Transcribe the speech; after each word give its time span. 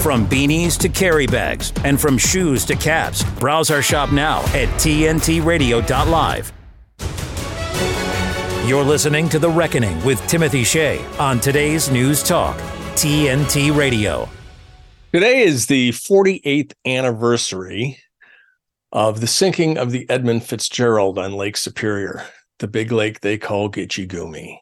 From 0.00 0.26
beanies 0.26 0.78
to 0.78 0.88
carry 0.88 1.26
bags, 1.26 1.74
and 1.84 2.00
from 2.00 2.16
shoes 2.16 2.64
to 2.64 2.74
caps, 2.74 3.22
browse 3.38 3.70
our 3.70 3.82
shop 3.82 4.12
now 4.12 4.40
at 4.54 4.68
tntradio.live. 4.80 6.52
You're 8.66 8.82
listening 8.82 9.28
to 9.28 9.38
The 9.38 9.50
Reckoning 9.50 10.02
with 10.02 10.26
Timothy 10.26 10.64
Shea 10.64 11.04
on 11.18 11.38
today's 11.38 11.90
News 11.90 12.22
Talk, 12.22 12.56
TNT 12.94 13.76
Radio. 13.76 14.26
Today 15.12 15.42
is 15.42 15.66
the 15.66 15.90
48th 15.90 16.72
anniversary 16.86 17.98
of 18.92 19.20
the 19.20 19.26
sinking 19.26 19.76
of 19.76 19.90
the 19.90 20.08
Edmund 20.08 20.44
Fitzgerald 20.44 21.18
on 21.18 21.34
Lake 21.34 21.58
Superior, 21.58 22.24
the 22.58 22.68
big 22.68 22.90
lake 22.90 23.20
they 23.20 23.36
call 23.36 23.70
Gitche 23.70 24.08
Gumee. 24.08 24.60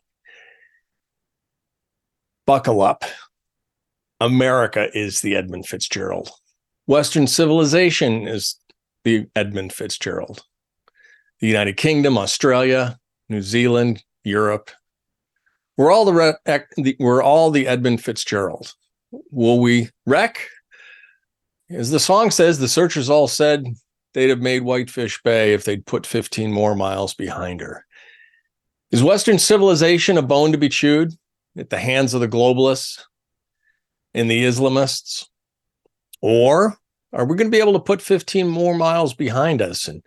Buckle 2.44 2.82
up. 2.82 3.04
America 4.20 4.88
is 4.96 5.20
the 5.20 5.36
Edmund 5.36 5.66
Fitzgerald. 5.66 6.30
Western 6.86 7.26
civilization 7.26 8.26
is 8.26 8.56
the 9.04 9.26
Edmund 9.36 9.72
Fitzgerald. 9.72 10.42
The 11.40 11.46
United 11.46 11.76
Kingdom, 11.76 12.18
Australia, 12.18 12.98
New 13.28 13.42
Zealand, 13.42 14.02
Europe. 14.24 14.70
We're 15.76 15.92
all 15.92 16.04
the 16.04 16.96
we're 16.98 17.22
all 17.22 17.50
the 17.50 17.68
Edmund 17.68 18.02
Fitzgerald. 18.02 18.74
Will 19.30 19.60
we 19.60 19.90
wreck? 20.06 20.48
As 21.70 21.90
the 21.90 22.00
song 22.00 22.30
says, 22.30 22.58
the 22.58 22.68
searchers 22.68 23.08
all 23.10 23.28
said 23.28 23.64
they'd 24.14 24.30
have 24.30 24.40
made 24.40 24.62
Whitefish 24.62 25.22
Bay 25.22 25.52
if 25.52 25.64
they'd 25.64 25.86
put 25.86 26.06
15 26.06 26.50
more 26.50 26.74
miles 26.74 27.14
behind 27.14 27.60
her. 27.60 27.84
Is 28.90 29.02
Western 29.02 29.38
civilization 29.38 30.16
a 30.16 30.22
bone 30.22 30.50
to 30.52 30.58
be 30.58 30.70
chewed 30.70 31.12
at 31.56 31.70
the 31.70 31.78
hands 31.78 32.14
of 32.14 32.20
the 32.20 32.28
globalists? 32.28 33.02
And 34.18 34.30
the 34.30 34.44
Islamists? 34.44 35.26
Or 36.20 36.76
are 37.12 37.24
we 37.24 37.36
going 37.36 37.50
to 37.50 37.56
be 37.56 37.60
able 37.60 37.74
to 37.74 37.78
put 37.78 38.02
15 38.02 38.48
more 38.48 38.74
miles 38.74 39.14
behind 39.14 39.62
us 39.62 39.88
and, 39.88 40.02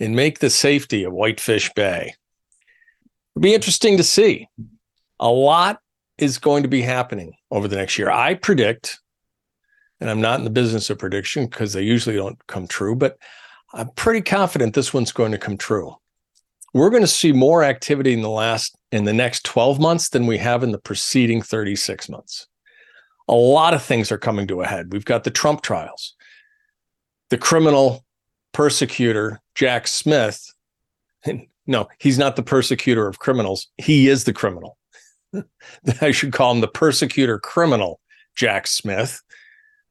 and 0.00 0.16
make 0.16 0.38
the 0.38 0.50
safety 0.50 1.04
of 1.04 1.12
Whitefish 1.12 1.72
Bay? 1.74 2.14
It'll 3.34 3.42
be 3.42 3.54
interesting 3.54 3.96
to 3.98 4.02
see. 4.02 4.48
A 5.20 5.28
lot 5.28 5.80
is 6.18 6.38
going 6.38 6.62
to 6.62 6.68
be 6.68 6.82
happening 6.82 7.32
over 7.50 7.68
the 7.68 7.76
next 7.76 7.98
year. 7.98 8.10
I 8.10 8.34
predict, 8.34 9.00
and 10.00 10.10
I'm 10.10 10.20
not 10.20 10.38
in 10.38 10.44
the 10.44 10.50
business 10.50 10.90
of 10.90 10.98
prediction 10.98 11.46
because 11.46 11.72
they 11.72 11.82
usually 11.82 12.16
don't 12.16 12.44
come 12.46 12.66
true, 12.66 12.96
but 12.96 13.18
I'm 13.72 13.90
pretty 13.90 14.20
confident 14.20 14.74
this 14.74 14.92
one's 14.92 15.12
going 15.12 15.32
to 15.32 15.38
come 15.38 15.56
true. 15.56 15.94
We're 16.74 16.90
going 16.90 17.02
to 17.02 17.06
see 17.06 17.32
more 17.32 17.62
activity 17.62 18.14
in 18.14 18.22
the 18.22 18.30
last 18.30 18.76
in 18.90 19.04
the 19.04 19.12
next 19.12 19.44
12 19.44 19.78
months 19.78 20.08
than 20.08 20.26
we 20.26 20.38
have 20.38 20.62
in 20.62 20.72
the 20.72 20.78
preceding 20.78 21.42
36 21.42 22.08
months 22.08 22.46
a 23.28 23.34
lot 23.34 23.74
of 23.74 23.82
things 23.82 24.10
are 24.12 24.18
coming 24.18 24.46
to 24.48 24.62
a 24.62 24.66
head. 24.66 24.92
We've 24.92 25.04
got 25.04 25.24
the 25.24 25.30
Trump 25.30 25.62
trials, 25.62 26.14
the 27.30 27.38
criminal 27.38 28.04
persecutor, 28.52 29.40
Jack 29.54 29.86
Smith. 29.88 30.52
No, 31.64 31.86
he's 32.00 32.18
not 32.18 32.34
the 32.34 32.42
persecutor 32.42 33.06
of 33.06 33.20
criminals. 33.20 33.68
He 33.78 34.08
is 34.08 34.24
the 34.24 34.32
criminal. 34.32 34.76
I 36.00 36.10
should 36.10 36.32
call 36.32 36.50
him 36.50 36.60
the 36.60 36.66
persecutor 36.66 37.38
criminal, 37.38 38.00
Jack 38.34 38.66
Smith. 38.66 39.22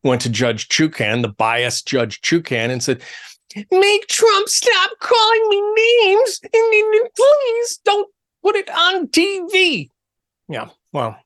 Went 0.04 0.22
to 0.24 0.30
Judge 0.30 0.68
Chutkan, 0.68 1.22
the 1.22 1.30
biased 1.30 1.88
Judge 1.88 2.20
Chutkan, 2.20 2.72
and 2.72 2.84
said, 2.84 3.02
Make 3.72 4.08
Trump 4.08 4.50
stop 4.50 4.92
calling 5.00 5.50
me 5.50 5.62
names 6.04 6.42
and 6.44 7.10
please 7.16 7.80
don't 7.86 8.10
put 8.44 8.56
it 8.58 8.70
on 8.70 9.08
TV. 9.08 9.90
Yeah, 10.50 10.70
well, 10.92 11.18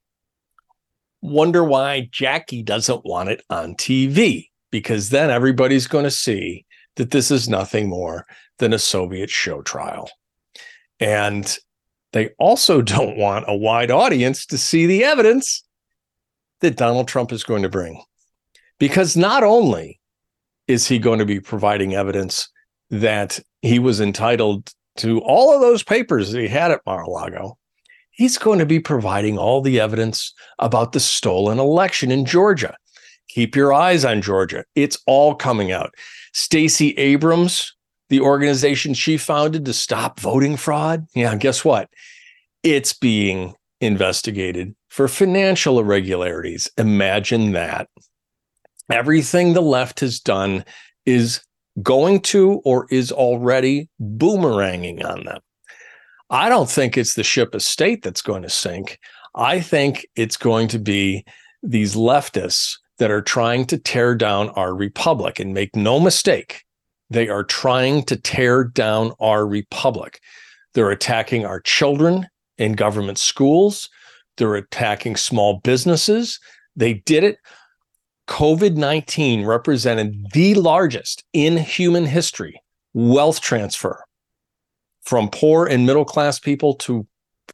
wonder 1.25 1.63
why 1.63 2.07
Jackie 2.11 2.63
doesn't 2.63 3.05
want 3.05 3.29
it 3.29 3.43
on 3.49 3.75
TV 3.75 4.49
because 4.71 5.09
then 5.09 5.29
everybody's 5.29 5.87
going 5.87 6.03
to 6.03 6.11
see 6.11 6.65
that 6.95 7.11
this 7.11 7.31
is 7.31 7.49
nothing 7.49 7.89
more 7.89 8.25
than 8.59 8.73
a 8.73 8.79
Soviet 8.79 9.29
show 9.29 9.61
trial. 9.61 10.09
And 10.99 11.57
they 12.13 12.29
also 12.39 12.81
don't 12.81 13.17
want 13.17 13.45
a 13.47 13.55
wide 13.55 13.91
audience 13.91 14.45
to 14.47 14.57
see 14.57 14.85
the 14.85 15.03
evidence 15.03 15.63
that 16.61 16.77
Donald 16.77 17.07
Trump 17.07 17.31
is 17.31 17.43
going 17.43 17.63
to 17.63 17.69
bring. 17.69 18.01
Because 18.79 19.15
not 19.15 19.43
only 19.43 19.99
is 20.67 20.87
he 20.87 20.99
going 20.99 21.19
to 21.19 21.25
be 21.25 21.39
providing 21.39 21.93
evidence 21.93 22.49
that 22.89 23.39
he 23.61 23.79
was 23.79 24.01
entitled 24.01 24.73
to 24.97 25.19
all 25.21 25.53
of 25.53 25.61
those 25.61 25.83
papers 25.83 26.31
that 26.31 26.41
he 26.41 26.47
had 26.47 26.71
at 26.71 26.81
Mar-a-Lago, 26.85 27.57
he's 28.15 28.37
going 28.37 28.59
to 28.59 28.65
be 28.65 28.79
providing 28.79 29.37
all 29.37 29.61
the 29.61 29.79
evidence 29.79 30.33
about 30.59 30.93
the 30.93 30.99
stolen 30.99 31.59
election 31.59 32.11
in 32.11 32.25
Georgia. 32.25 32.75
Keep 33.29 33.55
your 33.55 33.73
eyes 33.73 34.05
on 34.05 34.21
Georgia. 34.21 34.63
It's 34.75 34.97
all 35.05 35.35
coming 35.35 35.71
out. 35.71 35.93
Stacey 36.33 36.91
Abrams, 36.91 37.75
the 38.09 38.21
organization 38.21 38.93
she 38.93 39.17
founded 39.17 39.65
to 39.65 39.73
stop 39.73 40.19
voting 40.19 40.57
fraud, 40.57 41.05
yeah, 41.13 41.35
guess 41.35 41.65
what? 41.65 41.89
It's 42.63 42.93
being 42.93 43.53
investigated 43.81 44.75
for 44.89 45.07
financial 45.07 45.79
irregularities. 45.79 46.69
Imagine 46.77 47.51
that. 47.51 47.89
Everything 48.89 49.53
the 49.53 49.61
left 49.61 49.99
has 49.99 50.19
done 50.19 50.63
is 51.05 51.41
going 51.81 52.21
to 52.21 52.61
or 52.63 52.87
is 52.89 53.11
already 53.11 53.89
boomeranging 54.01 55.03
on 55.03 55.25
them. 55.25 55.41
I 56.29 56.49
don't 56.49 56.69
think 56.69 56.97
it's 56.97 57.13
the 57.13 57.23
ship 57.23 57.53
of 57.53 57.61
state 57.61 58.01
that's 58.01 58.21
going 58.21 58.43
to 58.43 58.49
sink. 58.49 58.99
I 59.35 59.59
think 59.59 60.07
it's 60.15 60.37
going 60.37 60.67
to 60.69 60.79
be 60.79 61.25
these 61.61 61.95
leftists 61.95 62.77
that 62.97 63.11
are 63.11 63.21
trying 63.21 63.65
to 63.65 63.77
tear 63.77 64.15
down 64.15 64.49
our 64.49 64.73
republic. 64.73 65.39
And 65.39 65.53
make 65.53 65.75
no 65.75 65.99
mistake, 65.99 66.63
they 67.09 67.27
are 67.27 67.43
trying 67.43 68.03
to 68.03 68.15
tear 68.15 68.63
down 68.63 69.11
our 69.19 69.45
republic. 69.45 70.19
They're 70.73 70.91
attacking 70.91 71.45
our 71.45 71.59
children 71.59 72.27
in 72.57 72.73
government 72.73 73.17
schools, 73.17 73.89
they're 74.37 74.55
attacking 74.55 75.17
small 75.17 75.59
businesses. 75.63 76.39
They 76.75 76.95
did 76.95 77.23
it. 77.23 77.37
COVID 78.27 78.75
19 78.75 79.45
represented 79.45 80.25
the 80.33 80.55
largest 80.55 81.23
in 81.33 81.57
human 81.57 82.05
history 82.05 82.61
wealth 82.93 83.41
transfer 83.41 84.04
from 85.05 85.29
poor 85.29 85.65
and 85.67 85.85
middle 85.85 86.05
class 86.05 86.39
people 86.39 86.73
to 86.73 87.07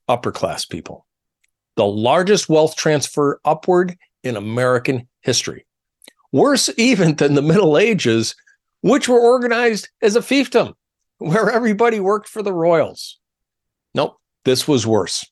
upper 0.07 0.31
class 0.31 0.65
people. 0.65 1.05
The 1.75 1.85
largest 1.85 2.49
wealth 2.49 2.75
transfer 2.75 3.39
upward 3.45 3.97
in 4.23 4.35
American 4.35 5.07
history. 5.21 5.65
Worse 6.31 6.69
even 6.77 7.15
than 7.15 7.35
the 7.35 7.41
Middle 7.41 7.77
Ages, 7.77 8.35
which 8.81 9.07
were 9.07 9.19
organized 9.19 9.89
as 10.01 10.15
a 10.15 10.21
fiefdom, 10.21 10.73
where 11.17 11.51
everybody 11.51 11.99
worked 11.99 12.27
for 12.27 12.41
the 12.41 12.53
royals. 12.53 13.19
Nope, 13.93 14.17
this 14.45 14.67
was 14.67 14.87
worse. 14.87 15.25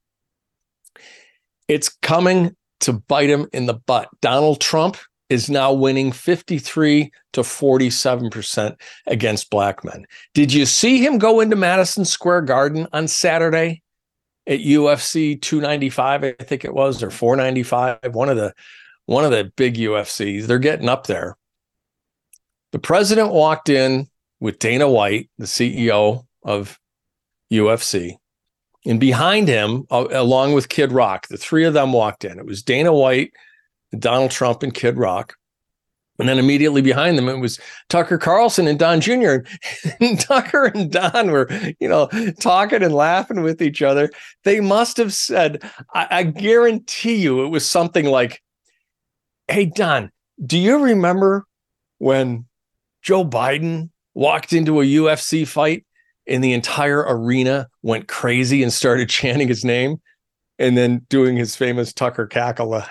It's 1.68 1.90
coming 1.90 2.56
to 2.81 2.94
bite 2.94 3.29
him 3.29 3.47
in 3.53 3.66
the 3.66 3.74
butt. 3.74 4.09
Donald 4.22 4.59
Trump 4.59 4.97
is 5.29 5.50
now 5.50 5.72
winning 5.72 6.12
53 6.12 7.12
to 7.34 7.41
47% 7.41 8.75
against 9.07 9.50
black 9.50 9.84
men. 9.84 10.06
Did 10.34 10.51
you 10.51 10.66
see 10.66 11.06
him 11.06 11.17
go 11.17 11.40
into 11.40 11.56
Madison 11.56 12.06
Square 12.06 12.41
Garden 12.44 12.88
on 12.94 13.07
Saturday 13.07 13.81
at 14.47 14.59
UFC 14.59 15.40
295 15.40 16.23
I 16.23 16.31
think 16.31 16.66
it 16.66 16.73
was 16.73 17.03
or 17.03 17.12
495 17.12 18.16
one 18.16 18.29
of 18.29 18.38
the 18.38 18.53
one 19.06 19.25
of 19.25 19.31
the 19.31 19.51
big 19.56 19.75
UFCs. 19.75 20.45
They're 20.45 20.59
getting 20.59 20.88
up 20.88 21.07
there. 21.07 21.35
The 22.72 22.79
president 22.79 23.31
walked 23.31 23.67
in 23.67 24.07
with 24.40 24.59
Dana 24.59 24.88
White, 24.88 25.31
the 25.40 25.46
CEO 25.46 26.25
of 26.44 26.79
UFC, 27.51 28.17
and 28.85 29.00
behind 29.00 29.47
him, 29.47 29.85
uh, 29.90 30.06
along 30.11 30.53
with 30.53 30.69
Kid 30.69 30.91
Rock, 30.91 31.28
the 31.28 31.38
three 31.38 31.66
of 31.66 31.73
them 31.73 31.91
walked 31.91 32.23
in. 32.23 32.38
It 32.38 32.46
was 32.46 32.61
Dana 32.61 32.94
White, 32.94 33.34
Donald 33.98 34.32
Trump 34.32 34.64
and 34.64 34.74
Kid 34.74 34.98
Rock. 34.98 35.36
And 36.20 36.28
then 36.28 36.38
immediately 36.38 36.82
behind 36.82 37.18
them, 37.18 37.30
it 37.30 37.40
was 37.40 37.59
Tucker 37.88 38.18
Carlson 38.18 38.68
and 38.68 38.78
Don 38.78 39.00
Jr. 39.00 39.38
And 40.02 40.20
Tucker 40.20 40.66
and 40.66 40.91
Don 40.91 41.32
were, 41.32 41.50
you 41.80 41.88
know, 41.88 42.08
talking 42.41 42.84
and 42.84 42.94
laughing 42.94 43.41
with 43.41 43.62
each 43.62 43.82
other. 43.82 44.12
They 44.44 44.59
must 44.59 44.97
have 44.97 45.14
said, 45.14 45.64
I, 45.94 46.08
I 46.12 46.24
guarantee 46.24 47.16
you, 47.16 47.46
it 47.46 47.47
was 47.47 47.66
something 47.66 48.06
like, 48.06 48.41
Hey, 49.47 49.66
Don, 49.66 50.12
do 50.46 50.59
you 50.59 50.78
remember 50.78 51.46
when 51.97 52.46
Joe 53.02 53.26
Biden 53.26 53.90
walked 54.14 54.52
into 54.53 54.82
a 54.82 54.85
UFC 54.85 55.47
fight 55.47 55.85
and 56.28 56.44
the 56.44 56.53
entire 56.53 57.00
arena 57.08 57.68
went 57.82 58.08
crazy 58.08 58.62
and 58.62 58.74
started 58.74 59.09
chanting 59.09 59.47
his 59.47 59.64
name? 59.64 60.02
And 60.59 60.78
then 60.78 61.06
doing 61.09 61.38
his 61.38 61.56
famous 61.56 61.94
Tucker 61.94 62.28
cackle, 62.28 62.84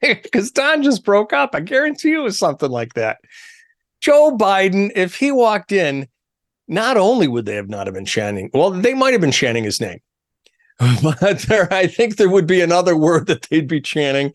because 0.00 0.50
Don 0.52 0.82
just 0.82 1.04
broke 1.04 1.32
up. 1.32 1.54
I 1.54 1.60
guarantee 1.60 2.10
you 2.10 2.20
it 2.20 2.24
was 2.24 2.38
something 2.38 2.70
like 2.70 2.94
that. 2.94 3.18
Joe 4.00 4.36
Biden, 4.36 4.90
if 4.96 5.14
he 5.14 5.30
walked 5.30 5.70
in, 5.70 6.08
not 6.66 6.96
only 6.96 7.28
would 7.28 7.44
they 7.44 7.56
have 7.56 7.68
not 7.68 7.86
have 7.86 7.94
been 7.94 8.06
chanting, 8.06 8.50
well, 8.54 8.70
they 8.70 8.94
might 8.94 9.12
have 9.12 9.20
been 9.20 9.30
chanting 9.30 9.64
his 9.64 9.80
name, 9.80 10.00
but 11.02 11.40
there, 11.40 11.72
I 11.72 11.86
think 11.86 12.16
there 12.16 12.30
would 12.30 12.46
be 12.46 12.62
another 12.62 12.96
word 12.96 13.26
that 13.26 13.42
they'd 13.42 13.68
be 13.68 13.80
chanting 13.80 14.32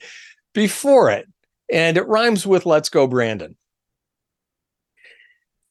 before 0.54 1.10
it. 1.10 1.28
And 1.72 1.98
it 1.98 2.08
rhymes 2.08 2.46
with 2.46 2.68
let's 2.68 2.90
go, 2.90 3.08
Brandon. 3.08 3.58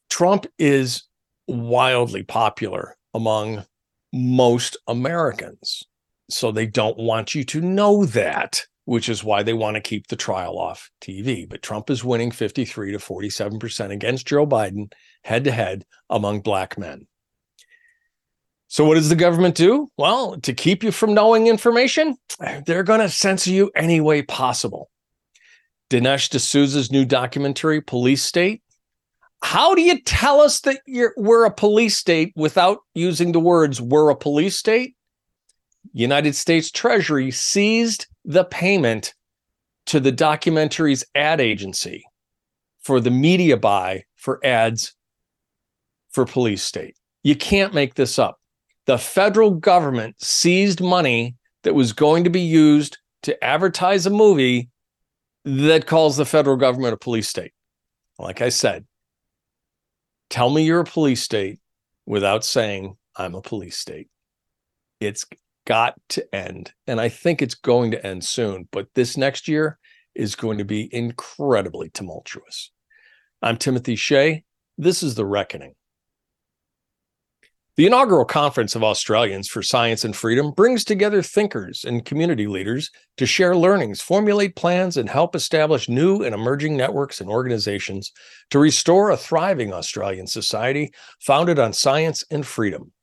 Trump 0.09 0.45
is 0.59 1.03
wildly 1.47 2.23
popular 2.23 2.97
among 3.13 3.65
most 4.11 4.75
Americans. 4.87 5.83
So 6.29 6.51
they 6.51 6.65
don't 6.65 6.97
want 6.97 7.35
you 7.35 7.43
to 7.45 7.61
know 7.61 8.05
that, 8.05 8.65
which 8.85 9.09
is 9.09 9.23
why 9.23 9.43
they 9.43 9.53
want 9.53 9.75
to 9.75 9.81
keep 9.81 10.07
the 10.07 10.15
trial 10.15 10.57
off 10.57 10.89
TV. 11.01 11.47
But 11.47 11.61
Trump 11.61 11.89
is 11.89 12.03
winning 12.03 12.31
53 12.31 12.91
to 12.91 12.97
47% 12.97 13.91
against 13.91 14.27
Joe 14.27 14.47
Biden 14.47 14.91
head 15.23 15.43
to 15.43 15.51
head 15.51 15.85
among 16.09 16.41
black 16.41 16.77
men. 16.77 17.07
So, 18.67 18.83
what 18.85 18.95
does 18.95 19.09
the 19.09 19.15
government 19.15 19.55
do? 19.55 19.89
Well, 19.97 20.39
to 20.41 20.53
keep 20.53 20.83
you 20.83 20.91
from 20.91 21.13
knowing 21.13 21.47
information, 21.47 22.17
they're 22.65 22.83
going 22.83 22.99
to 22.99 23.09
censor 23.09 23.51
you 23.51 23.71
any 23.75 24.01
way 24.01 24.21
possible. 24.23 24.89
Dinesh 25.89 26.29
D'Souza's 26.29 26.91
new 26.91 27.05
documentary, 27.05 27.79
Police 27.79 28.23
State. 28.23 28.63
How 29.43 29.75
do 29.75 29.81
you 29.81 30.01
tell 30.01 30.41
us 30.41 30.61
that 30.61 30.81
you're, 30.87 31.13
we're 31.17 31.45
a 31.45 31.53
police 31.53 31.95
state 31.95 32.33
without 32.35 32.79
using 32.95 33.31
the 33.31 33.39
words 33.39 33.79
we're 33.79 34.09
a 34.09 34.15
police 34.15 34.57
state? 34.57 34.95
United 35.97 36.35
States 36.35 36.71
Treasury 36.71 37.31
seized 37.31 38.07
the 38.25 38.43
payment 38.43 39.13
to 39.85 40.01
the 40.01 40.11
documentary's 40.11 41.05
ad 41.15 41.39
agency 41.39 42.03
for 42.81 42.99
the 42.99 43.11
media 43.11 43.55
buy 43.55 44.03
for 44.17 44.45
ads 44.45 44.93
for 46.11 46.25
police 46.25 46.63
state. 46.63 46.97
You 47.23 47.37
can't 47.37 47.73
make 47.73 47.95
this 47.95 48.19
up. 48.19 48.41
The 48.87 48.97
federal 48.97 49.51
government 49.51 50.21
seized 50.21 50.81
money 50.81 51.37
that 51.63 51.73
was 51.73 51.93
going 51.93 52.25
to 52.25 52.29
be 52.29 52.41
used 52.41 52.97
to 53.23 53.41
advertise 53.41 54.05
a 54.05 54.09
movie 54.09 54.69
that 55.45 55.87
calls 55.87 56.17
the 56.17 56.25
federal 56.25 56.57
government 56.57 56.93
a 56.93 56.97
police 56.97 57.29
state. 57.29 57.53
Like 58.19 58.41
I 58.41 58.49
said, 58.49 58.85
tell 60.29 60.49
me 60.49 60.65
you're 60.65 60.81
a 60.81 60.85
police 60.85 61.21
state 61.21 61.61
without 62.05 62.43
saying 62.43 62.97
I'm 63.15 63.33
a 63.33 63.41
police 63.41 63.77
state. 63.77 64.09
It's 64.99 65.25
got 65.65 65.95
to 66.09 66.35
end. 66.35 66.73
And 66.87 67.01
I 67.01 67.09
think 67.09 67.41
it's 67.41 67.55
going 67.55 67.91
to 67.91 68.05
end 68.05 68.23
soon. 68.23 68.67
But 68.71 68.87
this 68.95 69.17
next 69.17 69.47
year 69.47 69.77
is 70.13 70.35
going 70.35 70.59
to 70.59 70.65
be 70.65 70.89
incredibly 70.93 71.89
tumultuous. 71.89 72.71
I'm 73.41 73.57
Timothy 73.57 73.95
Shea. 73.95 74.43
This 74.77 75.03
is 75.03 75.15
The 75.15 75.25
Reckoning. 75.25 75.75
The 77.77 77.85
inaugural 77.85 78.23
Conference 78.23 78.73
of 78.73 78.85
Australians 78.85 79.49
for 79.49 79.61
Science 79.61 80.05
and 80.05 80.15
Freedom 80.15 80.51
brings 80.51 80.85
together 80.85 81.21
thinkers 81.21 81.83
and 81.83 82.05
community 82.05 82.47
leaders 82.47 82.89
to 83.17 83.25
share 83.25 83.53
learnings, 83.53 83.99
formulate 83.99 84.55
plans, 84.55 84.95
and 84.95 85.09
help 85.09 85.35
establish 85.35 85.89
new 85.89 86.23
and 86.23 86.33
emerging 86.33 86.77
networks 86.77 87.19
and 87.19 87.29
organizations 87.29 88.13
to 88.51 88.59
restore 88.59 89.09
a 89.09 89.17
thriving 89.17 89.73
Australian 89.73 90.25
society 90.25 90.93
founded 91.19 91.59
on 91.59 91.73
science 91.73 92.23
and 92.31 92.47
freedom. 92.47 92.93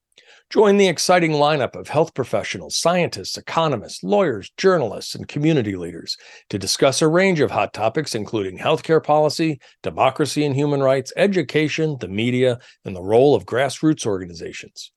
Join 0.53 0.77
the 0.77 0.89
exciting 0.89 1.31
lineup 1.31 1.75
of 1.75 1.89
health 1.89 2.13
professionals, 2.13 2.77
scientists, 2.77 3.39
economists, 3.39 4.05
lawyers, 4.05 4.51
journalists, 4.59 5.15
and 5.15 5.27
community 5.27 5.77
leaders 5.77 6.19
to 6.51 6.59
discuss 6.59 7.01
a 7.01 7.09
range 7.09 7.41
of 7.41 7.51
hot 7.51 7.73
topics, 7.73 8.15
including 8.15 8.59
healthcare 8.59 9.03
policy, 9.03 9.59
democracy 9.83 10.45
and 10.45 10.55
human 10.55 10.83
rights, 10.83 11.11
education, 11.17 11.97
the 12.01 12.09
media, 12.09 12.59
and 12.85 12.95
the 12.95 13.03
role 13.03 13.35
of 13.35 13.47
grassroots 13.47 14.05
organizations. 14.05 14.93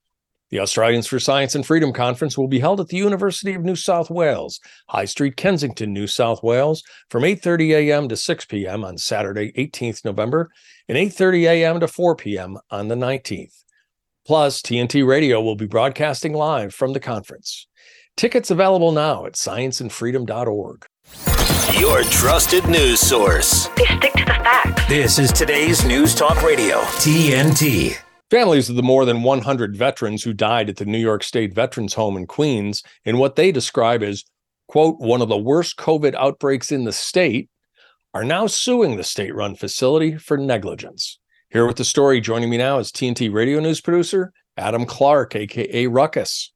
The 0.50 0.60
Australians 0.60 1.08
for 1.08 1.22
Science 1.22 1.56
and 1.56 1.66
Freedom 1.66 1.94
Conference 1.94 2.38
will 2.38 2.50
be 2.50 2.60
held 2.60 2.82
at 2.82 2.90
the 2.90 2.98
University 2.98 3.54
of 3.54 3.64
New 3.64 3.78
South 3.78 4.10
Wales, 4.10 4.60
High 4.90 5.06
Street, 5.06 5.38
Kensington, 5.38 5.94
New 5.94 6.08
South 6.08 6.44
Wales, 6.44 6.84
from 7.10 7.24
8:30 7.24 7.70
a.m. 7.78 8.10
to 8.10 8.18
6 8.18 8.44
p.m. 8.44 8.84
on 8.84 8.98
Saturday, 8.98 9.54
18th 9.54 10.04
November, 10.04 10.50
and 10.90 10.98
8:30 10.98 11.44
a.m. 11.44 11.80
to 11.80 11.88
4 11.88 12.18
p.m. 12.18 12.58
on 12.70 12.90
the 12.90 12.96
19th. 12.96 13.65
Plus, 14.26 14.60
TNT 14.64 15.06
Radio 15.06 15.40
will 15.40 15.56
be 15.56 15.68
broadcasting 15.68 16.34
live 16.34 16.74
from 16.74 16.94
the 16.94 17.00
conference. 17.00 17.68
Tickets 18.18 18.50
available 18.50 18.92
now 18.92 19.28
at 19.28 19.34
scienceandfreedom.org. 19.34 20.86
Your 21.80 22.04
trusted 22.06 22.66
news 22.66 23.00
source. 23.00 23.68
They 23.78 23.86
stick 23.86 24.14
to 24.14 24.26
the 24.26 24.34
facts. 24.42 24.88
This 24.88 25.20
is 25.20 25.32
today's 25.32 25.86
News 25.86 26.16
Talk 26.16 26.42
Radio, 26.42 26.80
TNT. 26.98 27.98
Families 28.32 28.68
of 28.68 28.76
the 28.76 28.82
more 28.82 29.06
than 29.06 29.22
100 29.22 29.78
veterans 29.78 30.24
who 30.24 30.34
died 30.34 30.70
at 30.70 30.78
the 30.78 30.86
New 30.86 30.98
York 30.98 31.24
State 31.24 31.54
Veterans 31.54 31.94
Home 31.94 32.18
in 32.18 32.26
Queens 32.26 32.82
in 33.04 33.20
what 33.20 33.36
they 33.36 33.52
describe 33.52 34.02
as, 34.02 34.24
quote, 34.68 35.00
one 35.00 35.22
of 35.22 35.30
the 35.30 35.38
worst 35.38 35.78
COVID 35.78 36.16
outbreaks 36.16 36.72
in 36.72 36.86
the 36.86 36.92
state, 36.92 37.50
are 38.16 38.24
now 38.24 38.48
suing 38.48 38.98
the 38.98 39.04
state 39.04 39.36
run 39.36 39.54
facility 39.54 40.18
for 40.18 40.36
negligence. 40.36 41.20
Here 41.56 41.66
with 41.66 41.78
the 41.78 41.86
story, 41.86 42.20
joining 42.20 42.50
me 42.50 42.58
now 42.58 42.80
is 42.80 42.92
TNT 42.92 43.32
radio 43.32 43.62
news 43.62 43.80
producer 43.80 44.34
Adam 44.58 44.86
Clark, 44.86 45.38
aka 45.38 45.88
Ruckus. 45.88 46.52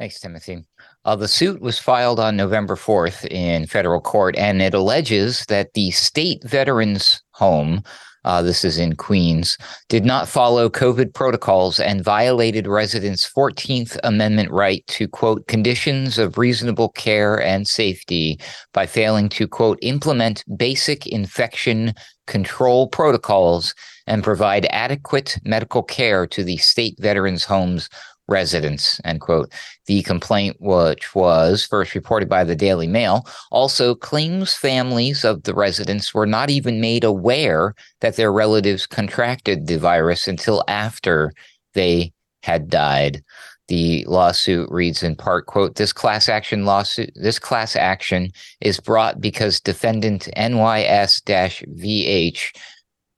Thanks, 0.00 0.18
Timothy. 0.18 0.64
Uh, 1.04 1.14
the 1.14 1.28
suit 1.28 1.60
was 1.60 1.78
filed 1.78 2.18
on 2.18 2.36
November 2.36 2.74
4th 2.74 3.24
in 3.30 3.68
federal 3.68 4.00
court, 4.00 4.36
and 4.36 4.60
it 4.60 4.74
alleges 4.74 5.44
that 5.46 5.72
the 5.74 5.92
state 5.92 6.42
veterans 6.42 7.22
home, 7.30 7.84
uh, 8.24 8.42
this 8.42 8.64
is 8.64 8.76
in 8.76 8.96
Queens, 8.96 9.56
did 9.88 10.04
not 10.04 10.26
follow 10.26 10.68
COVID 10.68 11.14
protocols 11.14 11.78
and 11.78 12.02
violated 12.02 12.66
residents' 12.66 13.30
14th 13.30 13.96
Amendment 14.02 14.50
right 14.50 14.84
to, 14.88 15.06
quote, 15.06 15.46
conditions 15.46 16.18
of 16.18 16.38
reasonable 16.38 16.88
care 16.88 17.40
and 17.40 17.68
safety 17.68 18.40
by 18.72 18.84
failing 18.84 19.28
to, 19.28 19.46
quote, 19.46 19.78
implement 19.80 20.42
basic 20.56 21.06
infection 21.06 21.94
control 22.26 22.88
protocols, 22.88 23.74
and 24.06 24.22
provide 24.22 24.66
adequate 24.70 25.38
medical 25.44 25.82
care 25.82 26.26
to 26.26 26.44
the 26.44 26.56
state 26.58 26.96
veterans 26.98 27.44
homes 27.44 27.88
residents 28.28 29.00
end 29.04 29.20
quote. 29.20 29.52
The 29.86 30.02
complaint 30.02 30.56
which 30.60 31.14
was 31.14 31.64
first 31.64 31.94
reported 31.94 32.28
by 32.28 32.44
the 32.44 32.56
daily 32.56 32.86
mail 32.86 33.26
also 33.50 33.94
claims 33.94 34.54
families 34.54 35.24
of 35.24 35.44
the 35.44 35.54
residents 35.54 36.12
were 36.12 36.26
not 36.26 36.50
even 36.50 36.80
made 36.80 37.04
aware 37.04 37.74
that 38.00 38.16
their 38.16 38.32
relatives 38.32 38.86
contracted 38.86 39.66
the 39.66 39.78
virus 39.78 40.26
until 40.26 40.64
after 40.68 41.32
they 41.74 42.12
had 42.42 42.68
died 42.68 43.22
the 43.68 44.04
lawsuit 44.06 44.70
reads 44.70 45.02
in 45.02 45.16
part, 45.16 45.46
quote, 45.46 45.74
this 45.74 45.92
class 45.92 46.28
action 46.28 46.64
lawsuit, 46.64 47.10
this 47.14 47.38
class 47.38 47.76
action 47.76 48.30
is 48.60 48.80
brought 48.80 49.20
because 49.20 49.60
defendant 49.60 50.28
NYS-VH 50.36 51.26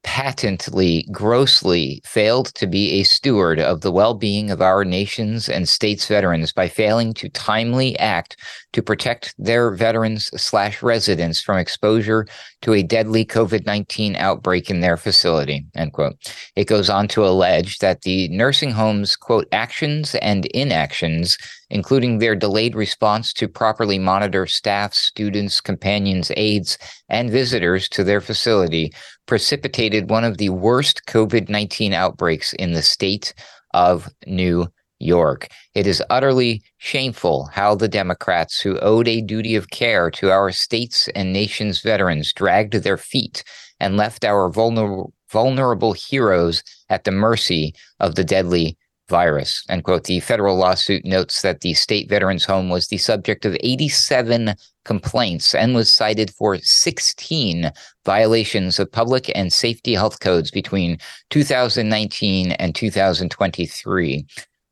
patently, 0.04 1.06
grossly 1.10 2.00
failed 2.04 2.46
to 2.54 2.66
be 2.66 2.92
a 2.92 3.02
steward 3.02 3.58
of 3.58 3.80
the 3.80 3.90
well 3.90 4.14
being 4.14 4.50
of 4.50 4.62
our 4.62 4.84
nation's 4.84 5.48
and 5.48 5.68
states' 5.68 6.06
veterans 6.06 6.52
by 6.52 6.68
failing 6.68 7.12
to 7.14 7.28
timely 7.28 7.98
act 7.98 8.36
to 8.72 8.82
protect 8.82 9.34
their 9.38 9.70
veterans 9.70 10.26
slash 10.40 10.82
residents 10.82 11.40
from 11.40 11.58
exposure 11.58 12.26
to 12.62 12.74
a 12.74 12.82
deadly 12.82 13.24
COVID 13.24 13.66
19 13.66 14.16
outbreak 14.16 14.70
in 14.70 14.80
their 14.80 14.96
facility. 14.96 15.66
End 15.74 15.92
quote. 15.92 16.16
It 16.56 16.66
goes 16.66 16.88
on 16.88 17.08
to 17.08 17.26
allege 17.26 17.78
that 17.78 18.02
the 18.02 18.28
nursing 18.28 18.70
home's 18.70 19.16
quote 19.16 19.48
actions 19.52 20.14
and 20.16 20.46
inactions 20.46 21.36
including 21.70 22.18
their 22.18 22.34
delayed 22.34 22.74
response 22.74 23.32
to 23.32 23.48
properly 23.48 23.98
monitor 23.98 24.46
staff, 24.46 24.94
students, 24.94 25.60
companions, 25.60 26.30
aides, 26.36 26.78
and 27.08 27.30
visitors 27.30 27.88
to 27.88 28.04
their 28.04 28.20
facility, 28.20 28.92
precipitated 29.26 30.10
one 30.10 30.24
of 30.24 30.38
the 30.38 30.48
worst 30.50 31.02
COVID 31.06 31.48
19 31.48 31.92
outbreaks 31.92 32.52
in 32.54 32.72
the 32.72 32.82
state 32.82 33.34
of 33.74 34.08
New 34.26 34.68
York. 34.98 35.48
It 35.74 35.86
is 35.86 36.02
utterly 36.10 36.62
shameful 36.78 37.46
how 37.52 37.74
the 37.74 37.88
Democrats, 37.88 38.60
who 38.60 38.78
owed 38.80 39.06
a 39.06 39.20
duty 39.20 39.54
of 39.54 39.70
care 39.70 40.10
to 40.12 40.30
our 40.30 40.50
states 40.50 41.08
and 41.14 41.32
nation's 41.32 41.80
veterans, 41.80 42.32
dragged 42.32 42.74
their 42.74 42.96
feet 42.96 43.44
and 43.80 43.96
left 43.96 44.24
our 44.24 44.48
vulnerable, 44.48 45.12
vulnerable 45.30 45.92
heroes 45.92 46.62
at 46.88 47.04
the 47.04 47.10
mercy 47.10 47.74
of 48.00 48.14
the 48.14 48.24
deadly 48.24 48.77
virus. 49.08 49.64
End 49.68 49.84
quote. 49.84 50.04
The 50.04 50.20
federal 50.20 50.56
lawsuit 50.56 51.04
notes 51.04 51.42
that 51.42 51.60
the 51.60 51.74
state 51.74 52.08
veterans 52.08 52.44
home 52.44 52.68
was 52.68 52.88
the 52.88 52.98
subject 52.98 53.44
of 53.44 53.56
87 53.60 54.54
complaints 54.84 55.54
and 55.54 55.74
was 55.74 55.92
cited 55.92 56.30
for 56.32 56.58
16 56.58 57.70
violations 58.04 58.78
of 58.78 58.90
public 58.90 59.30
and 59.34 59.52
safety 59.52 59.94
health 59.94 60.20
codes 60.20 60.50
between 60.50 60.98
2019 61.30 62.52
and 62.52 62.74
2023. 62.74 64.26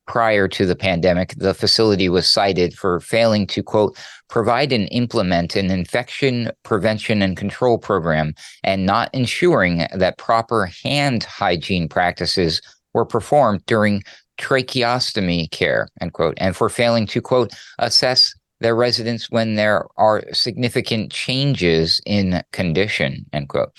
Prior 0.07 0.47
to 0.47 0.65
the 0.65 0.77
pandemic, 0.77 1.35
the 1.37 1.53
facility 1.53 2.09
was 2.09 2.31
cited 2.31 2.75
for 2.75 3.01
failing 3.01 3.45
to, 3.49 3.61
quote, 3.61 3.99
provide 4.29 4.73
and 4.73 4.89
implement 4.93 5.57
an 5.57 5.71
infection 5.71 6.51
prevention 6.63 7.23
and 7.23 7.37
control 7.37 7.77
program 7.77 8.33
and 8.63 8.87
not 8.87 9.11
ensuring 9.13 9.87
that 9.93 10.17
proper 10.17 10.71
hand 10.85 11.25
hygiene 11.25 11.89
practices 11.89 12.63
were 12.95 13.05
performed 13.05 13.67
during 13.67 14.03
tracheostomy 14.39 15.51
care, 15.51 15.89
end 16.01 16.13
quote, 16.13 16.35
and 16.39 16.57
for 16.57 16.69
failing 16.69 17.07
to, 17.07 17.21
quote, 17.21 17.53
assess 17.79 18.35
their 18.61 18.75
residents 18.75 19.31
when 19.31 19.55
there 19.55 19.87
are 19.97 20.25
significant 20.33 21.13
changes 21.13 22.01
in 22.07 22.43
condition, 22.53 23.27
end 23.33 23.49
quote. 23.49 23.71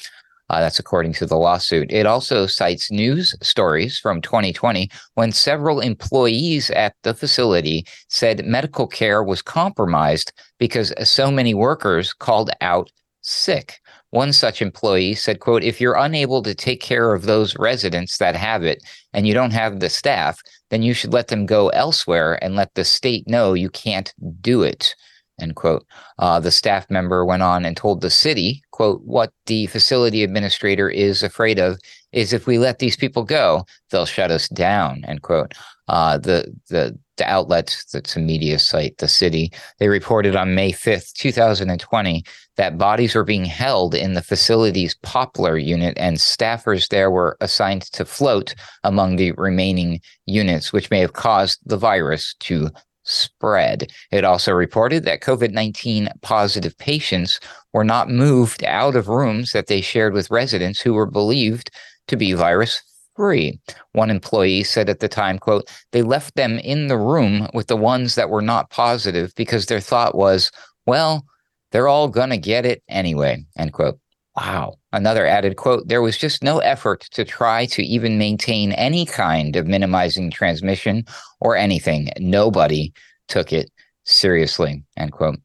Uh, 0.50 0.62
that's 0.62 0.80
according 0.80 1.12
to 1.12 1.26
the 1.26 1.36
lawsuit. 1.36 1.92
It 1.92 2.06
also 2.06 2.48
cites 2.48 2.90
news 2.90 3.36
stories 3.42 4.00
from 4.00 4.22
2020 4.22 4.90
when 5.16 5.34
several 5.34 5.82
employees 5.82 6.70
at 6.70 6.96
the 7.04 7.14
facility 7.14 7.86
said 8.08 8.46
medical 8.46 8.88
care 8.88 9.22
was 9.24 9.42
compromised 9.42 10.32
because 10.58 10.94
so 11.04 11.32
many 11.32 11.54
workers 11.54 12.14
called 12.14 12.50
out 12.62 12.90
sick. 13.22 13.80
One 14.12 14.32
such 14.32 14.62
employee 14.62 15.16
said, 15.16 15.40
quote, 15.40 15.64
if 15.64 15.82
you're 15.82 15.98
unable 15.98 16.42
to 16.44 16.56
take 16.56 16.82
care 16.82 17.14
of 17.14 17.24
those 17.24 17.58
residents 17.58 18.18
that 18.18 18.36
have 18.36 18.64
it 18.64 18.82
and 19.14 19.28
you 19.28 19.34
don't 19.34 19.52
have 19.52 19.80
the 19.80 19.90
staff, 19.90 20.42
then 20.70 20.82
you 20.82 20.94
should 20.94 21.14
let 21.14 21.28
them 21.28 21.46
go 21.46 21.70
elsewhere 21.70 22.42
and 22.44 22.56
let 22.56 22.74
the 22.76 22.86
state 22.86 23.28
know 23.28 23.54
you 23.54 23.70
can't 23.70 24.14
do 24.42 24.64
it. 24.64 24.96
End 25.40 25.56
quote. 25.56 25.86
Uh, 26.18 26.40
the 26.40 26.52
staff 26.52 26.90
member 26.90 27.24
went 27.24 27.44
on 27.44 27.64
and 27.64 27.78
told 27.78 28.02
the 28.02 28.10
city, 28.10 28.64
quote, 28.72 29.02
what 29.04 29.32
the 29.46 29.68
facility 29.68 30.24
administrator 30.24 30.90
is 30.90 31.22
afraid 31.22 31.60
of 31.60 31.78
is 32.12 32.34
if 32.34 32.48
we 32.48 32.58
let 32.58 32.80
these 32.80 32.98
people 32.98 33.24
go, 33.24 33.64
they'll 33.92 34.06
shut 34.06 34.32
us 34.32 34.48
down, 34.50 35.04
end 35.08 35.22
quote. 35.22 35.54
Uh, 35.88 36.18
the, 36.18 36.52
the, 36.70 36.98
the 37.18 37.30
outlet, 37.30 37.78
that's 37.94 38.16
a 38.16 38.20
media 38.20 38.58
site, 38.58 38.98
the 38.98 39.08
city, 39.08 39.52
they 39.80 39.90
reported 39.90 40.36
on 40.36 40.56
May 40.56 40.72
5th, 40.72 41.14
2020, 41.14 42.24
that 42.58 42.78
bodies 42.78 43.16
were 43.16 43.24
being 43.24 43.46
held 43.46 43.96
in 43.96 44.14
the 44.14 44.22
facility's 44.22 44.96
Poplar 45.04 45.58
unit 45.58 45.98
and 45.98 46.18
staffers 46.18 46.90
there 46.90 47.10
were 47.10 47.38
assigned 47.40 47.84
to 47.94 48.04
float 48.04 48.54
among 48.84 49.16
the 49.16 49.32
remaining 49.34 50.02
units, 50.26 50.74
which 50.74 50.92
may 50.92 51.00
have 51.00 51.14
caused 51.14 51.60
the 51.66 51.78
virus 51.78 52.36
to 52.42 52.70
spread. 53.04 53.92
It 54.12 54.24
also 54.24 54.52
reported 54.52 55.06
that 55.06 55.22
COVID 55.22 55.52
19 55.52 56.10
positive 56.22 56.78
patients 56.78 57.40
were 57.74 57.86
not 57.86 58.10
moved 58.10 58.64
out 58.64 58.96
of 58.96 59.08
rooms 59.08 59.52
that 59.54 59.68
they 59.68 59.82
shared 59.82 60.14
with 60.14 60.32
residents 60.32 60.82
who 60.82 60.94
were 60.94 61.06
believed 61.06 61.72
to 62.08 62.18
be 62.18 62.34
virus 62.34 62.82
free. 63.16 63.60
One 63.94 64.12
employee 64.12 64.64
said 64.64 64.90
at 64.90 65.00
the 65.00 65.08
time, 65.08 65.40
quote, 65.40 65.70
they 65.92 66.04
left 66.04 66.36
them 66.36 66.60
in 66.60 66.88
the 66.88 66.98
room 66.98 67.48
with 67.54 67.68
the 67.68 67.78
ones 67.78 68.16
that 68.16 68.30
were 68.30 68.42
not 68.42 68.70
positive 68.70 69.34
because 69.36 69.66
their 69.66 69.80
thought 69.80 70.16
was, 70.16 70.52
well, 70.86 71.26
they're 71.72 71.88
all 71.88 72.08
going 72.08 72.30
to 72.30 72.38
get 72.38 72.66
it 72.66 72.84
anyway, 72.88 73.46
end 73.58 73.74
quote. 73.74 74.00
Wow. 74.36 74.76
Another 74.94 75.26
added 75.26 75.58
quote 75.58 75.88
there 75.88 76.02
was 76.02 76.18
just 76.18 76.44
no 76.44 76.60
effort 76.60 77.02
to 77.12 77.26
try 77.26 77.66
to 77.68 77.84
even 77.84 78.20
maintain 78.20 78.72
any 78.74 79.06
kind 79.06 79.56
of 79.56 79.66
minimizing 79.66 80.30
transmission 80.30 81.06
or 81.40 81.58
anything. 81.58 82.10
Nobody 82.20 82.94
took 83.28 83.52
it 83.52 83.72
seriously, 84.06 84.84
end 84.96 85.12
quote. 85.12 85.40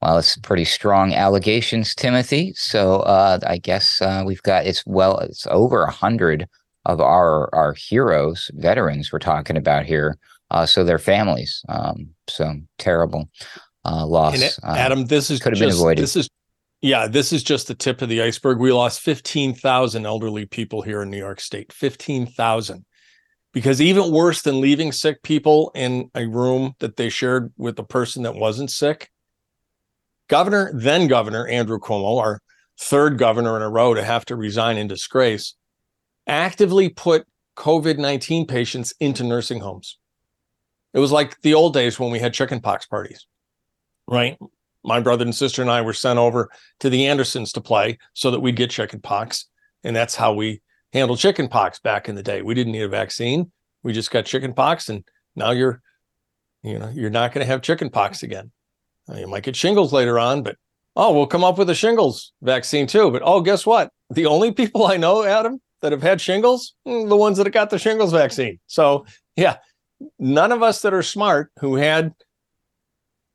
Well, 0.00 0.18
it's 0.18 0.36
pretty 0.36 0.64
strong 0.64 1.14
allegations, 1.14 1.94
Timothy. 1.94 2.52
So 2.56 3.00
uh, 3.00 3.38
I 3.46 3.58
guess 3.58 4.02
uh, 4.02 4.24
we've 4.26 4.42
got 4.42 4.66
it's 4.66 4.84
well, 4.86 5.18
it's 5.18 5.46
over 5.46 5.84
a 5.84 5.92
hundred 5.92 6.48
of 6.84 7.00
our 7.00 7.48
our 7.54 7.74
heroes, 7.74 8.50
veterans 8.54 9.12
we're 9.12 9.20
talking 9.20 9.56
about 9.56 9.86
here. 9.86 10.18
Uh, 10.50 10.66
so 10.66 10.82
their 10.82 10.98
families. 10.98 11.64
Um, 11.68 12.08
so 12.28 12.56
terrible 12.78 13.28
uh, 13.84 14.06
loss. 14.06 14.34
And 14.34 14.58
uh, 14.62 14.76
Adam, 14.78 15.06
this 15.06 15.30
is 15.30 15.40
could 15.40 15.52
have 15.52 15.60
been 15.60 15.70
avoided. 15.70 16.02
This 16.02 16.16
is 16.16 16.28
yeah, 16.80 17.06
this 17.06 17.32
is 17.32 17.44
just 17.44 17.68
the 17.68 17.74
tip 17.74 18.02
of 18.02 18.08
the 18.08 18.22
iceberg. 18.22 18.58
We 18.58 18.72
lost 18.72 19.00
15,000 19.00 20.04
elderly 20.04 20.46
people 20.46 20.82
here 20.82 21.02
in 21.02 21.10
New 21.10 21.18
York 21.18 21.40
State. 21.40 21.72
15,000. 21.72 22.84
Because 23.52 23.80
even 23.80 24.10
worse 24.10 24.42
than 24.42 24.60
leaving 24.60 24.90
sick 24.90 25.22
people 25.22 25.70
in 25.76 26.10
a 26.16 26.26
room 26.26 26.74
that 26.80 26.96
they 26.96 27.08
shared 27.08 27.52
with 27.56 27.78
a 27.78 27.84
person 27.84 28.24
that 28.24 28.34
wasn't 28.34 28.70
sick, 28.70 29.10
Governor, 30.28 30.72
then 30.74 31.06
Governor 31.06 31.46
Andrew 31.46 31.78
Cuomo, 31.78 32.18
our 32.18 32.40
third 32.80 33.18
governor 33.18 33.54
in 33.56 33.62
a 33.62 33.68
row 33.68 33.94
to 33.94 34.02
have 34.02 34.24
to 34.24 34.36
resign 34.36 34.76
in 34.76 34.88
disgrace, 34.88 35.54
actively 36.26 36.88
put 36.88 37.26
COVID 37.56 37.98
19 37.98 38.46
patients 38.46 38.94
into 38.98 39.24
nursing 39.24 39.60
homes. 39.60 39.98
It 40.94 40.98
was 40.98 41.12
like 41.12 41.40
the 41.42 41.54
old 41.54 41.74
days 41.74 42.00
when 42.00 42.10
we 42.10 42.18
had 42.18 42.34
chickenpox 42.34 42.86
parties, 42.86 43.26
right? 44.08 44.36
my 44.84 45.00
brother 45.00 45.24
and 45.24 45.34
sister 45.34 45.62
and 45.62 45.70
I 45.70 45.80
were 45.80 45.92
sent 45.92 46.18
over 46.18 46.50
to 46.80 46.90
the 46.90 47.06
Andersons 47.06 47.52
to 47.52 47.60
play 47.60 47.98
so 48.14 48.30
that 48.30 48.40
we'd 48.40 48.56
get 48.56 48.70
chicken 48.70 49.00
pox. 49.00 49.46
And 49.84 49.94
that's 49.94 50.14
how 50.14 50.32
we 50.32 50.60
handled 50.92 51.18
chicken 51.18 51.48
pox 51.48 51.78
back 51.78 52.08
in 52.08 52.14
the 52.14 52.22
day. 52.22 52.42
We 52.42 52.54
didn't 52.54 52.72
need 52.72 52.82
a 52.82 52.88
vaccine. 52.88 53.50
We 53.82 53.92
just 53.92 54.10
got 54.10 54.26
chicken 54.26 54.54
pox 54.54 54.88
and 54.88 55.04
now 55.36 55.50
you're 55.50 55.80
you 56.62 56.78
know, 56.78 56.90
you're 56.94 57.10
not 57.10 57.32
going 57.32 57.44
to 57.44 57.50
have 57.50 57.60
chicken 57.60 57.90
pox 57.90 58.22
again. 58.22 58.52
You 59.12 59.26
might 59.26 59.42
get 59.42 59.56
shingles 59.56 59.92
later 59.92 60.16
on, 60.16 60.44
but 60.44 60.56
oh, 60.94 61.12
we'll 61.12 61.26
come 61.26 61.42
up 61.42 61.58
with 61.58 61.68
a 61.70 61.74
shingles 61.74 62.32
vaccine 62.40 62.86
too. 62.86 63.10
But 63.10 63.22
oh, 63.24 63.40
guess 63.40 63.66
what? 63.66 63.90
The 64.10 64.26
only 64.26 64.52
people 64.52 64.86
I 64.86 64.96
know, 64.96 65.24
Adam, 65.24 65.60
that 65.80 65.90
have 65.90 66.02
had 66.02 66.20
shingles, 66.20 66.74
mm, 66.86 67.08
the 67.08 67.16
ones 67.16 67.38
that 67.38 67.50
got 67.50 67.70
the 67.70 67.80
shingles 67.80 68.12
vaccine. 68.12 68.60
So, 68.68 69.06
yeah, 69.34 69.56
none 70.20 70.52
of 70.52 70.62
us 70.62 70.82
that 70.82 70.94
are 70.94 71.02
smart 71.02 71.50
who 71.58 71.74
had 71.74 72.14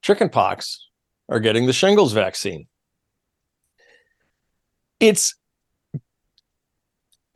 chicken 0.08 0.30
pox 0.30 0.88
are 1.28 1.42
getting 1.42 1.66
the 1.66 1.74
shingles 1.74 2.14
vaccine. 2.14 2.66
It's, 5.02 5.36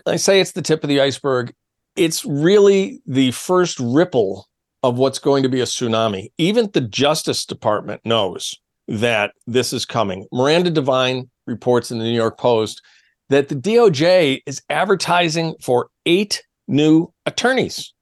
I 0.05 0.15
say 0.15 0.39
it's 0.39 0.53
the 0.53 0.61
tip 0.61 0.81
of 0.81 0.87
the 0.87 1.01
iceberg. 1.01 1.53
It's 1.97 2.23
really 2.23 3.01
the 3.05 3.31
first 3.31 3.77
ripple 3.77 4.47
of 4.83 4.97
what's 4.97 5.19
going 5.19 5.43
to 5.43 5.49
be 5.49 5.59
a 5.59 5.65
tsunami. 5.65 6.31
Even 6.37 6.69
the 6.71 6.79
Justice 6.79 7.45
Department 7.45 7.99
knows 8.05 8.55
that 8.87 9.33
this 9.45 9.73
is 9.73 9.83
coming. 9.83 10.25
Miranda 10.31 10.69
Devine 10.69 11.29
reports 11.47 11.91
in 11.91 11.99
the 11.99 12.05
New 12.05 12.15
York 12.15 12.37
Post 12.37 12.81
that 13.27 13.49
the 13.49 13.55
DOJ 13.55 14.43
is 14.45 14.61
advertising 14.69 15.55
for 15.61 15.89
eight 16.05 16.41
new 16.69 17.11
attorneys 17.25 17.93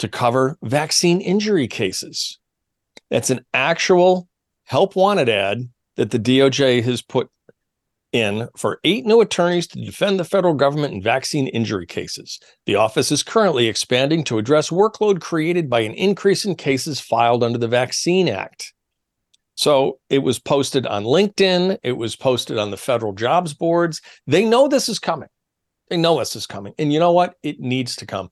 to 0.00 0.08
cover 0.08 0.58
vaccine 0.64 1.20
injury 1.20 1.68
cases. 1.68 2.39
That's 3.10 3.30
an 3.30 3.44
actual 3.52 4.28
help 4.64 4.96
wanted 4.96 5.28
ad 5.28 5.68
that 5.96 6.10
the 6.10 6.18
DOJ 6.18 6.82
has 6.84 7.02
put 7.02 7.28
in 8.12 8.48
for 8.56 8.80
eight 8.84 9.06
new 9.06 9.20
attorneys 9.20 9.66
to 9.68 9.84
defend 9.84 10.18
the 10.18 10.24
federal 10.24 10.54
government 10.54 10.94
in 10.94 11.02
vaccine 11.02 11.46
injury 11.48 11.86
cases. 11.86 12.40
The 12.66 12.74
office 12.74 13.12
is 13.12 13.22
currently 13.22 13.68
expanding 13.68 14.24
to 14.24 14.38
address 14.38 14.70
workload 14.70 15.20
created 15.20 15.70
by 15.70 15.80
an 15.80 15.94
increase 15.94 16.44
in 16.44 16.56
cases 16.56 17.00
filed 17.00 17.44
under 17.44 17.58
the 17.58 17.68
Vaccine 17.68 18.28
Act. 18.28 18.72
So 19.54 19.98
it 20.08 20.20
was 20.20 20.38
posted 20.38 20.86
on 20.86 21.04
LinkedIn, 21.04 21.78
it 21.82 21.92
was 21.92 22.16
posted 22.16 22.58
on 22.58 22.70
the 22.70 22.76
federal 22.76 23.12
jobs 23.12 23.52
boards. 23.52 24.00
They 24.26 24.44
know 24.44 24.68
this 24.68 24.88
is 24.88 24.98
coming. 24.98 25.28
They 25.90 25.96
know 25.96 26.18
this 26.18 26.34
is 26.34 26.46
coming. 26.46 26.72
And 26.78 26.92
you 26.92 26.98
know 26.98 27.12
what? 27.12 27.34
It 27.42 27.60
needs 27.60 27.94
to 27.96 28.06
come. 28.06 28.30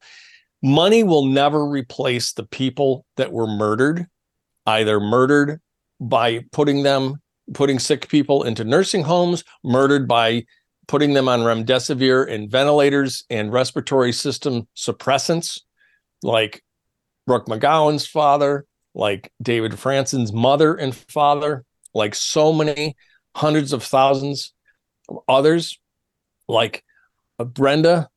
Money 0.63 1.05
will 1.05 1.27
never 1.27 1.69
replace 1.69 2.33
the 2.33 2.47
people 2.47 3.05
that 3.17 3.33
were 3.33 3.47
murdered, 3.47 4.07
either 4.69 5.01
murdered 5.01 5.61
by 5.99 6.45
putting 6.53 6.83
them 6.83 7.21
putting 7.55 7.79
sick 7.79 8.09
people 8.09 8.43
into 8.45 8.63
nursing 8.63 9.03
homes, 9.03 9.43
murdered 9.65 10.07
by 10.07 10.45
putting 10.87 11.15
them 11.15 11.29
on 11.29 11.41
remdesivir 11.41 12.31
and 12.31 12.51
ventilators 12.51 13.25
and 13.31 13.53
respiratory 13.53 14.13
system 14.13 14.69
suppressants, 14.77 15.61
like 16.23 16.63
Brooke 17.27 17.47
McGowan's 17.47 18.07
father, 18.07 18.67
like 18.95 19.33
David 19.41 19.79
Franson's 19.79 20.33
mother 20.33 20.75
and 20.75 20.95
father, 20.95 21.65
like 21.95 22.15
so 22.15 22.53
many 22.53 22.97
hundreds 23.35 23.73
of 23.73 23.83
thousands 23.83 24.53
of 25.09 25.19
others, 25.27 25.79
like 26.49 26.85
uh, 27.39 27.45
Brenda, 27.45 28.09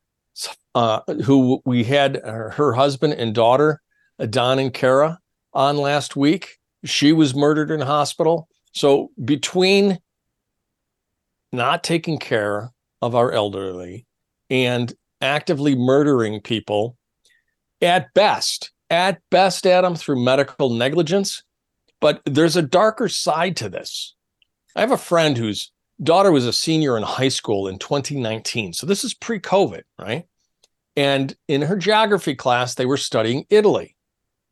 uh, 0.76 1.02
who 1.24 1.62
we 1.66 1.86
had 1.86 2.18
her, 2.24 2.50
her 2.52 2.74
husband 2.74 3.14
and 3.14 3.34
daughter, 3.34 3.82
Don 4.30 4.60
and 4.60 4.74
Kara, 4.74 5.21
on 5.54 5.78
last 5.78 6.16
week 6.16 6.58
she 6.84 7.14
was 7.14 7.36
murdered 7.36 7.72
in 7.72 7.82
hospital. 7.82 8.48
So 8.74 9.12
between 9.24 10.00
not 11.52 11.84
taking 11.84 12.18
care 12.18 12.72
of 13.02 13.16
our 13.16 13.32
elderly 13.32 14.06
and 14.50 14.94
actively 15.22 15.76
murdering 15.76 16.42
people, 16.42 16.98
at 17.82 18.14
best, 18.14 18.72
at 18.90 19.22
best, 19.30 19.66
Adam, 19.66 19.96
through 19.96 20.24
medical 20.24 20.70
negligence. 20.70 21.44
But 22.00 22.22
there's 22.26 22.56
a 22.56 22.62
darker 22.62 23.10
side 23.10 23.56
to 23.58 23.70
this. 23.70 24.16
I 24.76 24.82
have 24.82 24.92
a 24.92 24.98
friend 24.98 25.38
whose 25.38 25.72
daughter 26.02 26.32
was 26.32 26.46
a 26.46 26.54
senior 26.54 26.98
in 26.98 27.04
high 27.04 27.30
school 27.30 27.68
in 27.68 27.78
2019. 27.78 28.74
So 28.74 28.86
this 28.86 29.04
is 29.04 29.14
pre 29.14 29.40
COVID, 29.40 29.84
right? 30.00 30.26
And 30.96 31.36
in 31.48 31.62
her 31.64 31.76
geography 31.76 32.36
class, 32.36 32.76
they 32.76 32.86
were 32.86 32.98
studying 32.98 33.46
Italy 33.50 33.96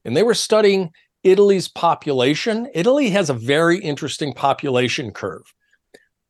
and 0.09 0.17
they 0.17 0.23
were 0.23 0.33
studying 0.33 0.89
Italy's 1.23 1.67
population, 1.67 2.67
Italy 2.73 3.11
has 3.11 3.29
a 3.29 3.35
very 3.35 3.77
interesting 3.77 4.33
population 4.33 5.11
curve. 5.11 5.43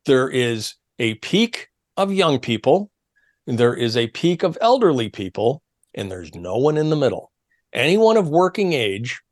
There 0.04 0.28
is 0.28 0.74
a 0.98 1.14
peak 1.14 1.68
of 1.96 2.12
young 2.12 2.40
people, 2.40 2.90
there 3.46 3.74
is 3.74 3.96
a 3.96 4.08
peak 4.08 4.42
of 4.42 4.58
elderly 4.60 5.08
people, 5.08 5.62
and 5.94 6.12
there's 6.12 6.34
no 6.34 6.58
one 6.58 6.76
in 6.76 6.90
the 6.90 6.96
middle. 6.96 7.32
Anyone 7.72 8.18
of 8.18 8.28
working 8.28 8.74
age 8.74 9.22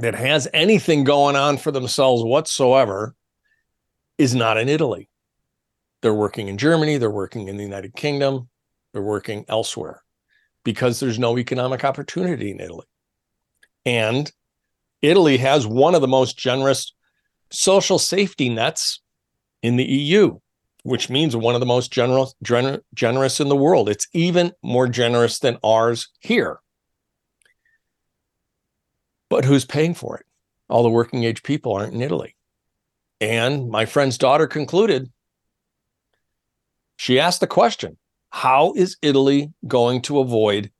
that 0.00 0.14
has 0.14 0.46
anything 0.54 1.02
going 1.02 1.34
on 1.34 1.56
for 1.56 1.72
themselves 1.72 2.22
whatsoever 2.22 3.16
is 4.18 4.36
not 4.36 4.56
in 4.56 4.68
Italy. 4.68 5.08
They're 6.02 6.14
working 6.14 6.46
in 6.46 6.58
Germany, 6.58 6.96
they're 6.96 7.10
working 7.10 7.48
in 7.48 7.56
the 7.56 7.64
United 7.64 7.96
Kingdom, 7.96 8.50
they're 8.92 9.02
working 9.02 9.44
elsewhere 9.48 10.04
because 10.62 11.00
there's 11.00 11.18
no 11.18 11.36
economic 11.36 11.84
opportunity 11.84 12.52
in 12.52 12.60
Italy. 12.60 12.86
And 13.88 14.30
Italy 15.00 15.38
has 15.38 15.66
one 15.66 15.94
of 15.94 16.02
the 16.02 16.08
most 16.08 16.36
generous 16.36 16.92
social 17.50 17.98
safety 17.98 18.50
nets 18.50 19.00
in 19.62 19.76
the 19.76 19.84
EU, 19.84 20.40
which 20.82 21.08
means 21.08 21.34
one 21.34 21.54
of 21.54 21.60
the 21.60 21.66
most 21.66 21.90
generous 21.90 22.34
gener- 22.44 22.82
generous 22.92 23.40
in 23.40 23.48
the 23.48 23.56
world. 23.56 23.88
It's 23.88 24.06
even 24.12 24.52
more 24.62 24.88
generous 24.88 25.38
than 25.38 25.56
ours 25.64 26.10
here. 26.20 26.60
But 29.30 29.46
who's 29.46 29.64
paying 29.64 29.94
for 29.94 30.18
it? 30.18 30.26
All 30.68 30.82
the 30.82 30.90
working 30.90 31.24
age 31.24 31.42
people 31.42 31.72
aren't 31.72 31.94
in 31.94 32.02
Italy. 32.02 32.36
And 33.22 33.70
my 33.70 33.86
friend's 33.86 34.18
daughter 34.18 34.46
concluded 34.46 35.10
she 36.98 37.18
asked 37.18 37.40
the 37.40 37.46
question 37.46 37.96
How 38.28 38.74
is 38.74 38.98
Italy 39.00 39.50
going 39.66 40.02
to 40.02 40.18
avoid 40.18 40.70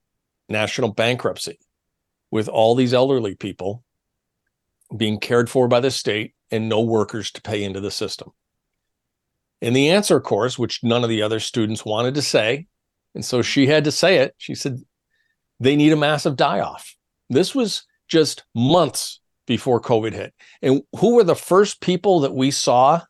national 0.50 0.93
bankruptcy 0.93 1.59
with 2.30 2.49
all 2.49 2.75
these 2.75 2.94
elderly 2.94 3.35
people 3.35 3.85
being 4.97 5.18
cared 5.18 5.50
for 5.50 5.68
by 5.68 5.80
the 5.80 5.90
state 5.90 6.35
and 6.50 6.68
no 6.68 6.80
workers 6.80 7.30
to 7.32 7.42
pay 7.42 7.62
into 7.64 7.80
the 7.80 7.90
system? 7.90 8.30
And 9.61 9.75
the 9.75 9.90
answer, 9.90 10.16
of 10.16 10.23
course, 10.23 10.58
which 10.58 10.85
none 10.85 11.02
of 11.02 11.11
the 11.11 11.23
other 11.23 11.40
students 11.40 11.85
wanted 11.85 12.14
to 12.14 12.23
say, 12.23 12.66
and 13.14 13.25
so 13.25 13.42
she 13.42 13.66
had 13.66 13.85
to 13.85 13.92
say 13.92 14.18
it, 14.18 14.35
she 14.38 14.54
said, 14.54 14.80
they 15.58 15.75
need 15.75 15.92
a 15.92 15.97
massive 15.97 16.37
die 16.37 16.61
off. 16.61 16.94
This 17.28 17.54
was 17.54 17.85
just 18.06 18.44
months 18.54 19.20
before 19.47 19.80
COVID 19.80 20.12
hit. 20.12 20.32
And 20.62 20.82
who 20.99 21.16
were 21.16 21.25
the 21.25 21.35
first 21.35 21.80
people 21.80 22.20
that 22.20 22.35
we 22.35 22.50
saw 22.50 23.00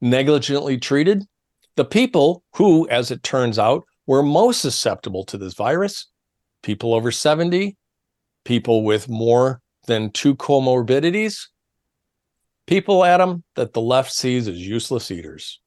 negligently 0.00 0.76
treated? 0.76 1.24
The 1.76 1.84
people 1.84 2.42
who, 2.56 2.86
as 2.88 3.10
it 3.10 3.22
turns 3.22 3.58
out, 3.58 3.84
were 4.06 4.22
most 4.22 4.60
susceptible 4.60 5.24
to 5.24 5.38
this 5.38 5.54
virus 5.54 6.06
people 6.62 6.92
over 6.92 7.12
70, 7.12 7.77
people 8.48 8.82
with 8.82 9.10
more 9.10 9.60
than 9.86 10.10
two 10.10 10.34
comorbidities, 10.34 11.48
people, 12.66 13.04
Adam, 13.04 13.44
that 13.56 13.74
the 13.74 13.80
left 13.80 14.10
sees 14.10 14.48
as 14.48 14.56
useless 14.56 15.10
eaters. 15.10 15.60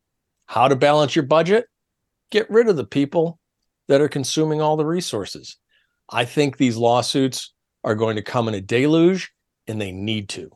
How 0.48 0.68
to 0.68 0.76
balance 0.76 1.16
your 1.16 1.26
budget? 1.26 1.68
Get 2.32 2.50
rid 2.50 2.68
of 2.68 2.78
the 2.78 2.86
people 2.86 3.38
that 3.88 4.02
are 4.02 4.10
consuming 4.10 4.64
all 4.64 4.78
the 4.78 4.86
resources. 4.86 5.58
I 6.10 6.26
think 6.26 6.58
these 6.58 6.76
lawsuits 6.76 7.54
are 7.84 7.94
going 7.94 8.16
to 8.16 8.24
come 8.24 8.48
in 8.48 8.56
a 8.56 8.62
deluge 8.62 9.32
and 9.68 9.80
they 9.80 9.92
need 9.92 10.28
to. 10.30 10.50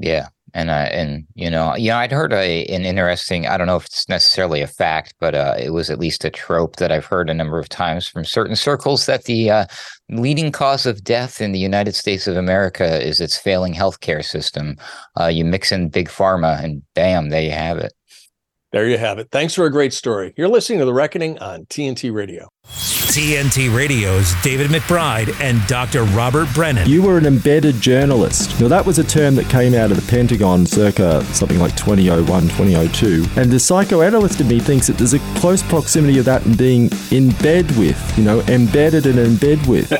Yeah. 0.00 0.28
And 0.54 0.70
I 0.70 0.84
and 0.84 1.26
you 1.34 1.50
know, 1.50 1.76
you 1.76 1.90
know, 1.90 1.98
I'd 1.98 2.10
heard 2.10 2.32
a 2.32 2.64
an 2.66 2.86
interesting. 2.86 3.46
I 3.46 3.58
don't 3.58 3.66
know 3.66 3.76
if 3.76 3.84
it's 3.84 4.08
necessarily 4.08 4.62
a 4.62 4.66
fact, 4.66 5.14
but 5.20 5.34
uh, 5.34 5.54
it 5.58 5.70
was 5.74 5.90
at 5.90 5.98
least 5.98 6.24
a 6.24 6.30
trope 6.30 6.76
that 6.76 6.90
I've 6.90 7.04
heard 7.04 7.28
a 7.28 7.34
number 7.34 7.58
of 7.58 7.68
times 7.68 8.08
from 8.08 8.24
certain 8.24 8.56
circles 8.56 9.04
that 9.04 9.24
the 9.24 9.50
uh, 9.50 9.66
leading 10.08 10.50
cause 10.50 10.86
of 10.86 11.04
death 11.04 11.42
in 11.42 11.52
the 11.52 11.58
United 11.58 11.94
States 11.94 12.26
of 12.26 12.38
America 12.38 13.06
is 13.06 13.20
its 13.20 13.36
failing 13.36 13.74
healthcare 13.74 14.24
system. 14.24 14.76
Uh, 15.20 15.26
you 15.26 15.44
mix 15.44 15.70
in 15.70 15.90
big 15.90 16.08
pharma, 16.08 16.62
and 16.64 16.82
bam, 16.94 17.28
there 17.28 17.42
you 17.42 17.50
have 17.50 17.76
it. 17.76 17.92
There 18.70 18.86
you 18.86 18.98
have 18.98 19.18
it. 19.18 19.30
Thanks 19.30 19.54
for 19.54 19.64
a 19.64 19.70
great 19.70 19.94
story. 19.94 20.34
You're 20.36 20.48
listening 20.48 20.78
to 20.80 20.84
The 20.84 20.92
Reckoning 20.92 21.38
on 21.38 21.64
TNT 21.66 22.12
Radio. 22.12 22.48
TNT 23.08 23.74
Radio's 23.74 24.34
David 24.42 24.70
McBride 24.70 25.34
and 25.40 25.66
Dr. 25.66 26.02
Robert 26.04 26.46
Brennan. 26.52 26.86
You 26.86 27.00
were 27.00 27.16
an 27.16 27.24
embedded 27.24 27.80
journalist. 27.80 28.60
Now, 28.60 28.68
that 28.68 28.84
was 28.84 28.98
a 28.98 29.04
term 29.04 29.34
that 29.36 29.48
came 29.48 29.72
out 29.74 29.90
of 29.90 29.96
the 29.96 30.10
Pentagon 30.10 30.66
circa 30.66 31.24
something 31.32 31.58
like 31.58 31.74
2001, 31.76 32.42
2002. 32.42 33.24
And 33.40 33.50
the 33.50 33.58
psychoanalyst 33.58 34.42
in 34.42 34.48
me 34.48 34.60
thinks 34.60 34.86
that 34.88 34.98
there's 34.98 35.14
a 35.14 35.18
close 35.36 35.62
proximity 35.62 36.18
of 36.18 36.26
that 36.26 36.44
and 36.44 36.58
being 36.58 36.90
in 37.10 37.30
bed 37.42 37.70
with, 37.78 38.18
you 38.18 38.24
know, 38.24 38.40
embedded 38.42 39.06
and 39.06 39.18
in 39.18 39.36
bed 39.36 39.66
with. 39.66 39.90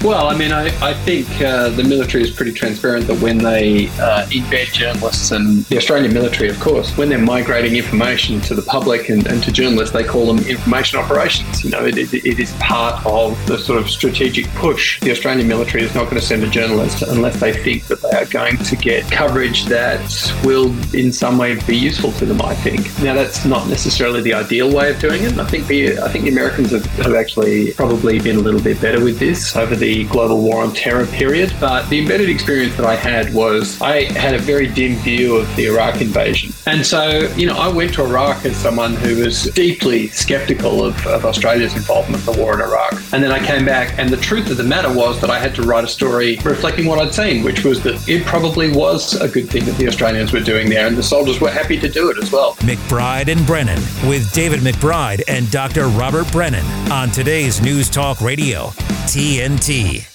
well, 0.02 0.26
I 0.26 0.36
mean, 0.36 0.50
I, 0.50 0.66
I 0.84 0.92
think 0.92 1.28
uh, 1.40 1.68
the 1.68 1.84
military 1.84 2.24
is 2.24 2.32
pretty 2.32 2.52
transparent 2.52 3.06
that 3.06 3.20
when 3.20 3.38
they 3.38 3.86
uh, 4.00 4.26
embed 4.26 4.72
journalists 4.72 5.30
and 5.30 5.64
the 5.66 5.76
Australian 5.76 6.12
military, 6.12 6.50
of 6.50 6.58
course, 6.58 6.94
when 6.96 7.08
they're 7.08 7.18
migrating 7.18 7.76
information 7.76 8.07
to 8.16 8.54
the 8.54 8.62
public 8.62 9.10
and, 9.10 9.26
and 9.26 9.42
to 9.42 9.52
journalists, 9.52 9.92
they 9.92 10.02
call 10.02 10.26
them 10.32 10.38
information 10.46 10.98
operations. 10.98 11.62
You 11.62 11.70
know, 11.70 11.84
it, 11.84 11.98
it, 11.98 12.14
it 12.14 12.38
is 12.38 12.52
part 12.54 13.04
of 13.04 13.36
the 13.46 13.58
sort 13.58 13.78
of 13.78 13.90
strategic 13.90 14.46
push. 14.54 14.98
The 15.00 15.10
Australian 15.10 15.46
military 15.46 15.84
is 15.84 15.94
not 15.94 16.04
going 16.04 16.16
to 16.16 16.26
send 16.26 16.42
a 16.42 16.48
journalist 16.48 17.02
unless 17.02 17.38
they 17.38 17.52
think 17.52 17.84
that 17.88 18.00
they 18.00 18.16
are 18.16 18.24
going 18.24 18.56
to 18.56 18.76
get 18.76 19.10
coverage 19.12 19.66
that 19.66 20.00
will 20.42 20.74
in 20.94 21.12
some 21.12 21.36
way 21.36 21.60
be 21.66 21.76
useful 21.76 22.12
to 22.12 22.24
them, 22.24 22.40
I 22.40 22.54
think. 22.54 22.86
Now, 23.02 23.14
that's 23.14 23.44
not 23.44 23.68
necessarily 23.68 24.22
the 24.22 24.32
ideal 24.32 24.74
way 24.74 24.90
of 24.90 24.98
doing 24.98 25.22
it. 25.22 25.38
I 25.38 25.44
think 25.44 25.66
the, 25.66 25.98
I 25.98 26.08
think 26.08 26.24
the 26.24 26.30
Americans 26.30 26.70
have, 26.70 26.86
have 26.96 27.14
actually 27.14 27.72
probably 27.74 28.18
been 28.20 28.36
a 28.36 28.40
little 28.40 28.62
bit 28.62 28.80
better 28.80 29.04
with 29.04 29.18
this 29.18 29.54
over 29.54 29.76
the 29.76 30.04
global 30.04 30.40
war 30.40 30.62
on 30.62 30.72
terror 30.72 31.06
period. 31.06 31.52
But 31.60 31.88
the 31.90 31.98
embedded 31.98 32.30
experience 32.30 32.74
that 32.76 32.86
I 32.86 32.96
had 32.96 33.34
was 33.34 33.78
I 33.82 34.04
had 34.12 34.34
a 34.34 34.38
very 34.38 34.66
dim 34.66 34.94
view 34.96 35.36
of 35.36 35.56
the 35.56 35.66
Iraq 35.66 36.00
invasion. 36.00 36.52
And 36.66 36.86
so, 36.86 37.32
you 37.36 37.46
know, 37.46 37.56
I 37.56 37.68
went 37.68 37.97
to 37.98 38.04
Iraq 38.04 38.44
as 38.44 38.56
someone 38.56 38.94
who 38.94 39.24
was 39.24 39.44
deeply 39.50 40.06
skeptical 40.08 40.84
of, 40.84 41.06
of 41.06 41.24
Australia's 41.24 41.74
involvement 41.74 42.26
in 42.26 42.32
the 42.32 42.40
war 42.40 42.54
in 42.54 42.60
Iraq. 42.60 42.92
And 43.12 43.22
then 43.22 43.32
I 43.32 43.44
came 43.44 43.64
back, 43.64 43.98
and 43.98 44.08
the 44.08 44.16
truth 44.16 44.48
of 44.50 44.56
the 44.56 44.62
matter 44.62 44.92
was 44.92 45.20
that 45.20 45.30
I 45.30 45.40
had 45.40 45.52
to 45.56 45.62
write 45.62 45.82
a 45.82 45.88
story 45.88 46.38
reflecting 46.44 46.86
what 46.86 47.00
I'd 47.00 47.12
seen, 47.12 47.42
which 47.42 47.64
was 47.64 47.82
that 47.82 48.08
it 48.08 48.24
probably 48.24 48.70
was 48.70 49.20
a 49.20 49.28
good 49.28 49.50
thing 49.50 49.64
that 49.64 49.76
the 49.78 49.88
Australians 49.88 50.32
were 50.32 50.40
doing 50.40 50.70
there, 50.70 50.86
and 50.86 50.96
the 50.96 51.02
soldiers 51.02 51.40
were 51.40 51.50
happy 51.50 51.76
to 51.80 51.88
do 51.88 52.08
it 52.10 52.18
as 52.18 52.30
well. 52.30 52.54
McBride 52.56 53.32
and 53.32 53.44
Brennan 53.44 53.80
with 54.08 54.32
David 54.32 54.60
McBride 54.60 55.22
and 55.26 55.50
Dr. 55.50 55.88
Robert 55.88 56.30
Brennan 56.30 56.64
on 56.92 57.10
today's 57.10 57.60
News 57.60 57.90
Talk 57.90 58.20
Radio, 58.20 58.68
TNT. 59.08 60.06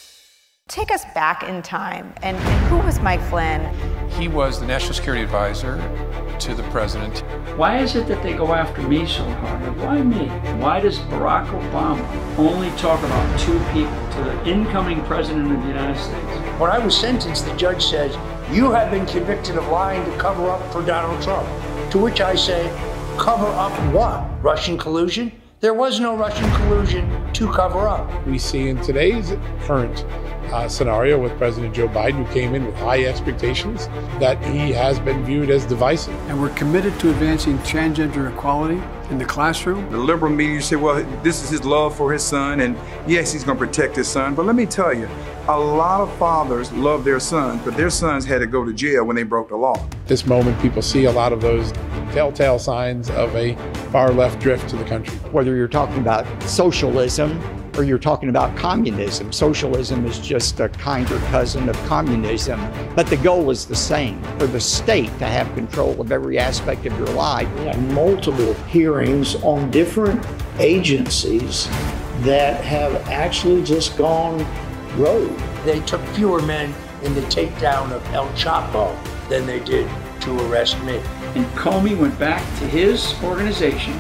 Take 0.70 0.92
us 0.92 1.04
back 1.14 1.44
in 1.44 1.62
time. 1.62 2.14
And, 2.24 2.38
and 2.38 2.68
who 2.68 2.78
was 2.78 3.02
Mike 3.02 3.22
Flynn? 3.24 3.62
He 4.12 4.30
was 4.30 4.62
the 4.62 4.66
national 4.66 4.94
security 4.94 5.22
advisor 5.22 5.76
to 6.40 6.54
the 6.56 6.64
president. 6.64 7.20
Why 7.58 7.80
is 7.80 7.96
it 7.96 8.08
that 8.08 8.24
they 8.24 8.34
go 8.34 8.54
after 8.54 8.82
me 8.82 9.06
so 9.06 9.24
hard? 9.24 9.78
Why 9.78 10.02
me? 10.02 10.28
Why 10.62 10.80
does 10.80 10.98
Barack 11.00 11.48
Obama 11.48 12.38
only 12.38 12.70
talk 12.78 13.04
about 13.04 13.40
two 13.40 13.60
people 13.72 13.92
to 14.14 14.24
the 14.24 14.50
incoming 14.50 15.04
president 15.04 15.52
of 15.52 15.62
the 15.62 15.68
United 15.68 16.00
States? 16.00 16.60
When 16.60 16.72
I 16.72 16.80
was 16.80 16.98
sentenced, 16.98 17.46
the 17.46 17.56
judge 17.56 17.86
says, 17.86 18.16
You 18.52 18.72
have 18.72 18.90
been 18.90 19.06
convicted 19.06 19.58
of 19.58 19.68
lying 19.68 20.04
to 20.10 20.18
cover 20.18 20.50
up 20.50 20.74
for 20.74 20.82
Donald 20.82 21.22
Trump. 21.22 21.48
To 21.92 22.00
which 22.00 22.22
I 22.22 22.36
say, 22.36 22.68
Cover 23.18 23.48
up 23.48 23.74
what? 23.94 24.26
Russian 24.42 24.78
collusion? 24.78 25.32
There 25.64 25.74
was 25.74 25.98
no 26.02 26.18
Russian 26.18 26.52
collusion 26.56 27.32
to 27.36 27.50
cover 27.50 27.88
up. 27.88 28.28
We 28.28 28.38
see 28.38 28.68
in 28.68 28.82
today's 28.82 29.32
current 29.62 30.04
uh, 30.52 30.68
scenario 30.68 31.18
with 31.18 31.38
President 31.38 31.74
Joe 31.74 31.88
Biden, 31.88 32.26
who 32.26 32.34
came 32.34 32.54
in 32.54 32.66
with 32.66 32.76
high 32.76 33.06
expectations, 33.06 33.88
that 34.20 34.44
he 34.44 34.74
has 34.74 35.00
been 35.00 35.24
viewed 35.24 35.50
as 35.50 35.66
divisive. 35.66 36.14
And 36.28 36.42
we're 36.42 36.54
committed 36.56 37.00
to 37.00 37.12
advancing 37.12 37.58
transgender 37.60 38.30
equality 38.30 38.82
in 39.10 39.18
the 39.18 39.24
classroom. 39.24 39.90
The 39.90 39.98
liberal 39.98 40.34
media 40.34 40.62
say, 40.62 40.76
well, 40.76 41.02
this 41.24 41.42
is 41.42 41.50
his 41.50 41.64
love 41.64 41.96
for 41.96 42.12
his 42.12 42.24
son, 42.24 42.60
and 42.60 42.76
yes, 43.08 43.32
he's 43.32 43.46
going 43.46 43.58
to 43.58 43.66
protect 43.66 43.96
his 43.96 44.10
son. 44.10 44.36
But 44.36 44.46
let 44.46 44.58
me 44.58 44.66
tell 44.66 44.94
you, 44.94 45.08
a 45.48 45.58
lot 45.58 46.02
of 46.02 46.14
fathers 46.18 46.74
love 46.74 47.06
their 47.06 47.22
sons, 47.22 47.62
but 47.64 47.78
their 47.78 47.90
sons 47.90 48.26
had 48.26 48.40
to 48.40 48.48
go 48.48 48.66
to 48.66 48.74
jail 48.74 49.06
when 49.06 49.16
they 49.16 49.24
broke 49.24 49.48
the 49.48 49.56
law. 49.56 49.76
This 50.14 50.28
moment, 50.28 50.62
people 50.62 50.84
see 50.84 51.06
a 51.06 51.12
lot 51.12 51.34
of 51.34 51.42
those 51.42 51.72
telltale 52.12 52.60
signs 52.60 53.10
of 53.10 53.36
a 53.36 53.56
far 53.92 54.12
left 54.12 54.40
drift 54.40 54.70
to 54.70 54.76
the 54.76 54.84
country. 54.84 55.18
Whether 55.32 55.56
you're 55.56 55.68
talking 55.68 55.98
about 55.98 56.28
socialism 56.44 57.42
or 57.76 57.84
you're 57.84 57.98
talking 57.98 58.30
about 58.30 58.56
communism. 58.56 59.34
Socialism 59.34 60.06
is 60.06 60.20
just 60.20 60.60
a 60.60 60.70
kinder 60.70 61.18
cousin 61.32 61.68
of 61.68 61.76
communism, 61.88 62.62
but 62.96 63.08
the 63.08 63.18
goal 63.18 63.50
is 63.50 63.66
the 63.66 63.76
same 63.76 64.22
for 64.38 64.46
the 64.46 64.60
state 64.60 65.10
to 65.18 65.26
have 65.26 65.52
control 65.56 66.00
of 66.00 66.12
every 66.12 66.38
aspect 66.38 66.86
of 66.86 66.96
your 66.96 67.10
life. 67.16 67.52
We 67.56 67.66
have 67.66 67.94
multiple 67.94 68.54
hearings 68.68 69.34
on 69.38 69.72
different 69.72 70.24
agencies 70.60 71.68
that 72.20 72.64
have 72.64 72.94
actually 73.10 73.64
just 73.64 73.98
gone 73.98 74.46
rogue. 74.96 75.36
They 75.66 75.80
took 75.88 76.02
fewer 76.10 76.44
men 76.44 76.72
in 77.02 77.16
the 77.16 77.22
takedown 77.22 77.92
of 77.92 78.06
El 78.14 78.28
Chapo 78.34 78.96
than 79.28 79.48
they 79.48 79.60
did 79.62 79.90
to 80.24 80.52
arrest 80.52 80.82
me. 80.84 80.98
And 81.36 81.46
Comey 81.56 81.98
went 81.98 82.18
back 82.18 82.42
to 82.60 82.68
his 82.68 83.14
organization 83.24 83.94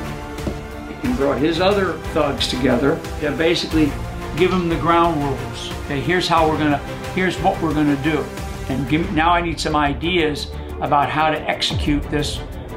and 1.03 1.17
brought 1.17 1.38
his 1.38 1.59
other 1.59 1.93
thugs 2.13 2.47
together 2.47 2.99
to 3.19 3.31
basically 3.31 3.91
give 4.38 4.51
them 4.51 4.69
the 4.69 4.77
ground 4.77 5.21
rules. 5.23 5.71
Okay, 5.86 5.99
here's 5.99 6.27
how 6.27 6.49
we're 6.49 6.57
gonna, 6.57 6.77
here's 7.13 7.38
what 7.39 7.62
we're 7.62 7.73
gonna 7.73 8.01
do. 8.03 8.23
And 8.69 8.88
give, 8.89 9.12
now 9.13 9.31
I 9.31 9.41
need 9.41 9.59
some 9.59 9.75
ideas 9.75 10.51
about 10.81 11.09
how 11.09 11.29
to 11.29 11.39
execute 11.49 12.03
this 12.09 12.39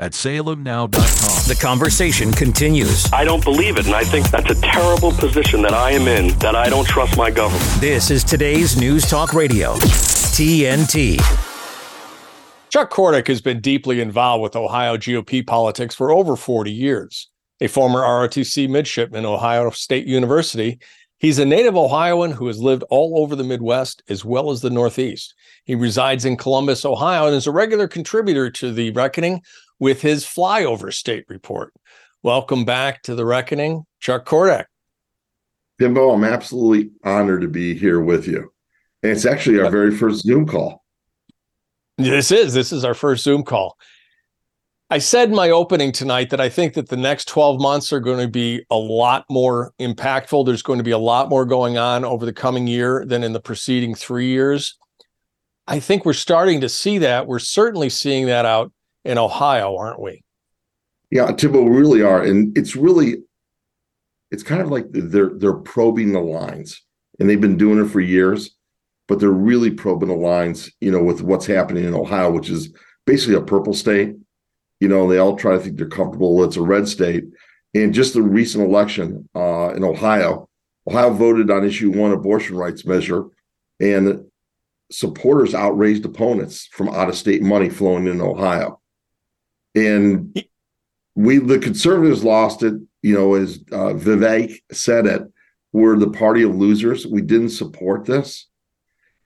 at 0.00 0.12
salemnow.com. 0.12 0.90
The 1.46 1.58
conversation 1.60 2.32
continues. 2.32 3.10
I 3.12 3.24
don't 3.24 3.44
believe 3.44 3.76
it, 3.76 3.86
and 3.86 3.94
I 3.94 4.02
think 4.02 4.30
that's 4.30 4.50
a 4.50 4.60
terrible 4.60 5.12
position 5.12 5.62
that 5.62 5.74
I 5.74 5.92
am 5.92 6.08
in, 6.08 6.36
that 6.38 6.56
I 6.56 6.68
don't 6.68 6.86
trust 6.86 7.16
my 7.16 7.30
government. 7.30 7.64
This 7.80 8.10
is 8.10 8.24
today's 8.24 8.76
News 8.80 9.08
Talk 9.08 9.34
Radio, 9.34 9.74
TNT. 9.74 11.18
Chuck 12.70 12.90
Cordak 12.90 13.26
has 13.28 13.40
been 13.40 13.60
deeply 13.60 14.00
involved 14.00 14.42
with 14.42 14.56
Ohio 14.56 14.96
GOP 14.96 15.46
politics 15.46 15.94
for 15.94 16.10
over 16.10 16.36
40 16.36 16.72
years. 16.72 17.28
A 17.60 17.66
former 17.66 18.00
ROTC 18.00 18.70
midshipman, 18.70 19.26
Ohio 19.26 19.68
State 19.70 20.06
University, 20.06 20.78
he's 21.20 21.38
a 21.38 21.44
native 21.44 21.76
Ohioan 21.76 22.32
who 22.32 22.48
has 22.48 22.58
lived 22.58 22.82
all 22.90 23.22
over 23.22 23.36
the 23.36 23.44
Midwest 23.44 24.02
as 24.08 24.24
well 24.24 24.50
as 24.50 24.60
the 24.60 24.70
Northeast. 24.70 25.34
He 25.64 25.76
resides 25.76 26.24
in 26.24 26.36
Columbus, 26.36 26.84
Ohio, 26.84 27.26
and 27.26 27.36
is 27.36 27.46
a 27.46 27.52
regular 27.52 27.86
contributor 27.86 28.50
to 28.50 28.72
The 28.72 28.90
Reckoning 28.90 29.42
with 29.78 30.02
his 30.02 30.24
flyover 30.24 30.92
state 30.92 31.24
report. 31.28 31.72
Welcome 32.24 32.64
back 32.64 33.02
to 33.04 33.14
The 33.14 33.24
Reckoning, 33.24 33.84
Chuck 34.00 34.26
Cordak. 34.26 34.64
Timbo, 35.78 36.10
I'm 36.10 36.24
absolutely 36.24 36.90
honored 37.04 37.42
to 37.42 37.48
be 37.48 37.74
here 37.74 38.00
with 38.00 38.26
you. 38.26 38.52
And 39.02 39.12
it's 39.12 39.24
actually 39.24 39.60
our 39.60 39.70
very 39.70 39.96
first 39.96 40.22
Zoom 40.22 40.46
call. 40.46 40.84
This 41.96 42.30
is. 42.30 42.52
This 42.52 42.72
is 42.72 42.84
our 42.84 42.94
first 42.94 43.24
Zoom 43.24 43.44
call. 43.44 43.76
I 44.92 44.98
said 44.98 45.28
in 45.28 45.36
my 45.36 45.50
opening 45.50 45.92
tonight 45.92 46.30
that 46.30 46.40
I 46.40 46.48
think 46.48 46.74
that 46.74 46.88
the 46.88 46.96
next 46.96 47.28
12 47.28 47.60
months 47.60 47.92
are 47.92 48.00
going 48.00 48.18
to 48.18 48.26
be 48.26 48.64
a 48.70 48.76
lot 48.76 49.24
more 49.30 49.72
impactful. 49.78 50.44
There's 50.44 50.62
going 50.62 50.78
to 50.78 50.84
be 50.84 50.90
a 50.90 50.98
lot 50.98 51.28
more 51.28 51.44
going 51.44 51.78
on 51.78 52.04
over 52.04 52.26
the 52.26 52.32
coming 52.32 52.66
year 52.66 53.04
than 53.06 53.22
in 53.22 53.32
the 53.32 53.38
preceding 53.38 53.94
three 53.94 54.26
years. 54.26 54.76
I 55.68 55.78
think 55.78 56.04
we're 56.04 56.12
starting 56.12 56.60
to 56.62 56.68
see 56.68 56.98
that. 56.98 57.28
We're 57.28 57.38
certainly 57.38 57.88
seeing 57.88 58.26
that 58.26 58.44
out 58.44 58.72
in 59.04 59.16
Ohio, 59.16 59.76
aren't 59.76 60.00
we? 60.00 60.24
Yeah, 61.12 61.30
Timbo, 61.30 61.62
we 61.62 61.76
really 61.76 62.02
are. 62.02 62.22
And 62.22 62.56
it's 62.58 62.74
really, 62.74 63.22
it's 64.32 64.42
kind 64.42 64.60
of 64.60 64.70
like 64.70 64.86
they're 64.90 65.30
they're 65.36 65.52
probing 65.52 66.12
the 66.12 66.20
lines. 66.20 66.82
And 67.20 67.30
they've 67.30 67.40
been 67.40 67.56
doing 67.56 67.84
it 67.84 67.88
for 67.88 68.00
years, 68.00 68.56
but 69.06 69.20
they're 69.20 69.30
really 69.30 69.70
probing 69.70 70.08
the 70.08 70.16
lines, 70.16 70.68
you 70.80 70.90
know, 70.90 71.02
with 71.02 71.22
what's 71.22 71.46
happening 71.46 71.84
in 71.84 71.94
Ohio, 71.94 72.32
which 72.32 72.50
is 72.50 72.74
basically 73.06 73.36
a 73.36 73.42
purple 73.42 73.74
state 73.74 74.16
you 74.80 74.88
know, 74.88 75.08
they 75.08 75.18
all 75.18 75.36
try 75.36 75.52
to 75.52 75.60
think 75.60 75.76
they're 75.76 75.88
comfortable. 75.88 76.42
It's 76.42 76.56
a 76.56 76.62
red 76.62 76.88
state. 76.88 77.24
And 77.74 77.94
just 77.94 78.14
the 78.14 78.22
recent 78.22 78.64
election 78.64 79.28
uh, 79.34 79.74
in 79.74 79.84
Ohio, 79.84 80.48
Ohio 80.88 81.10
voted 81.10 81.50
on 81.50 81.64
issue 81.64 81.90
one 81.90 82.12
abortion 82.12 82.56
rights 82.56 82.84
measure, 82.84 83.24
and 83.78 84.24
supporters 84.90 85.54
outraised 85.54 86.04
opponents 86.04 86.66
from 86.72 86.88
out 86.88 87.08
of 87.08 87.14
state 87.14 87.42
money 87.42 87.68
flowing 87.68 88.08
in 88.08 88.20
Ohio. 88.20 88.80
And 89.74 90.44
we, 91.14 91.38
the 91.38 91.58
conservatives, 91.58 92.24
lost 92.24 92.62
it. 92.62 92.74
You 93.02 93.14
know, 93.14 93.34
as 93.34 93.60
uh, 93.70 93.94
Vivek 93.94 94.60
said 94.72 95.06
it, 95.06 95.22
we're 95.72 95.96
the 95.96 96.10
party 96.10 96.42
of 96.42 96.56
losers. 96.56 97.06
We 97.06 97.22
didn't 97.22 97.50
support 97.50 98.04
this. 98.04 98.48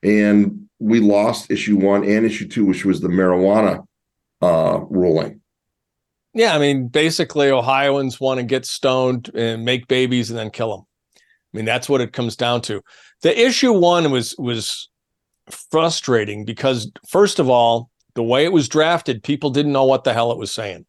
And 0.03 0.69
we 0.79 1.01
lost 1.01 1.51
issue 1.51 1.77
one 1.77 2.05
and 2.05 2.27
issue 2.27 2.47
two, 2.47 2.67
which 2.67 2.85
was 2.85 3.01
the 3.01 3.09
marijuana 3.09 3.87
uh, 4.43 4.81
ruling. 4.91 5.41
Yeah, 6.35 6.55
I 6.55 6.59
mean, 6.59 6.89
basically, 6.89 7.51
Ohioans 7.51 8.21
want 8.21 8.39
to 8.39 8.45
get 8.45 8.67
stoned 8.67 9.31
and 9.35 9.65
make 9.65 9.87
babies 9.87 10.31
and 10.31 10.39
then 10.39 10.51
kill 10.51 10.77
them. 10.77 10.87
I 11.17 11.57
mean, 11.57 11.65
that's 11.65 11.89
what 11.89 12.01
it 12.01 12.13
comes 12.13 12.35
down 12.35 12.61
to. 12.63 12.83
The 13.23 13.41
issue 13.41 13.73
one 13.73 14.11
was 14.11 14.35
was 14.37 14.89
frustrating 15.49 16.45
because, 16.45 16.91
first 17.09 17.39
of 17.39 17.49
all, 17.49 17.89
the 18.15 18.23
way 18.25 18.45
it 18.45 18.53
was 18.53 18.69
drafted, 18.69 19.23
people 19.23 19.51
didn't 19.51 19.73
know 19.73 19.85
what 19.85 20.03
the 20.03 20.13
hell 20.13 20.33
it 20.33 20.39
was 20.39 20.53
saying. 20.53 20.87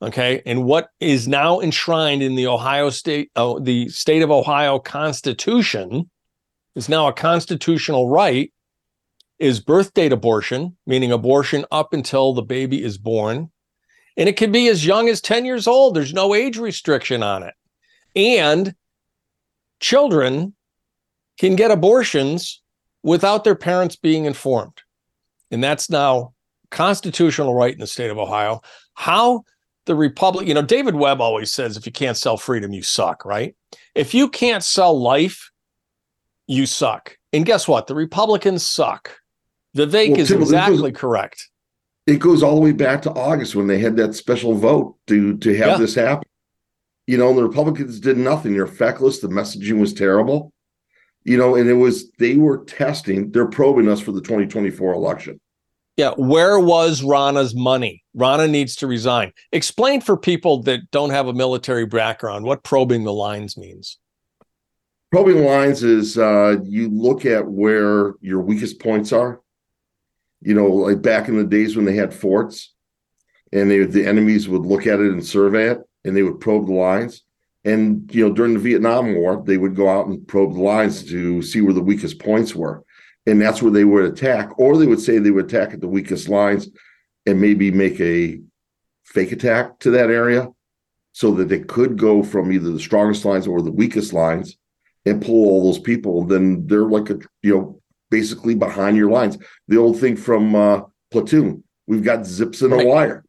Okay, 0.00 0.42
and 0.46 0.64
what 0.64 0.88
is 1.00 1.28
now 1.28 1.60
enshrined 1.60 2.22
in 2.22 2.34
the 2.34 2.46
Ohio 2.46 2.88
state, 2.88 3.30
uh, 3.36 3.58
the 3.60 3.88
state 3.90 4.22
of 4.22 4.30
Ohio 4.30 4.78
Constitution, 4.78 6.10
is 6.74 6.88
now 6.88 7.06
a 7.08 7.12
constitutional 7.12 8.08
right. 8.08 8.50
Is 9.38 9.60
birth 9.60 9.92
date 9.92 10.12
abortion, 10.12 10.76
meaning 10.86 11.12
abortion 11.12 11.66
up 11.70 11.92
until 11.92 12.32
the 12.32 12.42
baby 12.42 12.82
is 12.82 12.96
born 12.96 13.50
and 14.16 14.28
it 14.28 14.36
can 14.36 14.52
be 14.52 14.68
as 14.68 14.84
young 14.84 15.08
as 15.08 15.20
10 15.20 15.44
years 15.44 15.66
old. 15.66 15.94
There's 15.94 16.12
no 16.12 16.34
age 16.34 16.58
restriction 16.58 17.22
on 17.22 17.42
it. 17.42 17.54
And 18.14 18.74
children 19.80 20.54
can 21.38 21.56
get 21.56 21.70
abortions 21.70 22.60
without 23.02 23.44
their 23.44 23.54
parents 23.54 23.96
being 23.96 24.26
informed. 24.26 24.82
And 25.50 25.62
that's 25.62 25.90
now 25.90 26.34
constitutional 26.70 27.54
right 27.54 27.72
in 27.72 27.80
the 27.80 27.86
state 27.86 28.10
of 28.10 28.18
Ohio. 28.18 28.60
How 28.94 29.44
the 29.86 29.94
Republic, 29.94 30.46
you 30.46 30.54
know, 30.54 30.62
David 30.62 30.94
Webb 30.94 31.20
always 31.20 31.50
says 31.50 31.76
if 31.76 31.86
you 31.86 31.92
can't 31.92 32.16
sell 32.16 32.36
freedom, 32.36 32.72
you 32.72 32.82
suck, 32.82 33.24
right? 33.24 33.56
If 33.94 34.14
you 34.14 34.28
can't 34.28 34.62
sell 34.62 34.98
life, 34.98 35.50
you 36.46 36.66
suck. 36.66 37.16
And 37.32 37.46
guess 37.46 37.66
what? 37.66 37.86
The 37.86 37.94
Republicans 37.94 38.66
suck. 38.66 39.18
Vivek 39.76 40.10
well, 40.10 40.20
is 40.20 40.30
exactly 40.30 40.92
correct 40.92 41.48
it 42.06 42.18
goes 42.18 42.42
all 42.42 42.54
the 42.54 42.60
way 42.60 42.72
back 42.72 43.02
to 43.02 43.12
August 43.12 43.54
when 43.54 43.66
they 43.66 43.78
had 43.78 43.96
that 43.96 44.14
special 44.14 44.54
vote 44.54 44.96
to 45.06 45.36
to 45.38 45.56
have 45.56 45.68
yeah. 45.68 45.76
this 45.76 45.94
happen. 45.94 46.28
You 47.06 47.18
know, 47.18 47.34
the 47.34 47.42
Republicans 47.42 48.00
did 48.00 48.16
nothing. 48.16 48.54
They're 48.54 48.66
feckless. 48.66 49.20
The 49.20 49.28
messaging 49.28 49.80
was 49.80 49.92
terrible. 49.92 50.52
You 51.24 51.36
know, 51.36 51.54
and 51.54 51.68
it 51.68 51.74
was 51.74 52.10
they 52.18 52.36
were 52.36 52.64
testing. 52.64 53.30
They're 53.30 53.46
probing 53.46 53.88
us 53.88 54.00
for 54.00 54.12
the 54.12 54.20
2024 54.20 54.94
election. 54.94 55.40
Yeah, 55.96 56.12
where 56.16 56.58
was 56.58 57.02
Ronna's 57.02 57.54
money? 57.54 58.02
Ronna 58.16 58.48
needs 58.48 58.76
to 58.76 58.86
resign. 58.86 59.32
Explain 59.52 60.00
for 60.00 60.16
people 60.16 60.62
that 60.62 60.90
don't 60.90 61.10
have 61.10 61.28
a 61.28 61.34
military 61.34 61.84
background 61.84 62.46
what 62.46 62.64
probing 62.64 63.04
the 63.04 63.12
lines 63.12 63.56
means. 63.58 63.98
Probing 65.12 65.36
the 65.36 65.42
lines 65.42 65.82
is 65.82 66.16
uh, 66.16 66.56
you 66.64 66.88
look 66.88 67.26
at 67.26 67.46
where 67.46 68.14
your 68.22 68.40
weakest 68.40 68.80
points 68.80 69.12
are 69.12 69.41
you 70.44 70.54
know, 70.54 70.68
like 70.68 71.02
back 71.02 71.28
in 71.28 71.36
the 71.36 71.44
days 71.44 71.76
when 71.76 71.84
they 71.84 71.94
had 71.94 72.14
forts 72.14 72.74
and 73.52 73.70
they, 73.70 73.84
the 73.84 74.06
enemies 74.06 74.48
would 74.48 74.62
look 74.62 74.86
at 74.86 75.00
it 75.00 75.12
and 75.12 75.24
survey 75.24 75.70
it 75.70 75.80
and 76.04 76.16
they 76.16 76.22
would 76.22 76.40
probe 76.40 76.66
the 76.66 76.72
lines. 76.72 77.22
And, 77.64 78.12
you 78.12 78.26
know, 78.26 78.34
during 78.34 78.54
the 78.54 78.60
Vietnam 78.60 79.14
War, 79.14 79.42
they 79.44 79.56
would 79.56 79.76
go 79.76 79.88
out 79.88 80.08
and 80.08 80.26
probe 80.26 80.54
the 80.54 80.60
lines 80.60 81.04
to 81.04 81.42
see 81.42 81.60
where 81.60 81.74
the 81.74 81.80
weakest 81.80 82.18
points 82.18 82.54
were. 82.54 82.84
And 83.26 83.40
that's 83.40 83.62
where 83.62 83.70
they 83.70 83.84
would 83.84 84.04
attack, 84.04 84.58
or 84.58 84.76
they 84.76 84.86
would 84.86 85.00
say 85.00 85.18
they 85.18 85.30
would 85.30 85.44
attack 85.44 85.72
at 85.72 85.80
the 85.80 85.86
weakest 85.86 86.28
lines 86.28 86.68
and 87.24 87.40
maybe 87.40 87.70
make 87.70 88.00
a 88.00 88.40
fake 89.04 89.30
attack 89.30 89.78
to 89.80 89.92
that 89.92 90.10
area 90.10 90.48
so 91.12 91.30
that 91.32 91.48
they 91.48 91.60
could 91.60 91.96
go 91.96 92.22
from 92.22 92.50
either 92.50 92.70
the 92.70 92.80
strongest 92.80 93.24
lines 93.24 93.46
or 93.46 93.62
the 93.62 93.70
weakest 93.70 94.12
lines 94.12 94.56
and 95.04 95.22
pull 95.22 95.48
all 95.48 95.64
those 95.64 95.78
people. 95.78 96.24
Then 96.24 96.66
they're 96.66 96.82
like 96.82 97.10
a, 97.10 97.18
you 97.42 97.54
know, 97.54 97.81
basically 98.12 98.54
behind 98.54 98.96
your 98.96 99.10
lines. 99.10 99.38
The 99.66 99.78
old 99.78 99.98
thing 99.98 100.16
from 100.16 100.54
uh, 100.54 100.82
Platoon, 101.10 101.64
we've 101.88 102.04
got 102.04 102.26
zips 102.26 102.60
in 102.60 102.70
right. 102.70 102.86
a 102.86 102.88
wire. 102.88 103.24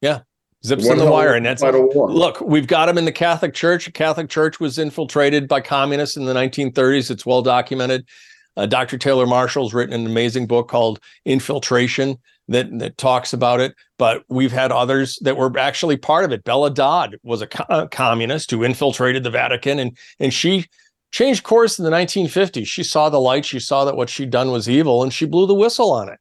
Yeah, 0.00 0.20
zips 0.64 0.88
in 0.88 0.98
the 0.98 1.08
wire, 1.08 1.34
and 1.34 1.46
that's 1.46 1.62
look. 1.62 2.40
We've 2.40 2.66
got 2.66 2.86
them 2.86 2.98
in 2.98 3.04
the 3.04 3.12
Catholic 3.12 3.54
Church. 3.54 3.84
The 3.84 3.92
Catholic 3.92 4.28
Church 4.28 4.58
was 4.58 4.78
infiltrated 4.78 5.46
by 5.46 5.60
communists 5.60 6.16
in 6.16 6.24
the 6.24 6.34
1930s. 6.34 7.10
It's 7.10 7.24
well 7.24 7.42
documented. 7.42 8.08
Uh, 8.56 8.66
Dr. 8.66 8.98
Taylor 8.98 9.26
Marshall's 9.26 9.72
written 9.72 9.94
an 9.94 10.06
amazing 10.06 10.46
book 10.46 10.68
called 10.68 10.98
Infiltration 11.24 12.18
that 12.48 12.78
that 12.80 12.98
talks 12.98 13.32
about 13.32 13.60
it. 13.60 13.74
But 13.98 14.24
we've 14.28 14.52
had 14.52 14.72
others 14.72 15.18
that 15.22 15.36
were 15.36 15.56
actually 15.58 15.98
part 15.98 16.24
of 16.24 16.32
it. 16.32 16.44
Bella 16.44 16.70
Dodd 16.70 17.16
was 17.22 17.42
a, 17.42 17.46
co- 17.46 17.66
a 17.68 17.88
communist 17.88 18.50
who 18.50 18.64
infiltrated 18.64 19.22
the 19.22 19.30
Vatican, 19.30 19.78
and 19.78 19.96
and 20.18 20.32
she 20.32 20.66
changed 21.12 21.44
course 21.44 21.78
in 21.78 21.84
the 21.84 21.90
1950s. 21.90 22.66
She 22.66 22.82
saw 22.82 23.08
the 23.08 23.20
light. 23.20 23.44
She 23.44 23.60
saw 23.60 23.84
that 23.84 23.96
what 23.96 24.10
she'd 24.10 24.30
done 24.30 24.50
was 24.50 24.68
evil 24.68 25.02
and 25.02 25.12
she 25.12 25.26
blew 25.26 25.46
the 25.46 25.54
whistle 25.54 25.92
on 25.92 26.08
it. 26.08 26.18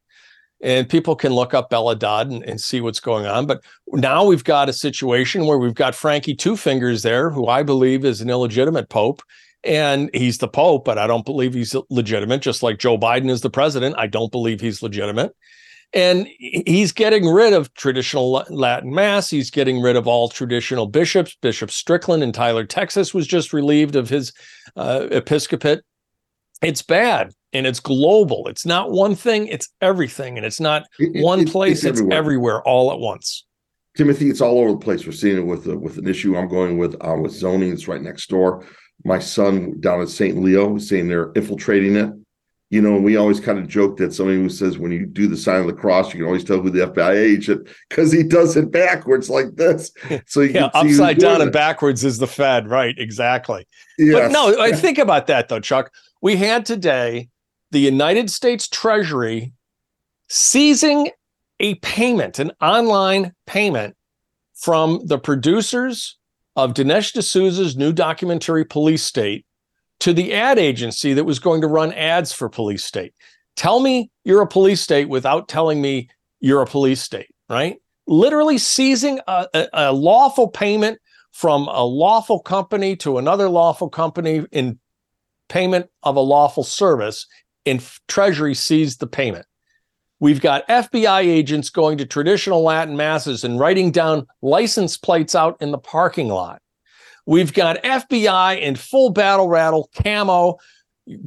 and 0.61 0.87
people 0.87 1.15
can 1.15 1.33
look 1.33 1.55
up 1.55 1.71
Bella 1.71 1.95
Dodd 1.95 2.29
and, 2.29 2.43
and, 2.43 2.61
see 2.61 2.81
what's 2.81 2.99
going 2.99 3.25
on. 3.25 3.47
But 3.47 3.63
now 3.87 4.23
we've 4.25 4.43
got 4.43 4.69
a 4.69 4.73
situation 4.73 5.47
where 5.47 5.57
we've 5.57 5.73
got 5.73 5.95
Frankie 5.95 6.35
Two 6.35 6.55
Fingers 6.55 7.01
there, 7.01 7.31
who 7.31 7.47
I 7.47 7.63
believe 7.63 8.05
is 8.05 8.21
an 8.21 8.29
illegitimate 8.29 8.89
pope. 8.89 9.23
And 9.63 10.09
he's 10.13 10.39
the 10.39 10.47
pope, 10.47 10.85
but 10.85 10.97
I 10.97 11.07
don't 11.07 11.25
believe 11.25 11.53
he's 11.53 11.75
legitimate, 11.89 12.41
just 12.41 12.63
like 12.63 12.79
Joe 12.79 12.97
Biden 12.97 13.29
is 13.29 13.41
the 13.41 13.49
president. 13.49 13.95
I 13.97 14.07
don't 14.07 14.31
believe 14.31 14.59
he's 14.59 14.81
legitimate. 14.81 15.35
And 15.93 16.27
he's 16.39 16.93
getting 16.93 17.27
rid 17.27 17.51
of 17.51 17.73
traditional 17.73 18.31
Latin 18.49 18.93
Mass. 18.93 19.29
He's 19.29 19.51
getting 19.51 19.81
rid 19.81 19.97
of 19.97 20.07
all 20.07 20.29
traditional 20.29 20.87
bishops. 20.87 21.35
Bishop 21.41 21.69
Strickland 21.69 22.23
in 22.23 22.31
Tyler, 22.31 22.65
Texas 22.65 23.13
was 23.13 23.27
just 23.27 23.51
relieved 23.51 23.97
of 23.97 24.07
his 24.07 24.31
uh, 24.77 25.07
episcopate. 25.11 25.81
It's 26.61 26.81
bad 26.81 27.33
and 27.51 27.67
it's 27.67 27.79
global. 27.79 28.47
It's 28.47 28.65
not 28.65 28.91
one 28.91 29.15
thing, 29.15 29.47
it's 29.47 29.67
everything. 29.81 30.37
And 30.37 30.45
it's 30.45 30.59
not 30.59 30.83
it, 30.97 31.21
one 31.21 31.41
it, 31.41 31.49
place, 31.49 31.83
it's, 31.83 31.85
it's 31.85 31.99
everywhere. 31.99 32.17
everywhere. 32.17 32.61
all 32.63 32.91
at 32.93 32.99
once. 32.99 33.45
Timothy, 33.97 34.29
it's 34.29 34.41
all 34.41 34.59
over 34.59 34.71
the 34.71 34.77
place. 34.77 35.05
We're 35.05 35.11
seeing 35.11 35.37
it 35.37 35.45
with 35.45 35.67
uh, 35.67 35.77
with 35.77 35.97
an 35.97 36.07
issue 36.07 36.37
I'm 36.37 36.47
going 36.47 36.77
with 36.77 36.95
uh, 37.05 37.15
with 37.15 37.33
zoning. 37.33 37.73
It's 37.73 37.89
right 37.89 38.01
next 38.01 38.29
door. 38.29 38.65
My 39.03 39.19
son 39.19 39.79
down 39.81 40.01
at 40.01 40.09
St. 40.09 40.37
Leo 40.37 40.77
is 40.77 40.87
saying 40.87 41.09
they're 41.09 41.31
infiltrating 41.33 41.95
it. 41.97 42.13
You 42.71 42.81
know, 42.81 42.95
we 42.95 43.17
always 43.17 43.39
kind 43.39 43.59
of 43.59 43.67
joke 43.67 43.97
that 43.97 44.13
somebody 44.13 44.37
who 44.37 44.49
says 44.49 44.77
when 44.77 44.91
you 44.91 45.05
do 45.05 45.27
the 45.27 45.35
sign 45.35 45.59
of 45.59 45.67
the 45.67 45.73
cross, 45.73 46.13
you 46.13 46.19
can 46.19 46.25
always 46.25 46.43
tell 46.43 46.61
who 46.61 46.69
the 46.69 46.87
FBI 46.87 47.15
agent 47.15 47.67
because 47.89 48.11
he 48.11 48.23
does 48.23 48.55
it 48.57 48.71
backwards 48.71 49.29
like 49.29 49.55
this. 49.55 49.91
So 50.25 50.41
you 50.41 50.51
yeah, 50.51 50.69
upside 50.73 51.19
down 51.19 51.41
and 51.41 51.49
it. 51.49 51.53
backwards 51.53 52.03
is 52.05 52.17
the 52.17 52.27
Fed, 52.27 52.69
right? 52.69 52.95
Exactly. 52.97 53.67
Yes. 53.97 54.13
But 54.13 54.31
no, 54.31 54.61
I 54.61 54.71
think 54.71 54.97
about 54.97 55.27
that 55.27 55.49
though, 55.49 55.59
Chuck. 55.59 55.91
We 56.21 56.37
had 56.37 56.65
today 56.65 57.29
the 57.71 57.79
United 57.79 58.29
States 58.29 58.67
Treasury 58.67 59.53
seizing 60.29 61.11
a 61.59 61.75
payment, 61.75 62.39
an 62.39 62.51
online 62.61 63.33
payment 63.45 63.95
from 64.55 65.05
the 65.05 65.19
producers 65.19 66.17
of 66.55 66.73
Dinesh 66.73 67.13
D'Souza's 67.13 67.75
new 67.75 67.91
documentary 67.91 68.65
Police 68.65 69.03
State 69.03 69.45
to 70.01 70.13
the 70.13 70.33
ad 70.33 70.59
agency 70.59 71.13
that 71.13 71.23
was 71.23 71.39
going 71.39 71.61
to 71.61 71.67
run 71.67 71.93
ads 71.93 72.33
for 72.33 72.49
Police 72.49 72.83
State. 72.83 73.13
Tell 73.55 73.79
me 73.79 74.09
you're 74.23 74.41
a 74.41 74.47
police 74.47 74.81
state 74.81 75.09
without 75.09 75.47
telling 75.47 75.81
me 75.81 76.09
you're 76.39 76.61
a 76.61 76.67
police 76.67 77.01
state, 77.01 77.29
right? 77.49 77.77
Literally 78.07 78.57
seizing 78.57 79.19
a, 79.27 79.47
a, 79.53 79.67
a 79.73 79.93
lawful 79.93 80.47
payment 80.47 80.99
from 81.31 81.67
a 81.67 81.83
lawful 81.83 82.39
company 82.39 82.95
to 82.97 83.17
another 83.17 83.47
lawful 83.47 83.89
company 83.89 84.45
in 84.51 84.79
payment 85.49 85.87
of 86.03 86.15
a 86.15 86.21
lawful 86.21 86.63
service 86.63 87.27
and 87.65 87.87
Treasury 88.07 88.55
seized 88.55 88.99
the 88.99 89.07
payment. 89.07 89.45
We've 90.19 90.41
got 90.41 90.67
FBI 90.67 91.21
agents 91.21 91.69
going 91.69 91.97
to 91.99 92.05
traditional 92.05 92.63
Latin 92.63 92.95
masses 92.95 93.43
and 93.43 93.59
writing 93.59 93.91
down 93.91 94.27
license 94.41 94.97
plates 94.97 95.35
out 95.35 95.57
in 95.61 95.71
the 95.71 95.77
parking 95.77 96.29
lot. 96.29 96.61
We've 97.25 97.53
got 97.53 97.83
FBI 97.83 98.59
in 98.59 98.75
full 98.75 99.11
battle 99.11 99.47
rattle 99.47 99.89
camo 99.95 100.57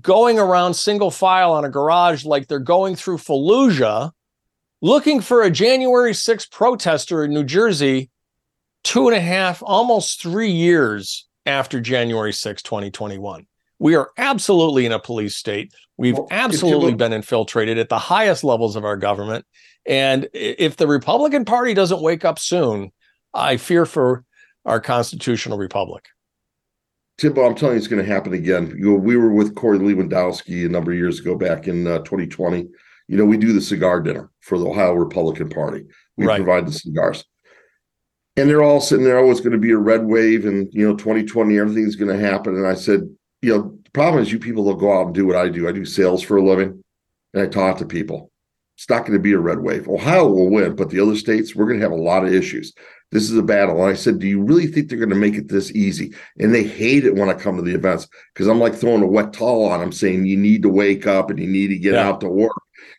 going 0.00 0.38
around 0.38 0.74
single 0.74 1.10
file 1.10 1.52
on 1.52 1.64
a 1.64 1.68
garage 1.68 2.24
like 2.24 2.48
they're 2.48 2.58
going 2.58 2.96
through 2.96 3.18
Fallujah 3.18 4.12
looking 4.80 5.20
for 5.20 5.42
a 5.42 5.50
January 5.50 6.12
6th 6.12 6.50
protester 6.50 7.24
in 7.24 7.32
New 7.32 7.44
Jersey 7.44 8.10
two 8.84 9.08
and 9.08 9.16
a 9.16 9.20
half, 9.20 9.62
almost 9.64 10.22
three 10.22 10.50
years 10.50 11.26
after 11.46 11.80
January 11.80 12.32
6, 12.32 12.62
2021. 12.62 13.46
We 13.80 13.96
are 13.96 14.10
absolutely 14.16 14.86
in 14.86 14.92
a 14.92 15.00
police 15.00 15.36
state. 15.36 15.72
We've 15.96 16.16
well, 16.16 16.28
absolutely 16.30 16.94
been 16.94 17.12
infiltrated 17.12 17.78
at 17.78 17.88
the 17.88 17.98
highest 17.98 18.44
levels 18.44 18.76
of 18.76 18.84
our 18.84 18.96
government. 18.96 19.44
And 19.86 20.28
if 20.32 20.76
the 20.76 20.86
Republican 20.86 21.44
Party 21.44 21.74
doesn't 21.74 22.00
wake 22.00 22.24
up 22.24 22.38
soon, 22.38 22.92
I 23.32 23.56
fear 23.56 23.84
for 23.84 24.24
our 24.64 24.80
constitutional 24.80 25.58
republic. 25.58 26.06
Timbo, 27.18 27.46
I'm 27.46 27.54
telling 27.54 27.74
you, 27.74 27.78
it's 27.78 27.86
going 27.86 28.04
to 28.04 28.12
happen 28.12 28.32
again. 28.32 28.74
You 28.76 28.92
know, 28.92 28.94
we 28.94 29.16
were 29.16 29.32
with 29.32 29.54
Corey 29.54 29.78
Lewandowski 29.78 30.66
a 30.66 30.68
number 30.68 30.90
of 30.90 30.98
years 30.98 31.20
ago, 31.20 31.36
back 31.36 31.68
in 31.68 31.86
uh, 31.86 31.98
2020. 31.98 32.66
You 33.06 33.16
know, 33.16 33.24
we 33.24 33.36
do 33.36 33.52
the 33.52 33.60
cigar 33.60 34.00
dinner 34.00 34.30
for 34.40 34.58
the 34.58 34.66
Ohio 34.66 34.94
Republican 34.94 35.48
Party. 35.48 35.84
We 36.16 36.26
right. 36.26 36.42
provide 36.42 36.66
the 36.66 36.72
cigars, 36.72 37.24
and 38.36 38.48
they're 38.48 38.62
all 38.62 38.80
sitting 38.80 39.04
there. 39.04 39.18
Oh, 39.18 39.30
it's 39.30 39.40
going 39.40 39.52
to 39.52 39.58
be 39.58 39.70
a 39.70 39.78
red 39.78 40.04
wave, 40.04 40.46
and 40.46 40.68
you 40.72 40.88
know, 40.88 40.96
2020, 40.96 41.58
everything's 41.58 41.96
going 41.96 42.16
to 42.16 42.26
happen. 42.26 42.56
And 42.56 42.66
I 42.66 42.74
said, 42.74 43.02
you 43.42 43.50
know, 43.50 43.78
the 43.84 43.90
problem 43.90 44.22
is 44.22 44.32
you 44.32 44.38
people 44.38 44.64
will 44.64 44.74
go 44.74 44.98
out 44.98 45.06
and 45.06 45.14
do 45.14 45.26
what 45.26 45.36
I 45.36 45.48
do. 45.50 45.68
I 45.68 45.72
do 45.72 45.84
sales 45.84 46.22
for 46.22 46.38
a 46.38 46.44
living 46.44 46.82
and 47.34 47.42
I 47.42 47.46
talk 47.46 47.78
to 47.78 47.86
people. 47.86 48.30
It's 48.76 48.90
not 48.90 49.00
going 49.00 49.12
to 49.12 49.22
be 49.22 49.32
a 49.32 49.38
red 49.38 49.60
wave. 49.60 49.88
Ohio 49.88 50.26
will 50.26 50.50
win, 50.50 50.74
but 50.74 50.90
the 50.90 51.00
other 51.00 51.16
states, 51.16 51.54
we're 51.54 51.66
going 51.66 51.78
to 51.78 51.84
have 51.84 51.92
a 51.92 51.96
lot 51.96 52.24
of 52.24 52.32
issues. 52.32 52.72
This 53.12 53.30
is 53.30 53.38
a 53.38 53.42
battle. 53.42 53.80
And 53.80 53.90
I 53.90 53.94
said, 53.94 54.18
Do 54.18 54.26
you 54.26 54.42
really 54.42 54.66
think 54.66 54.88
they're 54.88 54.98
going 54.98 55.10
to 55.10 55.14
make 55.14 55.36
it 55.36 55.48
this 55.48 55.70
easy? 55.70 56.12
And 56.40 56.52
they 56.52 56.64
hate 56.64 57.04
it 57.04 57.14
when 57.14 57.28
I 57.28 57.34
come 57.34 57.56
to 57.56 57.62
the 57.62 57.74
events 57.74 58.08
because 58.32 58.48
I'm 58.48 58.58
like 58.58 58.74
throwing 58.74 59.02
a 59.02 59.06
wet 59.06 59.32
towel 59.32 59.66
on 59.66 59.78
them, 59.78 59.92
saying, 59.92 60.26
You 60.26 60.36
need 60.36 60.62
to 60.62 60.68
wake 60.68 61.06
up 61.06 61.30
and 61.30 61.38
you 61.38 61.46
need 61.46 61.68
to 61.68 61.78
get 61.78 61.94
yeah. 61.94 62.08
out 62.08 62.20
to 62.22 62.28
work. 62.28 62.52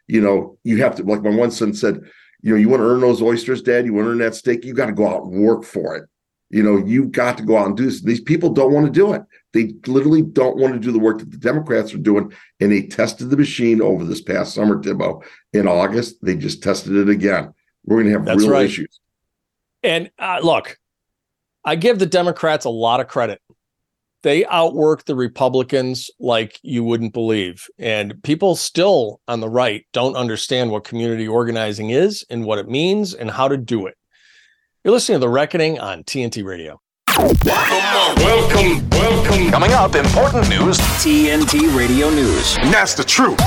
You 0.08 0.22
know, 0.22 0.58
you 0.64 0.82
have 0.82 0.96
to, 0.96 1.04
like 1.04 1.22
my 1.22 1.32
one 1.32 1.52
son 1.52 1.74
said, 1.74 2.00
You 2.42 2.52
know, 2.52 2.56
you 2.58 2.70
want 2.70 2.80
to 2.80 2.88
earn 2.88 3.02
those 3.02 3.22
oysters, 3.22 3.62
dad? 3.62 3.86
You 3.86 3.94
want 3.94 4.06
to 4.06 4.12
earn 4.12 4.20
that 4.20 4.36
steak? 4.36 4.64
You 4.64 4.74
got 4.74 4.86
to 4.86 4.94
go 4.94 5.08
out 5.08 5.24
and 5.24 5.44
work 5.44 5.66
for 5.66 5.98
it. 5.98 6.10
You 6.50 6.64
know, 6.64 6.78
you've 6.78 7.12
got 7.12 7.38
to 7.38 7.44
go 7.44 7.58
out 7.58 7.68
and 7.68 7.78
do 7.78 7.86
this. 7.86 8.02
These 8.02 8.22
people 8.22 8.50
don't 8.50 8.72
want 8.72 8.86
to 8.86 8.92
do 8.92 9.14
it. 9.14 9.24
They 9.54 9.74
literally 9.88 10.22
don't 10.22 10.58
want 10.58 10.74
to 10.74 10.80
do 10.80 10.92
the 10.92 11.00
work 11.00 11.20
that 11.20 11.32
the 11.32 11.38
Democrats 11.38 11.94
are 11.94 11.98
doing. 12.00 12.32
And 12.60 12.72
they 12.72 12.84
tested 12.84 13.30
the 13.30 13.38
machine 13.38 13.82
over 13.82 14.04
this 14.06 14.22
past 14.22 14.54
summer, 14.54 14.80
Timbo. 14.80 15.24
In 15.54 15.68
August, 15.68 16.18
they 16.22 16.36
just 16.36 16.62
tested 16.62 16.96
it 16.96 17.10
again. 17.10 17.54
We're 17.86 17.98
going 17.98 18.08
to 18.08 18.12
have 18.14 18.26
That's 18.26 18.42
real 18.42 18.52
right. 18.52 18.66
issues. 18.66 19.00
And 19.82 20.12
uh, 20.20 20.40
look, 20.44 20.78
I 21.64 21.76
give 21.76 22.00
the 22.00 22.06
Democrats 22.06 22.66
a 22.66 22.70
lot 22.70 23.00
of 23.00 23.08
credit. 23.08 23.42
They 24.24 24.46
outwork 24.46 25.06
the 25.06 25.16
Republicans 25.16 26.10
like 26.20 26.60
you 26.64 26.84
wouldn't 26.84 27.14
believe. 27.14 27.68
And 27.78 28.22
people 28.24 28.56
still 28.56 29.22
on 29.28 29.40
the 29.40 29.50
right 29.50 29.86
don't 29.94 30.16
understand 30.16 30.72
what 30.72 30.84
community 30.84 31.28
organizing 31.28 31.92
is 31.92 32.26
and 32.30 32.44
what 32.44 32.58
it 32.58 32.68
means 32.68 33.14
and 33.14 33.30
how 33.30 33.48
to 33.48 33.58
do 33.58 33.86
it. 33.86 33.96
You're 34.86 34.94
listening 34.94 35.16
to 35.16 35.22
The 35.22 35.30
Reckoning 35.30 35.80
on 35.80 36.04
TNT 36.04 36.46
Radio. 36.46 36.80
Welcome, 37.18 38.24
welcome. 38.24 38.90
Welcome. 38.92 39.50
Coming 39.50 39.72
up, 39.72 39.96
important 39.96 40.48
news. 40.48 40.78
TNT 40.78 41.76
Radio 41.76 42.12
News. 42.12 42.56
And 42.60 42.72
that's 42.72 42.94
the 42.94 43.04
truth. 43.04 43.40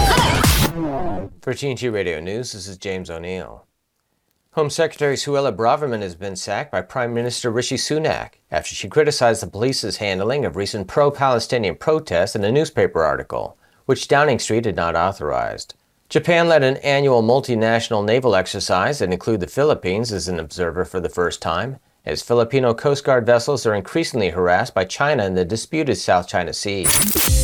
For 1.40 1.55
TNT 1.55 1.92
Radio 1.92 2.18
News, 2.18 2.55
this 2.55 2.66
is 2.66 2.77
James 2.77 3.09
O'Neill. 3.09 3.68
Home 4.55 4.68
Secretary 4.68 5.14
Suella 5.14 5.55
Braverman 5.55 6.03
has 6.03 6.16
been 6.16 6.35
sacked 6.35 6.72
by 6.72 6.83
Prime 6.83 7.14
Minister 7.14 7.53
Rishi 7.53 7.77
Sunak 7.77 8.31
after 8.51 8.74
she 8.74 8.88
criticized 8.88 9.40
the 9.40 9.46
police's 9.46 9.98
handling 9.98 10.44
of 10.44 10.57
recent 10.57 10.88
pro 10.88 11.09
Palestinian 11.12 11.77
protests 11.77 12.35
in 12.35 12.42
a 12.42 12.51
newspaper 12.51 13.05
article, 13.05 13.57
which 13.87 14.09
Downing 14.09 14.40
Street 14.40 14.64
had 14.64 14.74
not 14.74 14.96
authorized. 14.96 15.77
Japan 16.09 16.49
led 16.49 16.62
an 16.62 16.79
annual 16.79 17.23
multinational 17.23 18.03
naval 18.03 18.35
exercise 18.35 19.01
that 19.01 19.12
included 19.12 19.40
the 19.40 19.47
Philippines 19.47 20.11
as 20.11 20.27
an 20.27 20.40
observer 20.40 20.87
for 20.87 21.01
the 21.01 21.09
first 21.11 21.42
time, 21.42 21.77
as 22.07 22.23
Filipino 22.23 22.73
Coast 22.73 23.05
Guard 23.05 23.27
vessels 23.27 23.66
are 23.66 23.75
increasingly 23.75 24.31
harassed 24.31 24.73
by 24.73 24.87
China 24.87 25.27
in 25.27 25.35
the 25.35 25.44
disputed 25.44 25.99
South 25.99 26.27
China 26.27 26.55
Sea. 26.55 26.87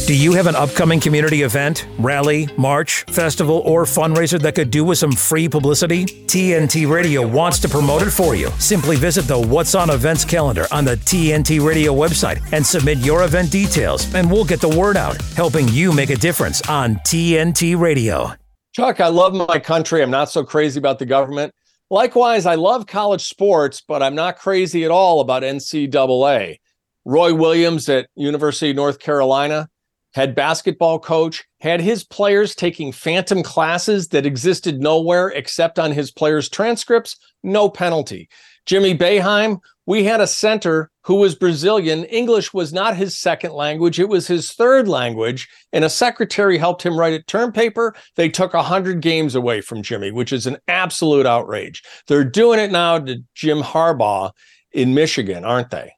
Do 0.07 0.17
you 0.17 0.33
have 0.33 0.47
an 0.47 0.57
upcoming 0.57 0.99
community 0.99 1.43
event, 1.43 1.87
rally, 1.99 2.49
march, 2.57 3.03
festival, 3.03 3.59
or 3.67 3.85
fundraiser 3.85 4.41
that 4.41 4.55
could 4.55 4.71
do 4.71 4.83
with 4.83 4.97
some 4.97 5.13
free 5.13 5.47
publicity? 5.47 6.07
TNT 6.07 6.91
Radio 6.91 7.27
wants 7.27 7.59
to 7.59 7.69
promote 7.69 8.01
it 8.01 8.13
for 8.13 8.35
you. 8.35 8.49
Simply 8.59 8.97
visit 8.97 9.27
the 9.27 9.39
What's 9.39 9.75
on 9.75 9.91
Events 9.91 10.25
calendar 10.25 10.67
on 10.73 10.87
the 10.87 10.97
TNT 10.97 11.63
Radio 11.63 11.93
website 11.93 12.41
and 12.53 12.65
submit 12.65 12.97
your 12.97 13.25
event 13.25 13.51
details, 13.51 14.13
and 14.15 14.31
we'll 14.31 14.47
get 14.47 14.63
the 14.63 14.75
word 14.75 14.97
out, 14.97 15.21
helping 15.37 15.69
you 15.69 15.93
make 15.93 16.09
a 16.09 16.17
difference 16.17 16.67
on 16.67 16.95
TNT 17.01 17.79
Radio. 17.79 18.33
Chuck, 18.75 18.99
I 18.99 19.07
love 19.07 19.35
my 19.35 19.61
country. 19.61 20.03
I'm 20.03 20.11
not 20.11 20.31
so 20.31 20.43
crazy 20.43 20.81
about 20.81 20.99
the 20.99 21.07
government. 21.07 21.55
Likewise, 21.91 22.45
I 22.45 22.57
love 22.57 22.89
college 22.89 23.23
sports, 23.23 23.81
but 23.87 24.03
I'm 24.03 24.17
not 24.17 24.37
crazy 24.37 24.85
at 24.85 24.91
all 24.91 25.21
about 25.21 25.45
NCAA. 25.45 26.57
Roy 27.05 27.35
Williams 27.35 27.89
at 27.89 28.09
University 28.17 28.71
of 28.71 28.77
North 28.77 28.99
Carolina, 28.99 29.69
head 30.15 30.35
basketball 30.35 30.99
coach, 30.99 31.45
had 31.61 31.81
his 31.81 32.03
players 32.03 32.57
taking 32.57 32.91
phantom 32.91 33.45
classes 33.45 34.09
that 34.09 34.27
existed 34.27 34.81
nowhere 34.81 35.29
except 35.29 35.79
on 35.79 35.93
his 35.93 36.11
players' 36.11 36.49
transcripts, 36.49 37.17
no 37.45 37.69
penalty. 37.69 38.29
Jimmy 38.67 38.97
Boeheim, 38.97 39.61
we 39.87 40.05
had 40.05 40.21
a 40.21 40.27
center 40.27 40.91
who 41.03 41.17
was 41.17 41.35
Brazilian. 41.35 42.05
English 42.05 42.55
was 42.55 42.73
not 42.73 42.97
his 42.97 43.19
second 43.19 43.53
language, 43.53 44.01
it 44.01 44.09
was 44.09 44.27
his 44.27 44.53
third 44.53 44.89
language. 44.89 45.49
And 45.73 45.85
a 45.85 45.91
secretary 45.91 46.57
helped 46.57 46.83
him 46.83 46.99
write 46.99 47.13
a 47.13 47.23
term 47.23 47.53
paper. 47.53 47.95
They 48.17 48.29
took 48.29 48.55
100 48.55 49.01
games 49.01 49.35
away 49.35 49.61
from 49.61 49.83
Jimmy, 49.83 50.11
which 50.11 50.33
is 50.33 50.47
an 50.47 50.57
absolute 50.69 51.27
outrage. 51.27 51.83
They're 52.07 52.25
doing 52.25 52.59
it 52.59 52.73
now 52.73 52.99
to 52.99 53.23
Jim 53.35 53.61
Harbaugh 53.61 54.33
in 54.73 54.95
Michigan, 54.95 55.45
aren't 55.45 55.71
they? 55.71 55.93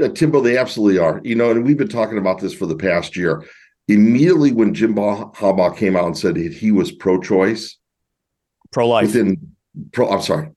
Uh, 0.00 0.08
Timbo, 0.08 0.40
they 0.40 0.56
absolutely 0.56 0.98
are. 0.98 1.20
You 1.24 1.34
know, 1.34 1.50
and 1.50 1.64
we've 1.64 1.76
been 1.76 1.88
talking 1.88 2.18
about 2.18 2.40
this 2.40 2.54
for 2.54 2.66
the 2.66 2.76
past 2.76 3.16
year. 3.16 3.44
Immediately 3.88 4.52
when 4.52 4.72
Jim 4.72 4.94
Harbaugh 4.94 5.76
came 5.76 5.96
out 5.96 6.06
and 6.06 6.16
said 6.16 6.36
he 6.36 6.70
was 6.70 6.92
pro 6.92 7.20
choice, 7.20 7.76
Pro 8.70 8.88
life. 8.88 9.08
Within 9.08 9.54
pro, 9.92 10.08
I'm 10.08 10.22
sorry, 10.22 10.48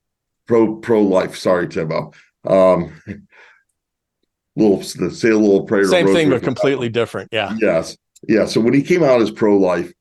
pro 0.46 0.76
pro 0.76 1.02
life. 1.02 1.36
Sorry, 1.36 1.68
Timbo. 1.68 2.12
Um, 2.46 2.92
little 4.56 4.82
say 4.82 5.30
a 5.30 5.38
little 5.38 5.64
prayer. 5.64 5.84
Same 5.86 6.06
thing, 6.06 6.30
but 6.30 6.42
completely 6.42 6.88
different. 6.88 7.30
Yeah. 7.32 7.56
Yes. 7.60 7.96
Yeah. 8.26 8.46
So 8.46 8.60
when 8.60 8.74
he 8.74 8.82
came 8.82 9.02
out 9.02 9.20
as 9.20 9.30
pro 9.30 9.56
life, 9.56 9.92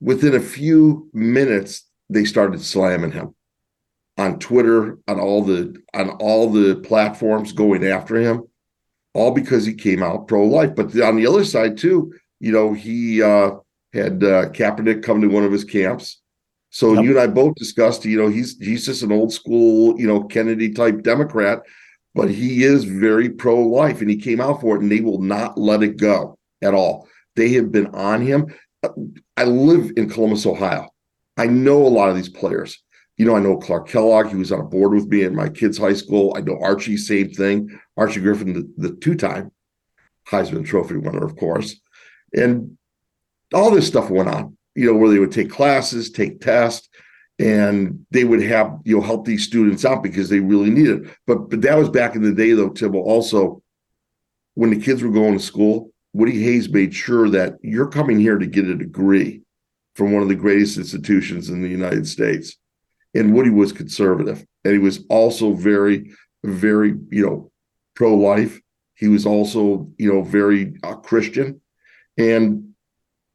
within 0.00 0.34
a 0.34 0.40
few 0.40 1.08
minutes 1.12 1.84
they 2.08 2.24
started 2.24 2.60
slamming 2.60 3.12
him 3.12 3.34
on 4.18 4.38
Twitter, 4.38 4.98
on 5.08 5.20
all 5.20 5.42
the 5.42 5.76
on 5.94 6.10
all 6.10 6.50
the 6.50 6.76
platforms, 6.76 7.52
going 7.52 7.86
after 7.86 8.16
him, 8.16 8.44
all 9.14 9.32
because 9.32 9.64
he 9.64 9.74
came 9.74 10.02
out 10.02 10.28
pro 10.28 10.44
life. 10.44 10.74
But 10.74 10.98
on 11.00 11.16
the 11.16 11.26
other 11.26 11.44
side 11.44 11.78
too, 11.78 12.12
you 12.40 12.52
know, 12.52 12.72
he 12.72 13.22
uh, 13.22 13.52
had 13.92 14.22
uh, 14.22 14.50
Kaepernick 14.50 15.02
come 15.02 15.20
to 15.20 15.28
one 15.28 15.44
of 15.44 15.52
his 15.52 15.64
camps. 15.64 16.22
So 16.76 16.92
yep. 16.92 17.04
you 17.04 17.10
and 17.12 17.20
I 17.20 17.26
both 17.26 17.54
discussed, 17.54 18.04
you 18.04 18.18
know, 18.18 18.28
he's 18.28 18.58
he's 18.58 18.84
just 18.84 19.02
an 19.02 19.10
old 19.10 19.32
school, 19.32 19.98
you 19.98 20.06
know, 20.06 20.24
Kennedy 20.24 20.74
type 20.74 21.02
Democrat, 21.02 21.60
but 22.14 22.30
he 22.30 22.64
is 22.64 22.84
very 22.84 23.30
pro 23.30 23.58
life, 23.58 24.02
and 24.02 24.10
he 24.10 24.18
came 24.18 24.42
out 24.42 24.60
for 24.60 24.76
it, 24.76 24.82
and 24.82 24.92
they 24.92 25.00
will 25.00 25.22
not 25.22 25.56
let 25.56 25.82
it 25.82 25.96
go 25.96 26.36
at 26.60 26.74
all. 26.74 27.08
They 27.34 27.48
have 27.54 27.72
been 27.72 27.86
on 27.94 28.20
him. 28.20 28.54
I 29.38 29.44
live 29.44 29.92
in 29.96 30.10
Columbus, 30.10 30.44
Ohio. 30.44 30.90
I 31.38 31.46
know 31.46 31.78
a 31.78 31.88
lot 31.88 32.10
of 32.10 32.14
these 32.14 32.28
players. 32.28 32.76
You 33.16 33.24
know, 33.24 33.36
I 33.36 33.40
know 33.40 33.56
Clark 33.56 33.88
Kellogg. 33.88 34.28
He 34.28 34.36
was 34.36 34.52
on 34.52 34.60
a 34.60 34.64
board 34.64 34.92
with 34.92 35.06
me 35.06 35.24
at 35.24 35.32
my 35.32 35.48
kids' 35.48 35.78
high 35.78 35.94
school. 35.94 36.34
I 36.36 36.42
know 36.42 36.58
Archie, 36.60 36.98
same 36.98 37.30
thing. 37.30 37.70
Archie 37.96 38.20
Griffin, 38.20 38.52
the, 38.52 38.88
the 38.88 38.96
two-time 38.96 39.50
Heisman 40.28 40.66
Trophy 40.66 40.98
winner, 40.98 41.24
of 41.24 41.36
course. 41.36 41.80
And 42.34 42.76
all 43.54 43.70
this 43.70 43.86
stuff 43.86 44.10
went 44.10 44.28
on, 44.28 44.55
you 44.76 44.86
know, 44.86 44.94
where 44.94 45.10
they 45.10 45.18
would 45.18 45.32
take 45.32 45.50
classes, 45.50 46.10
take 46.10 46.40
tests, 46.40 46.88
and 47.38 48.06
they 48.10 48.24
would 48.24 48.42
have, 48.42 48.78
you 48.84 48.96
know, 48.96 49.02
help 49.02 49.24
these 49.24 49.44
students 49.44 49.84
out 49.84 50.02
because 50.02 50.28
they 50.28 50.40
really 50.40 50.70
needed 50.70 51.04
it. 51.04 51.16
But 51.26 51.50
but 51.50 51.62
that 51.62 51.76
was 51.76 51.90
back 51.90 52.14
in 52.14 52.22
the 52.22 52.32
day 52.32 52.52
though, 52.52 52.70
Tibble. 52.70 53.00
Also, 53.00 53.62
when 54.54 54.70
the 54.70 54.80
kids 54.80 55.02
were 55.02 55.10
going 55.10 55.36
to 55.36 55.44
school, 55.44 55.90
Woody 56.12 56.42
Hayes 56.42 56.68
made 56.68 56.94
sure 56.94 57.28
that 57.30 57.56
you're 57.62 57.88
coming 57.88 58.18
here 58.18 58.38
to 58.38 58.46
get 58.46 58.66
a 58.66 58.74
degree 58.74 59.42
from 59.96 60.12
one 60.12 60.22
of 60.22 60.28
the 60.28 60.34
greatest 60.34 60.78
institutions 60.78 61.50
in 61.50 61.62
the 61.62 61.68
United 61.68 62.06
States. 62.06 62.56
And 63.14 63.34
Woody 63.34 63.50
was 63.50 63.72
conservative. 63.72 64.44
And 64.64 64.72
he 64.72 64.78
was 64.78 65.04
also 65.08 65.52
very, 65.52 66.10
very, 66.44 66.94
you 67.10 67.26
know, 67.26 67.50
pro-life. 67.94 68.60
He 68.94 69.08
was 69.08 69.26
also, 69.26 69.90
you 69.98 70.12
know, 70.12 70.22
very 70.22 70.76
uh, 70.82 70.96
Christian. 70.96 71.60
And 72.18 72.74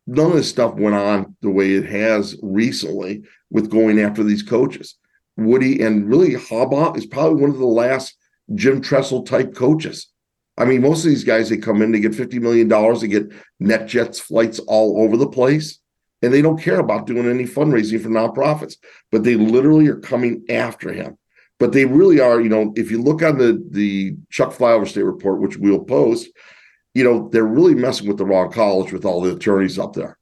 none 0.07 0.27
of 0.27 0.33
this 0.33 0.49
stuff 0.49 0.75
went 0.75 0.95
on 0.95 1.35
the 1.41 1.49
way 1.49 1.73
it 1.73 1.85
has 1.85 2.35
recently 2.41 3.23
with 3.49 3.69
going 3.69 3.99
after 3.99 4.23
these 4.23 4.43
coaches. 4.43 4.95
Woody 5.37 5.81
and 5.81 6.09
really 6.09 6.31
Harbaugh 6.31 6.97
is 6.97 7.05
probably 7.05 7.41
one 7.41 7.51
of 7.51 7.57
the 7.57 7.65
last 7.65 8.15
Jim 8.55 8.81
Tressel 8.81 9.23
type 9.23 9.55
coaches. 9.55 10.07
I 10.57 10.65
mean, 10.65 10.81
most 10.81 11.03
of 11.03 11.09
these 11.09 11.23
guys 11.23 11.49
they 11.49 11.57
come 11.57 11.81
in, 11.81 11.91
they 11.91 11.99
get 11.99 12.11
$50 12.11 12.41
million, 12.41 12.67
they 12.67 13.07
get 13.07 13.31
NetJets 13.61 14.19
flights 14.19 14.59
all 14.59 15.01
over 15.01 15.17
the 15.17 15.29
place, 15.29 15.79
and 16.21 16.33
they 16.33 16.41
don't 16.41 16.61
care 16.61 16.79
about 16.79 17.07
doing 17.07 17.27
any 17.27 17.45
fundraising 17.45 18.01
for 18.01 18.09
nonprofits, 18.09 18.75
but 19.11 19.23
they 19.23 19.35
literally 19.35 19.87
are 19.87 19.99
coming 19.99 20.43
after 20.49 20.91
him. 20.91 21.17
But 21.59 21.71
they 21.73 21.85
really 21.85 22.19
are, 22.19 22.41
you 22.41 22.49
know, 22.49 22.73
if 22.75 22.91
you 22.91 23.01
look 23.01 23.21
on 23.21 23.37
the 23.37 23.63
the 23.69 24.15
Chuck 24.29 24.51
Flyover 24.51 24.87
State 24.87 25.03
report, 25.03 25.41
which 25.41 25.57
we'll 25.57 25.83
post, 25.83 26.27
you 26.93 27.03
know, 27.03 27.29
they're 27.29 27.45
really 27.45 27.75
messing 27.75 28.07
with 28.07 28.17
the 28.17 28.25
wrong 28.25 28.51
college 28.51 28.91
with 28.91 29.05
all 29.05 29.21
the 29.21 29.35
attorneys 29.35 29.79
up 29.79 29.93
there. 29.93 30.17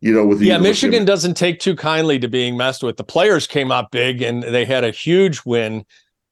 You 0.00 0.12
know, 0.14 0.24
with 0.24 0.40
yeah, 0.40 0.58
Michigan 0.58 1.04
doesn't 1.04 1.34
take 1.34 1.58
too 1.58 1.74
kindly 1.74 2.20
to 2.20 2.28
being 2.28 2.56
messed 2.56 2.84
with. 2.84 2.96
The 2.96 3.04
players 3.04 3.48
came 3.48 3.72
up 3.72 3.90
big, 3.90 4.22
and 4.22 4.44
they 4.44 4.64
had 4.64 4.84
a 4.84 4.92
huge 4.92 5.40
win 5.44 5.84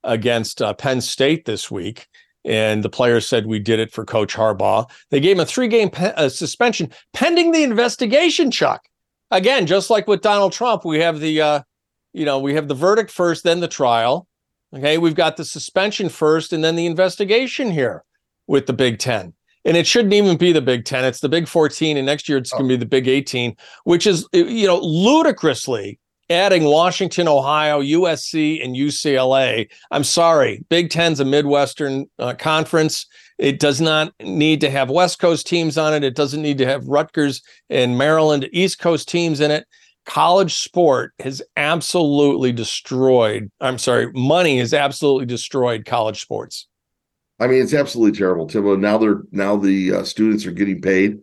against 0.05 0.61
uh, 0.61 0.73
Penn 0.73 1.01
State 1.01 1.43
this 1.43 1.69
week. 1.69 2.07
And 2.45 2.81
the 2.81 2.89
players 2.89 3.27
said 3.27 3.45
we 3.45 3.59
did 3.59 3.79
it 3.79 3.91
for 3.91 4.05
Coach 4.05 4.33
Harbaugh. 4.33 4.89
They 5.09 5.19
gave 5.19 5.35
him 5.35 5.41
a 5.41 5.45
three-game 5.45 5.89
pe- 5.89 6.13
uh, 6.13 6.29
suspension 6.29 6.93
pending 7.11 7.51
the 7.51 7.63
investigation. 7.63 8.51
Chuck, 8.51 8.87
again, 9.31 9.65
just 9.65 9.89
like 9.89 10.07
with 10.07 10.21
Donald 10.21 10.53
Trump, 10.53 10.85
we 10.85 10.99
have 10.99 11.19
the, 11.19 11.41
uh, 11.41 11.61
you 12.13 12.23
know, 12.23 12.39
we 12.39 12.53
have 12.53 12.69
the 12.69 12.73
verdict 12.73 13.11
first, 13.11 13.43
then 13.43 13.59
the 13.59 13.67
trial. 13.67 14.27
Okay, 14.73 14.97
we've 14.97 15.15
got 15.15 15.35
the 15.35 15.43
suspension 15.43 16.07
first, 16.07 16.53
and 16.53 16.63
then 16.63 16.77
the 16.77 16.85
investigation 16.85 17.69
here 17.69 18.05
with 18.47 18.65
the 18.65 18.73
Big 18.73 18.99
Ten. 18.99 19.33
And 19.65 19.75
it 19.75 19.85
shouldn't 19.85 20.13
even 20.13 20.37
be 20.37 20.53
the 20.53 20.61
Big 20.61 20.85
Ten. 20.85 21.03
It's 21.03 21.19
the 21.19 21.29
Big 21.29 21.47
14. 21.47 21.97
And 21.97 22.05
next 22.05 22.29
year 22.29 22.37
it's 22.37 22.53
oh. 22.53 22.57
going 22.57 22.69
to 22.69 22.73
be 22.75 22.79
the 22.79 22.85
Big 22.85 23.07
18, 23.07 23.55
which 23.83 24.07
is, 24.07 24.27
you 24.33 24.65
know, 24.65 24.79
ludicrously 24.79 25.99
adding 26.29 26.65
Washington, 26.65 27.27
Ohio, 27.27 27.81
USC, 27.81 28.63
and 28.63 28.75
UCLA. 28.75 29.69
I'm 29.91 30.03
sorry, 30.03 30.63
Big 30.69 30.89
Ten's 30.89 31.19
a 31.19 31.25
Midwestern 31.25 32.05
uh, 32.19 32.33
conference. 32.33 33.05
It 33.37 33.59
does 33.59 33.79
not 33.79 34.13
need 34.21 34.61
to 34.61 34.69
have 34.69 34.89
West 34.89 35.19
Coast 35.19 35.47
teams 35.47 35.77
on 35.77 35.93
it. 35.93 36.03
It 36.03 36.15
doesn't 36.15 36.41
need 36.41 36.57
to 36.57 36.65
have 36.65 36.87
Rutgers 36.87 37.41
and 37.69 37.97
Maryland 37.97 38.49
East 38.51 38.79
Coast 38.79 39.07
teams 39.07 39.39
in 39.39 39.51
it. 39.51 39.67
College 40.05 40.55
sport 40.55 41.13
has 41.19 41.41
absolutely 41.55 42.51
destroyed. 42.51 43.51
I'm 43.59 43.77
sorry, 43.77 44.11
money 44.13 44.57
has 44.59 44.73
absolutely 44.73 45.25
destroyed 45.25 45.85
college 45.85 46.21
sports. 46.21 46.67
I 47.39 47.47
mean, 47.47 47.61
it's 47.61 47.73
absolutely 47.73 48.17
terrible, 48.17 48.47
Tim. 48.47 48.81
Now 48.81 48.97
they're 48.97 49.21
now 49.31 49.57
the 49.57 49.93
uh, 49.93 50.03
students 50.03 50.45
are 50.45 50.51
getting 50.51 50.81
paid, 50.81 51.19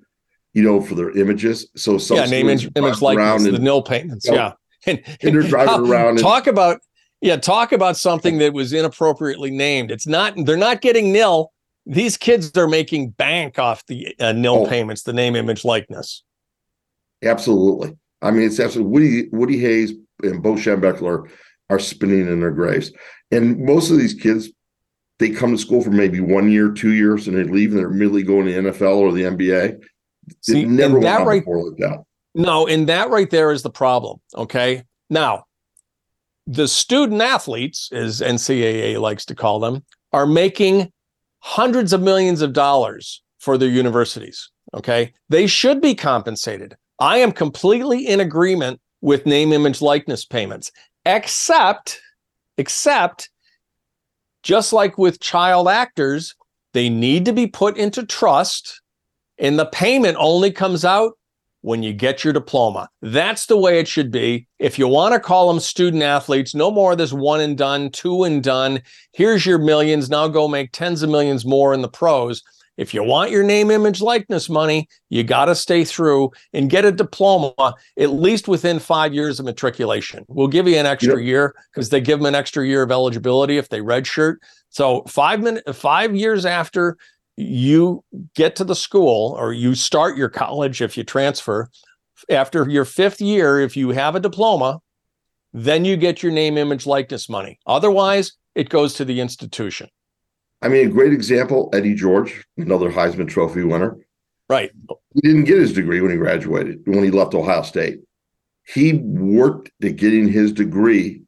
you 0.53 0.63
know, 0.63 0.81
for 0.81 0.95
their 0.95 1.11
images. 1.17 1.69
So 1.77 1.99
some 1.99 2.19
yeah, 2.19 2.27
name 2.27 2.49
image, 2.49 2.71
image 2.77 3.03
likeness, 3.03 3.45
the 3.45 3.59
nil 3.59 3.83
payments. 3.83 4.27
You 4.27 4.33
know, 4.33 4.37
yeah, 4.37 4.53
and, 4.87 5.03
and, 5.23 5.35
they're 5.35 5.43
driving 5.49 5.91
around. 5.91 6.19
Talk 6.19 6.47
and, 6.47 6.57
about 6.57 6.81
yeah, 7.21 7.37
talk 7.37 7.73
about 7.73 7.97
something 7.97 8.39
that 8.39 8.53
was 8.53 8.73
inappropriately 8.73 9.51
named. 9.51 9.91
It's 9.91 10.07
not. 10.07 10.35
They're 10.37 10.57
not 10.57 10.83
getting 10.83 11.13
nil. 11.13 11.53
These 11.87 12.17
kids 12.17 12.57
are 12.57 12.69
making 12.69 13.11
bank 13.11 13.59
off 13.59 13.85
the 13.87 14.15
uh, 14.21 14.33
nil 14.33 14.65
oh, 14.65 14.67
payments, 14.67 15.03
the 15.03 15.13
name, 15.13 15.35
image, 15.35 15.65
likeness. 15.65 16.23
Absolutely. 17.23 17.97
I 18.23 18.31
mean, 18.31 18.47
it's 18.47 18.61
absolutely 18.61 18.91
Woody 18.91 19.29
Woody 19.33 19.59
Hayes 19.59 19.93
and 20.23 20.43
Bo 20.43 20.55
Schembechler 20.55 21.29
are 21.71 21.79
spinning 21.79 22.29
in 22.29 22.41
their 22.41 22.53
graves, 22.53 22.93
and 23.33 23.59
most 23.59 23.91
of 23.91 23.99
these 23.99 24.15
kids 24.15 24.51
they 25.19 25.31
come 25.31 25.53
to 25.53 25.59
school 25.59 25.83
for 25.83 25.91
maybe 25.91 26.21
one 26.21 26.51
year, 26.51 26.71
two 26.71 26.93
years, 26.93 27.29
and 27.29 27.37
they 27.37 27.45
leave 27.45 27.71
and 27.71 27.79
they're 27.79 27.91
immediately 27.91 28.23
going 28.23 28.47
to 28.47 28.53
the 28.53 28.71
NFL 28.71 28.97
or 28.97 29.13
the 29.13 29.23
NBA. 29.23 29.81
See, 30.41 30.63
it 30.63 30.69
never 30.69 30.95
went 30.95 31.05
that 31.05 31.27
right, 31.27 31.47
like 31.47 31.77
that. 31.79 32.05
No, 32.35 32.67
and 32.67 32.89
that 32.89 33.11
right 33.11 33.31
there 33.31 33.53
is 33.53 33.63
the 33.63 33.71
problem. 33.71 34.21
Okay. 34.35 34.83
Now, 35.11 35.45
the 36.47 36.67
student 36.67 37.23
athletes, 37.23 37.91
as 37.93 38.21
NCAA 38.21 39.01
likes 39.01 39.25
to 39.27 39.35
call 39.35 39.61
them, 39.61 39.85
are 40.13 40.27
making 40.27 40.93
hundreds 41.41 41.93
of 41.93 42.03
millions 42.03 42.43
of 42.43 42.53
dollars 42.53 43.23
for 43.39 43.57
their 43.57 43.69
universities. 43.69 44.51
Okay. 44.75 45.13
They 45.29 45.47
should 45.47 45.81
be 45.81 45.95
compensated. 45.95 46.77
I 46.99 47.19
am 47.19 47.33
completely 47.33 48.07
in 48.07 48.21
agreement 48.21 48.81
with 49.01 49.27
name, 49.27 49.53
image, 49.53 49.81
likeness 49.83 50.25
payments, 50.25 50.73
except, 51.05 52.01
except 52.57 53.29
just 54.45 54.73
like 54.73 54.97
with 54.97 55.19
child 55.19 55.69
actors, 55.69 56.37
they 56.75 56.89
need 56.89 57.25
to 57.25 57.33
be 57.33 57.47
put 57.49 57.77
into 57.77 58.07
trust, 58.07 58.81
and 59.39 59.59
the 59.59 59.67
payment 59.67 60.17
only 60.21 60.53
comes 60.53 60.85
out 60.85 61.15
when 61.63 61.83
you 61.83 61.95
get 61.95 62.23
your 62.23 62.33
diploma. 62.35 62.91
That's 63.01 63.47
the 63.47 63.57
way 63.57 63.79
it 63.79 63.89
should 63.89 64.11
be. 64.11 64.47
If 64.59 64.79
you 64.79 64.87
want 64.87 65.15
to 65.15 65.21
call 65.21 65.49
them 65.49 65.61
student 65.61 66.03
athletes, 66.03 66.55
no 66.55 66.71
more 66.71 66.93
of 66.93 66.99
this 66.99 67.13
one 67.13 67.41
and 67.41 67.57
done, 67.57 67.91
two 67.91 68.25
and 68.25 68.45
done. 68.45 68.83
Here's 69.13 69.47
your 69.47 69.59
millions. 69.59 70.11
Now 70.11 70.29
go 70.29 70.47
make 70.47 70.73
tens 70.73 71.03
of 71.03 71.09
millions 71.09 71.47
more 71.47 71.73
in 71.73 71.81
the 71.81 71.89
pros. 71.89 72.43
If 72.77 72.93
you 72.93 73.05
want 73.05 73.31
your 73.31 73.45
name, 73.45 73.71
image, 73.71 74.01
likeness 74.01 74.49
money, 74.49 74.89
you 75.09 75.23
got 75.23 75.45
to 75.45 75.55
stay 75.55 75.85
through 75.85 76.33
and 76.53 76.69
get 76.69 76.85
a 76.85 76.91
diploma 76.91 77.75
at 77.99 78.11
least 78.11 78.49
within 78.49 78.79
five 78.79 79.15
years 79.15 79.39
of 79.39 79.47
matriculation. 79.47 80.25
We'll 80.29 80.49
give 80.49 80.67
you 80.67 80.77
an 80.77 80.87
extra 80.87 81.19
yep. 81.19 81.27
year 81.27 81.55
because 81.73 81.91
they 81.91 82.01
give 82.01 82.19
them 82.19 82.27
an 82.27 82.35
extra 82.35 82.67
year 82.67 82.83
of 82.83 82.91
eligibility 82.91 83.59
if 83.59 83.69
they 83.69 83.81
redshirt. 83.81 84.37
So 84.71 85.03
five 85.03 85.41
minutes, 85.41 85.79
five 85.79 86.17
years 86.17 86.45
after 86.45 86.97
you 87.37 88.05
get 88.35 88.57
to 88.57 88.65
the 88.65 88.75
school 88.75 89.37
or 89.39 89.53
you 89.53 89.75
start 89.75 90.17
your 90.17 90.29
college, 90.29 90.83
if 90.83 90.97
you 90.97 91.05
transfer, 91.05 91.71
after 92.29 92.69
your 92.69 92.85
fifth 92.85 93.21
year, 93.21 93.61
if 93.61 93.77
you 93.77 93.91
have 93.91 94.15
a 94.15 94.21
diploma, 94.21 94.81
then 95.53 95.85
you 95.85 95.97
get 95.97 96.23
your 96.23 96.33
name, 96.33 96.59
image, 96.59 96.87
likeness 96.87 97.29
money. 97.29 97.59
Otherwise, 97.67 98.33
it 98.55 98.69
goes 98.69 98.95
to 98.95 99.05
the 99.05 99.21
institution. 99.21 99.89
I 100.63 100.69
mean, 100.69 100.89
a 100.89 100.91
great 100.91 101.13
example, 101.13 101.71
Eddie 101.73 101.95
George, 101.95 102.45
another 102.57 102.91
Heisman 102.91 103.29
Trophy 103.29 103.65
winner. 103.65 103.99
Right. 104.49 104.71
He 105.15 105.21
didn't 105.21 105.45
get 105.45 105.59
his 105.59 105.73
degree 105.73 106.01
when 106.01 106.11
he 106.11 106.17
graduated, 106.17 106.83
when 106.87 107.05
he 107.05 107.11
left 107.11 107.35
Ohio 107.35 107.63
State. 107.63 108.01
He 108.67 108.95
worked 108.95 109.71
at 109.83 109.97
getting 109.97 110.29
his 110.29 110.53
degree 110.53 111.23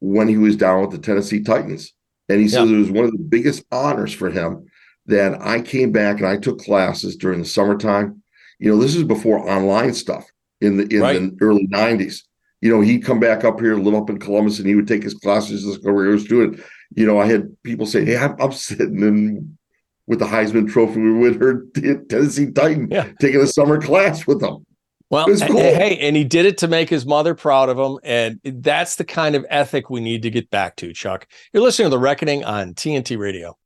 when 0.00 0.26
he 0.26 0.36
was 0.36 0.56
down 0.56 0.80
with 0.80 0.90
the 0.90 0.98
Tennessee 0.98 1.42
Titans. 1.42 1.92
And 2.28 2.40
he 2.40 2.48
says 2.48 2.70
it 2.70 2.76
was 2.76 2.90
one 2.90 3.04
of 3.04 3.12
the 3.12 3.18
biggest 3.18 3.64
honors 3.70 4.12
for 4.12 4.30
him 4.30 4.66
that 5.06 5.40
I 5.40 5.60
came 5.60 5.92
back 5.92 6.18
and 6.18 6.26
I 6.26 6.36
took 6.36 6.60
classes 6.60 7.16
during 7.16 7.40
the 7.40 7.44
summertime. 7.44 8.22
You 8.58 8.70
know, 8.70 8.80
this 8.80 8.94
is 8.94 9.04
before 9.04 9.48
online 9.48 9.94
stuff 9.94 10.24
in 10.60 10.76
the 10.76 10.86
in 10.86 11.00
right. 11.00 11.20
the 11.20 11.36
early 11.40 11.66
90s. 11.68 12.22
you 12.60 12.70
know, 12.70 12.80
he'd 12.80 13.04
come 13.04 13.20
back 13.20 13.44
up 13.44 13.60
here, 13.60 13.76
live 13.76 13.94
up 13.94 14.10
in 14.10 14.18
Columbus, 14.18 14.58
and 14.58 14.68
he 14.68 14.76
would 14.76 14.86
take 14.86 15.02
his 15.02 15.14
classes 15.14 15.66
as 15.66 15.76
he 15.82 15.90
was 15.90 16.24
doing. 16.24 16.60
You 16.96 17.06
know, 17.06 17.18
I 17.20 17.26
had 17.26 17.62
people 17.62 17.86
say, 17.86 18.04
"Hey, 18.04 18.16
I'm, 18.16 18.36
I'm 18.40 18.52
sitting 18.52 19.02
in 19.02 19.58
with 20.06 20.18
the 20.18 20.26
Heisman 20.26 20.70
Trophy 20.70 21.00
with 21.00 21.40
her 21.40 21.64
Tennessee 22.08 22.50
Titan, 22.50 22.88
yeah. 22.90 23.08
taking 23.20 23.40
a 23.40 23.46
summer 23.46 23.80
class 23.80 24.26
with 24.26 24.40
them." 24.40 24.66
Well, 25.12 25.30
eh, 25.30 25.46
cool. 25.46 25.58
Eh, 25.58 25.74
hey, 25.74 25.98
and 25.98 26.16
he 26.16 26.24
did 26.24 26.46
it 26.46 26.56
to 26.58 26.68
make 26.68 26.88
his 26.88 27.04
mother 27.04 27.34
proud 27.34 27.68
of 27.68 27.78
him, 27.78 27.98
and 28.02 28.40
that's 28.42 28.96
the 28.96 29.04
kind 29.04 29.34
of 29.34 29.44
ethic 29.50 29.90
we 29.90 30.00
need 30.00 30.22
to 30.22 30.30
get 30.30 30.50
back 30.50 30.76
to. 30.76 30.94
Chuck, 30.94 31.26
you're 31.52 31.62
listening 31.62 31.86
to 31.86 31.90
the 31.90 31.98
Reckoning 31.98 32.44
on 32.44 32.72
TNT 32.72 33.18
Radio. 33.18 33.58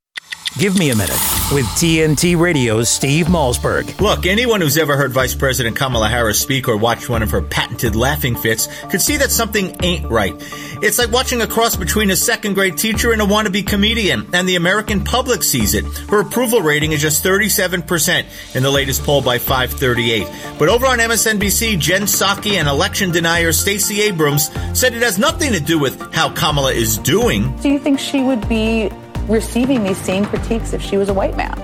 Give 0.58 0.78
me 0.78 0.88
a 0.88 0.96
minute 0.96 1.20
with 1.52 1.66
TNT 1.76 2.34
Radio's 2.40 2.88
Steve 2.88 3.26
Malzberg. 3.26 4.00
Look, 4.00 4.24
anyone 4.24 4.62
who's 4.62 4.78
ever 4.78 4.96
heard 4.96 5.12
Vice 5.12 5.34
President 5.34 5.76
Kamala 5.76 6.08
Harris 6.08 6.40
speak 6.40 6.66
or 6.66 6.78
watched 6.78 7.10
one 7.10 7.22
of 7.22 7.30
her 7.30 7.42
patented 7.42 7.94
laughing 7.94 8.34
fits 8.34 8.66
could 8.88 9.02
see 9.02 9.18
that 9.18 9.30
something 9.30 9.76
ain't 9.82 10.10
right. 10.10 10.34
It's 10.80 10.98
like 10.98 11.12
watching 11.12 11.42
a 11.42 11.46
cross 11.46 11.76
between 11.76 12.08
a 12.08 12.16
second 12.16 12.54
grade 12.54 12.78
teacher 12.78 13.12
and 13.12 13.20
a 13.20 13.26
wannabe 13.26 13.66
comedian, 13.66 14.30
and 14.32 14.48
the 14.48 14.56
American 14.56 15.04
public 15.04 15.42
sees 15.42 15.74
it. 15.74 15.84
Her 16.08 16.20
approval 16.20 16.62
rating 16.62 16.92
is 16.92 17.02
just 17.02 17.22
37% 17.22 18.24
in 18.54 18.62
the 18.62 18.70
latest 18.70 19.02
poll 19.02 19.20
by 19.20 19.38
538. 19.38 20.26
But 20.58 20.70
over 20.70 20.86
on 20.86 21.00
MSNBC, 21.00 21.78
Jen 21.78 22.02
Psaki 22.02 22.52
and 22.52 22.66
election 22.66 23.10
denier 23.10 23.52
Stacey 23.52 24.00
Abrams 24.00 24.50
said 24.72 24.94
it 24.94 25.02
has 25.02 25.18
nothing 25.18 25.52
to 25.52 25.60
do 25.60 25.78
with 25.78 26.14
how 26.14 26.30
Kamala 26.32 26.72
is 26.72 26.96
doing. 26.96 27.54
Do 27.58 27.68
you 27.68 27.78
think 27.78 27.98
she 27.98 28.22
would 28.22 28.48
be 28.48 28.90
receiving 29.28 29.82
these 29.84 29.98
same 29.98 30.24
critiques 30.24 30.72
if 30.72 30.82
she 30.82 30.96
was 30.96 31.08
a 31.08 31.14
white 31.14 31.36
man. 31.36 31.56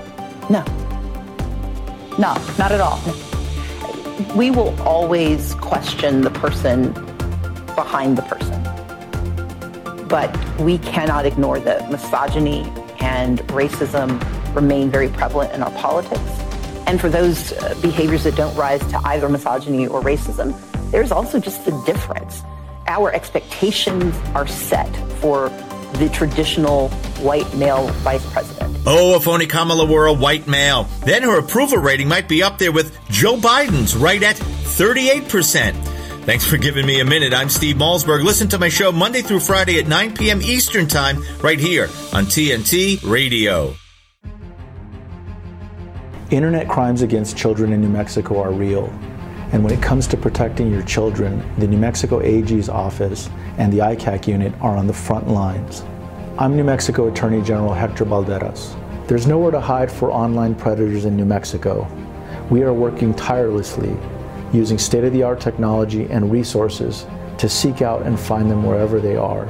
No. 0.49 0.63
No, 2.17 2.33
not 2.57 2.71
at 2.71 2.81
all. 2.81 2.99
We 4.35 4.51
will 4.51 4.79
always 4.81 5.55
question 5.55 6.21
the 6.21 6.29
person 6.29 6.93
behind 7.75 8.17
the 8.17 8.21
person. 8.23 8.61
But 10.07 10.31
we 10.59 10.77
cannot 10.77 11.25
ignore 11.25 11.59
that 11.61 11.89
misogyny 11.91 12.61
and 12.99 13.39
racism 13.47 14.21
remain 14.53 14.91
very 14.91 15.09
prevalent 15.09 15.53
in 15.53 15.63
our 15.63 15.71
politics. 15.71 16.21
And 16.85 17.01
for 17.01 17.09
those 17.09 17.53
uh, 17.53 17.75
behaviors 17.81 18.23
that 18.25 18.35
don't 18.35 18.55
rise 18.55 18.85
to 18.91 18.99
either 19.05 19.27
misogyny 19.29 19.87
or 19.87 20.01
racism, 20.01 20.53
there's 20.91 21.11
also 21.11 21.39
just 21.39 21.65
the 21.65 21.71
difference. 21.85 22.43
Our 22.85 23.11
expectations 23.11 24.15
are 24.35 24.45
set 24.45 24.93
for 25.19 25.49
the 25.93 26.09
traditional 26.09 26.89
white 27.19 27.53
male 27.55 27.87
vice 28.03 28.25
president. 28.31 28.77
Oh, 28.85 29.15
if 29.15 29.27
only 29.27 29.47
Kamala 29.47 29.85
were 29.85 30.07
a 30.07 30.13
white 30.13 30.47
male. 30.47 30.85
Then 31.05 31.23
her 31.23 31.39
approval 31.39 31.77
rating 31.77 32.07
might 32.07 32.27
be 32.27 32.43
up 32.43 32.57
there 32.57 32.71
with 32.71 32.97
Joe 33.09 33.37
Biden's, 33.37 33.95
right 33.95 34.21
at 34.21 34.35
38%. 34.35 35.73
Thanks 36.25 36.45
for 36.45 36.57
giving 36.57 36.85
me 36.85 36.99
a 37.01 37.05
minute. 37.05 37.33
I'm 37.33 37.49
Steve 37.49 37.75
Malzberg. 37.75 38.23
Listen 38.23 38.47
to 38.49 38.59
my 38.59 38.69
show 38.69 38.91
Monday 38.91 39.21
through 39.21 39.41
Friday 39.41 39.79
at 39.79 39.87
9 39.87 40.15
p.m. 40.15 40.41
Eastern 40.41 40.87
Time, 40.87 41.21
right 41.41 41.59
here 41.59 41.85
on 42.13 42.25
TNT 42.25 43.03
Radio. 43.09 43.75
Internet 46.31 46.67
crimes 46.67 47.01
against 47.01 47.37
children 47.37 47.73
in 47.73 47.81
New 47.81 47.89
Mexico 47.89 48.41
are 48.41 48.51
real. 48.51 48.91
And 49.53 49.63
when 49.63 49.71
it 49.71 49.83
comes 49.83 50.07
to 50.07 50.17
protecting 50.17 50.71
your 50.71 50.81
children, 50.81 51.47
the 51.59 51.67
New 51.67 51.77
Mexico 51.77 52.19
AG's 52.21 52.69
office 52.69 53.29
and 53.59 53.71
the 53.71 53.77
ICAC 53.77 54.25
unit 54.25 54.51
are 54.61 54.75
on 54.75 54.87
the 54.87 54.93
front 54.93 55.27
lines. 55.27 55.83
I'm 56.39 56.57
New 56.57 56.63
Mexico 56.63 57.07
Attorney 57.07 57.39
General 57.43 57.71
Hector 57.71 58.03
Balderas. 58.03 58.75
There's 59.07 59.27
nowhere 59.27 59.51
to 59.51 59.61
hide 59.61 59.91
for 59.91 60.11
online 60.11 60.55
predators 60.55 61.05
in 61.05 61.15
New 61.15 61.25
Mexico. 61.25 61.87
We 62.49 62.63
are 62.63 62.73
working 62.73 63.13
tirelessly 63.13 63.95
using 64.51 64.79
state 64.79 65.03
of 65.03 65.13
the 65.13 65.21
art 65.21 65.39
technology 65.39 66.07
and 66.09 66.31
resources 66.31 67.05
to 67.37 67.47
seek 67.47 67.83
out 67.83 68.01
and 68.01 68.19
find 68.19 68.49
them 68.49 68.63
wherever 68.63 68.99
they 68.99 69.17
are. 69.17 69.47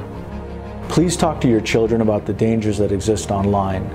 Please 0.89 1.15
talk 1.15 1.39
to 1.39 1.47
your 1.47 1.61
children 1.61 2.01
about 2.01 2.25
the 2.25 2.33
dangers 2.33 2.77
that 2.79 2.91
exist 2.91 3.31
online 3.31 3.89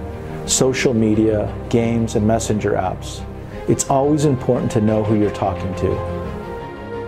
social 0.48 0.94
media, 0.94 1.54
games, 1.68 2.14
and 2.14 2.26
messenger 2.26 2.72
apps. 2.72 3.22
It's 3.68 3.90
always 3.90 4.24
important 4.24 4.72
to 4.72 4.80
know 4.80 5.04
who 5.04 5.18
you're 5.18 5.30
talking 5.30 5.74
to. 5.74 5.94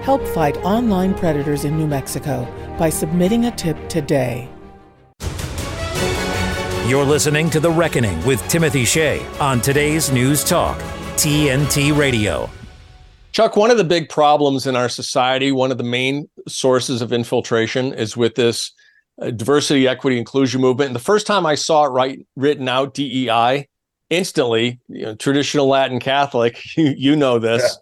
Help 0.02 0.22
fight 0.28 0.58
online 0.58 1.14
predators 1.14 1.64
in 1.64 1.78
New 1.78 1.86
Mexico 1.86 2.46
by 2.78 2.90
submitting 2.90 3.46
a 3.46 3.50
tip 3.50 3.88
today. 3.88 4.46
You're 6.86 7.04
listening 7.04 7.48
to 7.50 7.60
The 7.60 7.70
Reckoning 7.70 8.22
with 8.26 8.46
Timothy 8.48 8.84
Shea 8.84 9.24
on 9.38 9.62
today's 9.62 10.12
News 10.12 10.44
Talk, 10.44 10.76
TNT 11.16 11.96
Radio. 11.96 12.50
Chuck, 13.32 13.56
one 13.56 13.70
of 13.70 13.78
the 13.78 13.84
big 13.84 14.10
problems 14.10 14.66
in 14.66 14.76
our 14.76 14.90
society, 14.90 15.52
one 15.52 15.70
of 15.70 15.78
the 15.78 15.84
main 15.84 16.28
sources 16.46 17.00
of 17.00 17.10
infiltration 17.10 17.94
is 17.94 18.18
with 18.18 18.34
this 18.34 18.72
uh, 19.22 19.30
diversity, 19.30 19.88
equity, 19.88 20.18
inclusion 20.18 20.60
movement. 20.60 20.88
And 20.88 20.96
the 20.96 21.00
first 21.00 21.26
time 21.26 21.46
I 21.46 21.54
saw 21.54 21.86
it 21.86 21.88
right 21.88 22.18
written 22.36 22.68
out, 22.68 22.92
DEI, 22.92 23.68
instantly, 24.10 24.80
you 24.88 25.02
know, 25.02 25.14
traditional 25.14 25.68
Latin 25.68 26.00
Catholic, 26.00 26.60
you, 26.76 26.94
you 26.96 27.16
know 27.16 27.38
this. 27.38 27.78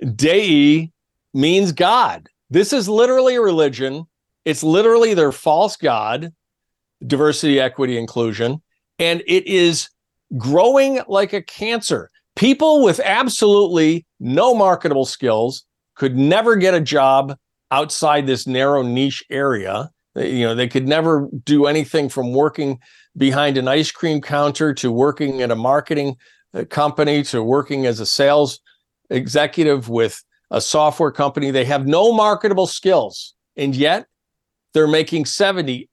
Yeah. 0.00 0.10
Dei 0.14 0.92
means 1.34 1.72
God. 1.72 2.28
This 2.50 2.72
is 2.72 2.88
literally 2.88 3.36
a 3.36 3.40
religion. 3.40 4.04
It's 4.44 4.62
literally 4.62 5.14
their 5.14 5.32
false 5.32 5.76
God, 5.76 6.32
diversity, 7.06 7.58
equity, 7.58 7.96
inclusion. 7.96 8.60
And 8.98 9.22
it 9.26 9.46
is 9.46 9.88
growing 10.36 11.00
like 11.08 11.32
a 11.32 11.42
cancer. 11.42 12.10
People 12.36 12.82
with 12.82 13.00
absolutely 13.00 14.06
no 14.20 14.54
marketable 14.54 15.04
skills 15.04 15.64
could 15.96 16.16
never 16.16 16.56
get 16.56 16.74
a 16.74 16.80
job 16.80 17.36
outside 17.70 18.26
this 18.26 18.46
narrow 18.46 18.82
niche 18.82 19.24
area. 19.30 19.90
You 20.14 20.46
know, 20.46 20.54
they 20.54 20.68
could 20.68 20.86
never 20.86 21.28
do 21.44 21.66
anything 21.66 22.08
from 22.08 22.32
working 22.32 22.78
behind 23.16 23.58
an 23.58 23.68
ice 23.68 23.90
cream 23.90 24.20
counter 24.20 24.72
to 24.74 24.90
working 24.90 25.42
at 25.42 25.50
a 25.50 25.56
marketing 25.56 26.16
uh, 26.54 26.64
company 26.64 27.22
to 27.24 27.42
working 27.42 27.86
as 27.86 28.00
a 28.00 28.06
sales 28.06 28.60
executive 29.10 29.88
with 29.88 30.22
a 30.50 30.60
software 30.60 31.10
company. 31.10 31.50
They 31.50 31.64
have 31.64 31.86
no 31.86 32.12
marketable 32.12 32.66
skills. 32.66 33.34
And 33.56 33.74
yet 33.74 34.06
they're 34.74 34.88
making 34.88 35.26
70, 35.26 35.88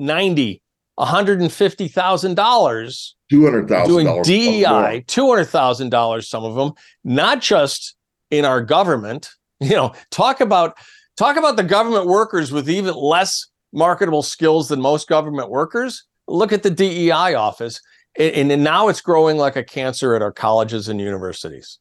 90, 0.00 0.62
$150,000 0.98 3.10
$200,000 3.32 3.86
doing 3.86 4.22
DEI, 4.22 5.04
$200,000 5.06 6.24
some 6.24 6.44
of 6.44 6.54
them, 6.54 6.72
not 7.02 7.40
just 7.40 7.96
in 8.30 8.44
our 8.44 8.60
government. 8.60 9.30
You 9.60 9.76
know, 9.76 9.94
talk 10.10 10.40
about 10.40 10.76
talk 11.16 11.38
about 11.38 11.56
the 11.56 11.62
government 11.62 12.06
workers 12.06 12.52
with 12.52 12.68
even 12.68 12.94
less 12.94 13.46
marketable 13.72 14.22
skills 14.22 14.68
than 14.68 14.80
most 14.80 15.08
government 15.08 15.48
workers 15.48 16.04
look 16.28 16.52
at 16.52 16.62
the 16.62 16.70
DEI 16.70 17.34
office, 17.34 17.80
and, 18.18 18.50
and 18.50 18.64
now 18.64 18.88
it's 18.88 19.00
growing 19.00 19.36
like 19.36 19.56
a 19.56 19.64
cancer 19.64 20.14
at 20.14 20.22
our 20.22 20.32
colleges 20.32 20.88
and 20.88 21.00
universities. 21.00 21.78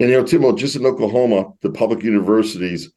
And 0.00 0.10
you 0.10 0.16
know, 0.16 0.24
Timo, 0.24 0.56
just 0.56 0.76
in 0.76 0.86
Oklahoma, 0.86 1.52
the 1.62 1.70
public 1.70 2.04
universities, 2.04 2.90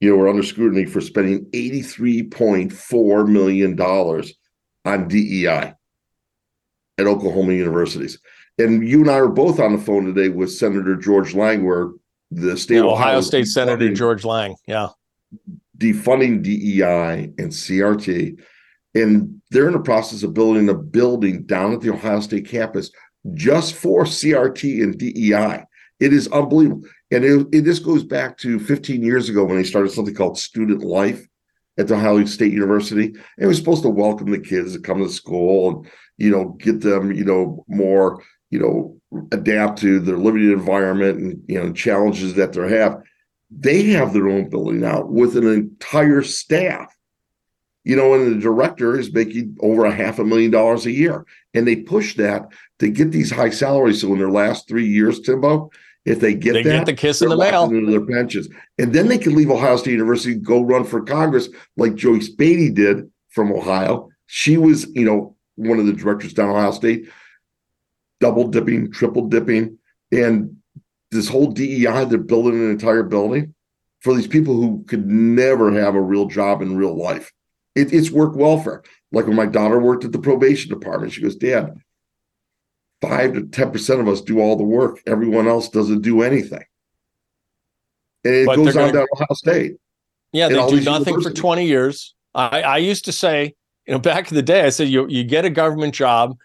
you 0.00 0.10
know, 0.10 0.16
were 0.16 0.28
under 0.28 0.42
scrutiny 0.42 0.84
for 0.84 1.00
spending 1.00 1.46
$83.4 1.46 3.28
million 3.28 3.80
on 4.84 5.08
DEI 5.08 5.74
at 6.98 7.06
Oklahoma 7.06 7.52
universities. 7.54 8.18
And 8.58 8.86
you 8.86 9.00
and 9.00 9.10
I 9.10 9.14
are 9.14 9.28
both 9.28 9.58
on 9.58 9.72
the 9.72 9.82
phone 9.82 10.04
today 10.04 10.28
with 10.28 10.52
Senator 10.52 10.94
George 10.94 11.34
Lang, 11.34 11.64
where 11.64 11.90
the 12.30 12.56
state 12.56 12.76
yeah, 12.76 12.82
Ohio, 12.82 12.92
Ohio 12.92 13.20
State 13.20 13.46
Senator 13.46 13.92
George 13.92 14.24
Lang, 14.24 14.54
yeah, 14.68 14.88
defunding 15.76 16.42
DEI 16.42 17.32
and 17.36 17.50
CRT 17.50 18.40
and 18.94 19.40
they're 19.50 19.66
in 19.66 19.72
the 19.72 19.80
process 19.80 20.22
of 20.22 20.34
building 20.34 20.68
a 20.68 20.74
building 20.74 21.44
down 21.44 21.72
at 21.72 21.80
the 21.80 21.92
Ohio 21.92 22.20
State 22.20 22.48
campus 22.48 22.90
just 23.34 23.74
for 23.74 24.04
CRT 24.04 24.82
and 24.82 24.98
DEI. 24.98 25.64
It 26.00 26.12
is 26.12 26.28
unbelievable. 26.28 26.82
And 27.10 27.24
it, 27.24 27.46
it, 27.52 27.64
this 27.64 27.78
goes 27.78 28.04
back 28.04 28.36
to 28.38 28.58
15 28.58 29.02
years 29.02 29.28
ago 29.28 29.44
when 29.44 29.56
they 29.56 29.64
started 29.64 29.92
something 29.92 30.14
called 30.14 30.38
Student 30.38 30.82
Life 30.82 31.26
at 31.78 31.88
the 31.88 31.94
Ohio 31.94 32.24
State 32.24 32.52
University. 32.52 33.06
And 33.06 33.22
it 33.38 33.46
was 33.46 33.58
supposed 33.58 33.82
to 33.82 33.88
welcome 33.88 34.30
the 34.30 34.38
kids 34.38 34.74
to 34.74 34.80
come 34.80 34.98
to 34.98 35.08
school 35.08 35.70
and, 35.70 35.90
you 36.18 36.30
know, 36.30 36.56
get 36.60 36.80
them, 36.80 37.12
you 37.12 37.24
know, 37.24 37.64
more, 37.68 38.22
you 38.50 38.58
know, 38.58 39.26
adapt 39.32 39.78
to 39.80 40.00
their 40.00 40.18
living 40.18 40.50
environment 40.52 41.18
and, 41.18 41.42
you 41.46 41.62
know, 41.62 41.72
challenges 41.72 42.34
that 42.34 42.52
they 42.52 42.68
have. 42.76 43.00
They 43.50 43.84
have 43.90 44.12
their 44.12 44.28
own 44.28 44.48
building 44.50 44.80
now 44.80 45.04
with 45.04 45.36
an 45.36 45.46
entire 45.46 46.22
staff 46.22 46.93
you 47.84 47.94
know, 47.94 48.14
and 48.14 48.34
the 48.34 48.40
director 48.40 48.98
is 48.98 49.12
making 49.12 49.56
over 49.60 49.84
a 49.84 49.94
half 49.94 50.18
a 50.18 50.24
million 50.24 50.50
dollars 50.50 50.86
a 50.86 50.90
year. 50.90 51.26
And 51.52 51.68
they 51.68 51.76
push 51.76 52.16
that 52.16 52.48
to 52.78 52.88
get 52.88 53.12
these 53.12 53.30
high 53.30 53.50
salaries. 53.50 54.00
So 54.00 54.12
in 54.12 54.18
their 54.18 54.30
last 54.30 54.66
three 54.66 54.86
years, 54.86 55.20
Timbo, 55.20 55.70
if 56.04 56.20
they 56.20 56.34
get 56.34 56.54
they 56.54 56.62
that, 56.62 56.70
get 56.70 56.86
the 56.86 56.94
kiss 56.94 57.22
in 57.22 57.28
the 57.28 57.36
mail 57.36 57.64
into 57.64 57.90
their 57.90 58.04
pensions, 58.04 58.48
and 58.78 58.92
then 58.92 59.08
they 59.08 59.18
can 59.18 59.34
leave 59.34 59.50
Ohio 59.50 59.76
State 59.76 59.92
University, 59.92 60.34
go 60.34 60.62
run 60.62 60.84
for 60.84 61.02
Congress 61.02 61.48
like 61.76 61.94
Joyce 61.94 62.28
Beatty 62.28 62.70
did 62.70 63.10
from 63.30 63.52
Ohio. 63.52 64.08
She 64.26 64.56
was, 64.56 64.86
you 64.94 65.04
know, 65.04 65.36
one 65.56 65.78
of 65.78 65.86
the 65.86 65.92
directors 65.92 66.34
down 66.34 66.50
Ohio 66.50 66.72
State, 66.72 67.08
double 68.20 68.48
dipping, 68.48 68.90
triple 68.90 69.28
dipping, 69.28 69.78
and 70.12 70.56
this 71.10 71.28
whole 71.28 71.52
DEI, 71.52 72.04
they're 72.04 72.18
building 72.18 72.54
an 72.54 72.70
entire 72.70 73.02
building 73.02 73.54
for 74.00 74.14
these 74.14 74.26
people 74.26 74.54
who 74.54 74.84
could 74.86 75.06
never 75.06 75.72
have 75.72 75.94
a 75.94 76.00
real 76.00 76.26
job 76.26 76.60
in 76.60 76.76
real 76.76 76.96
life. 76.96 77.32
It, 77.74 77.92
it's 77.92 78.10
work 78.10 78.36
welfare. 78.36 78.82
Like 79.12 79.26
when 79.26 79.36
my 79.36 79.46
daughter 79.46 79.78
worked 79.78 80.04
at 80.04 80.12
the 80.12 80.18
probation 80.18 80.70
department, 80.70 81.12
she 81.12 81.22
goes, 81.22 81.36
Dad, 81.36 81.76
five 83.00 83.34
to 83.34 83.42
10% 83.42 84.00
of 84.00 84.08
us 84.08 84.20
do 84.20 84.40
all 84.40 84.56
the 84.56 84.64
work. 84.64 85.00
Everyone 85.06 85.46
else 85.48 85.68
doesn't 85.68 86.02
do 86.02 86.22
anything. 86.22 86.64
And 88.24 88.34
it 88.34 88.46
But 88.46 88.56
goes 88.56 88.76
on 88.76 88.92
down 88.92 89.06
Ohio 89.14 89.26
State. 89.32 89.76
Yeah, 90.32 90.48
they 90.48 90.66
do 90.68 90.80
nothing 90.80 91.20
for 91.20 91.30
20 91.30 91.66
years. 91.66 92.14
I, 92.34 92.62
I 92.62 92.76
used 92.78 93.04
to 93.04 93.12
say, 93.12 93.54
you 93.86 93.92
know, 93.92 94.00
back 94.00 94.30
in 94.30 94.34
the 94.34 94.42
day, 94.42 94.62
I 94.62 94.70
said 94.70 94.88
you 94.88 95.06
you 95.08 95.22
get 95.22 95.44
a 95.44 95.50
government 95.50 95.94
job 95.94 96.36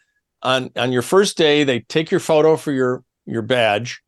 on 0.43 0.69
on 0.75 0.91
your 0.91 1.01
first 1.01 1.37
day, 1.37 1.63
they 1.63 1.79
take 1.79 2.11
your 2.11 2.19
photo 2.19 2.55
for 2.55 2.71
your 2.71 3.03
your 3.25 3.41
badge, 3.41 4.01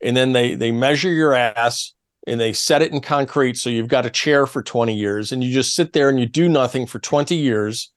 and 0.00 0.16
then 0.16 0.32
they 0.32 0.54
they 0.54 0.70
measure 0.70 1.10
your 1.10 1.34
ass 1.34 1.92
and 2.26 2.40
they 2.40 2.52
set 2.52 2.82
it 2.82 2.92
in 2.92 3.00
concrete 3.00 3.56
so 3.56 3.70
you've 3.70 3.88
got 3.88 4.06
a 4.06 4.10
chair 4.10 4.46
for 4.46 4.62
20 4.62 4.94
years 4.94 5.32
and 5.32 5.44
you 5.44 5.52
just 5.52 5.74
sit 5.74 5.92
there 5.92 6.08
and 6.08 6.18
you 6.18 6.26
do 6.26 6.48
nothing 6.48 6.86
for 6.86 6.98
20 6.98 7.34
years 7.34 7.92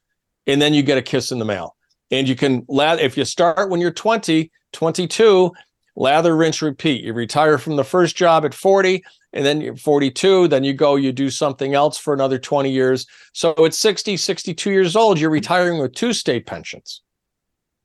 and 0.48 0.62
then 0.62 0.74
you 0.74 0.84
get 0.84 0.98
a 0.98 1.02
kiss 1.02 1.32
in 1.32 1.40
the 1.40 1.46
mail. 1.46 1.76
And 2.12 2.28
you 2.28 2.36
can 2.36 2.66
lather 2.68 3.02
if 3.02 3.18
you 3.18 3.26
start 3.26 3.70
when 3.70 3.80
you're 3.80 3.92
20, 3.92 4.52
22, 4.74 5.52
lather, 5.96 6.36
rinse, 6.36 6.62
repeat. 6.62 7.04
You 7.04 7.14
retire 7.14 7.58
from 7.58 7.76
the 7.76 7.84
first 7.84 8.16
job 8.16 8.46
at 8.46 8.54
40, 8.54 9.04
and 9.34 9.46
then 9.46 9.62
you're 9.62 9.76
42, 9.76 10.48
then 10.48 10.64
you 10.64 10.74
go, 10.74 10.96
you 10.96 11.12
do 11.12 11.30
something 11.30 11.76
else 11.76 11.98
for 11.98 12.14
another 12.14 12.40
20 12.40 12.72
years. 12.72 13.06
So 13.34 13.54
at 13.64 13.76
60, 13.76 14.18
62 14.18 14.72
years 14.72 14.96
old, 14.96 15.20
you're 15.20 15.30
retiring 15.30 15.80
with 15.80 15.94
two 15.94 16.14
state 16.14 16.48
pensions 16.48 17.02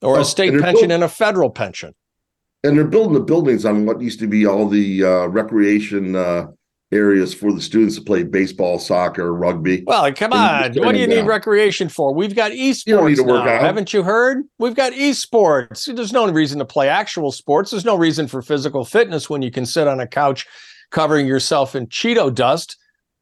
or 0.01 0.17
Oh, 0.17 0.21
a 0.21 0.25
state 0.25 0.59
pension 0.61 0.91
and 0.91 1.05
a 1.05 1.09
federal 1.09 1.51
pension. 1.51 1.95
And 2.65 2.77
they're 2.77 2.85
building 2.85 3.13
the 3.13 3.21
buildings 3.21 3.65
on 3.65 3.85
what 3.85 4.01
used 4.01 4.19
to 4.19 4.27
be 4.27 4.47
all 4.47 4.67
the 4.67 5.05
uh, 5.05 5.27
recreation 5.27 6.17
uh, 6.17 6.47
areas 6.91 7.35
for 7.35 7.53
the 7.53 7.61
students 7.61 7.97
to 7.97 8.03
play 8.03 8.23
baseball, 8.23 8.79
soccer, 8.79 9.35
rugby. 9.35 9.85
Well, 9.87 10.11
come 10.15 10.33
on. 10.33 10.73
What 10.75 10.93
do 10.93 10.99
you 10.99 11.07
tearing 11.07 11.25
need 11.25 11.29
recreation 11.29 11.91
for? 11.91 12.15
We've 12.15 12.35
got 12.35 12.53
esports 12.53 12.85
don't 12.87 13.09
need 13.09 13.17
to 13.17 13.23
work 13.23 13.45
now. 13.45 13.53
out. 13.53 13.61
Haven't 13.61 13.93
you 13.93 14.03
heard? 14.03 14.45
We've 14.59 14.75
got 14.75 14.93
esports. 14.93 15.95
There's 15.95 16.13
no 16.13 16.31
reason 16.31 16.59
to 16.59 16.65
play 16.65 16.89
actual 16.89 17.33
sports. 17.33 17.71
There's 17.71 17.85
no 17.85 17.97
reason 17.97 18.27
for 18.29 18.41
physical 18.41 18.85
fitness 18.85 19.29
when 19.29 19.43
you 19.43 19.51
can 19.51 19.67
sit 19.67 19.87
on 19.87 20.01
a 20.01 20.07
couch 20.07 20.47
covering 20.91 21.27
yourself 21.27 21.75
in 21.75 21.87
Cheeto 21.89 22.35
dust 22.35 22.79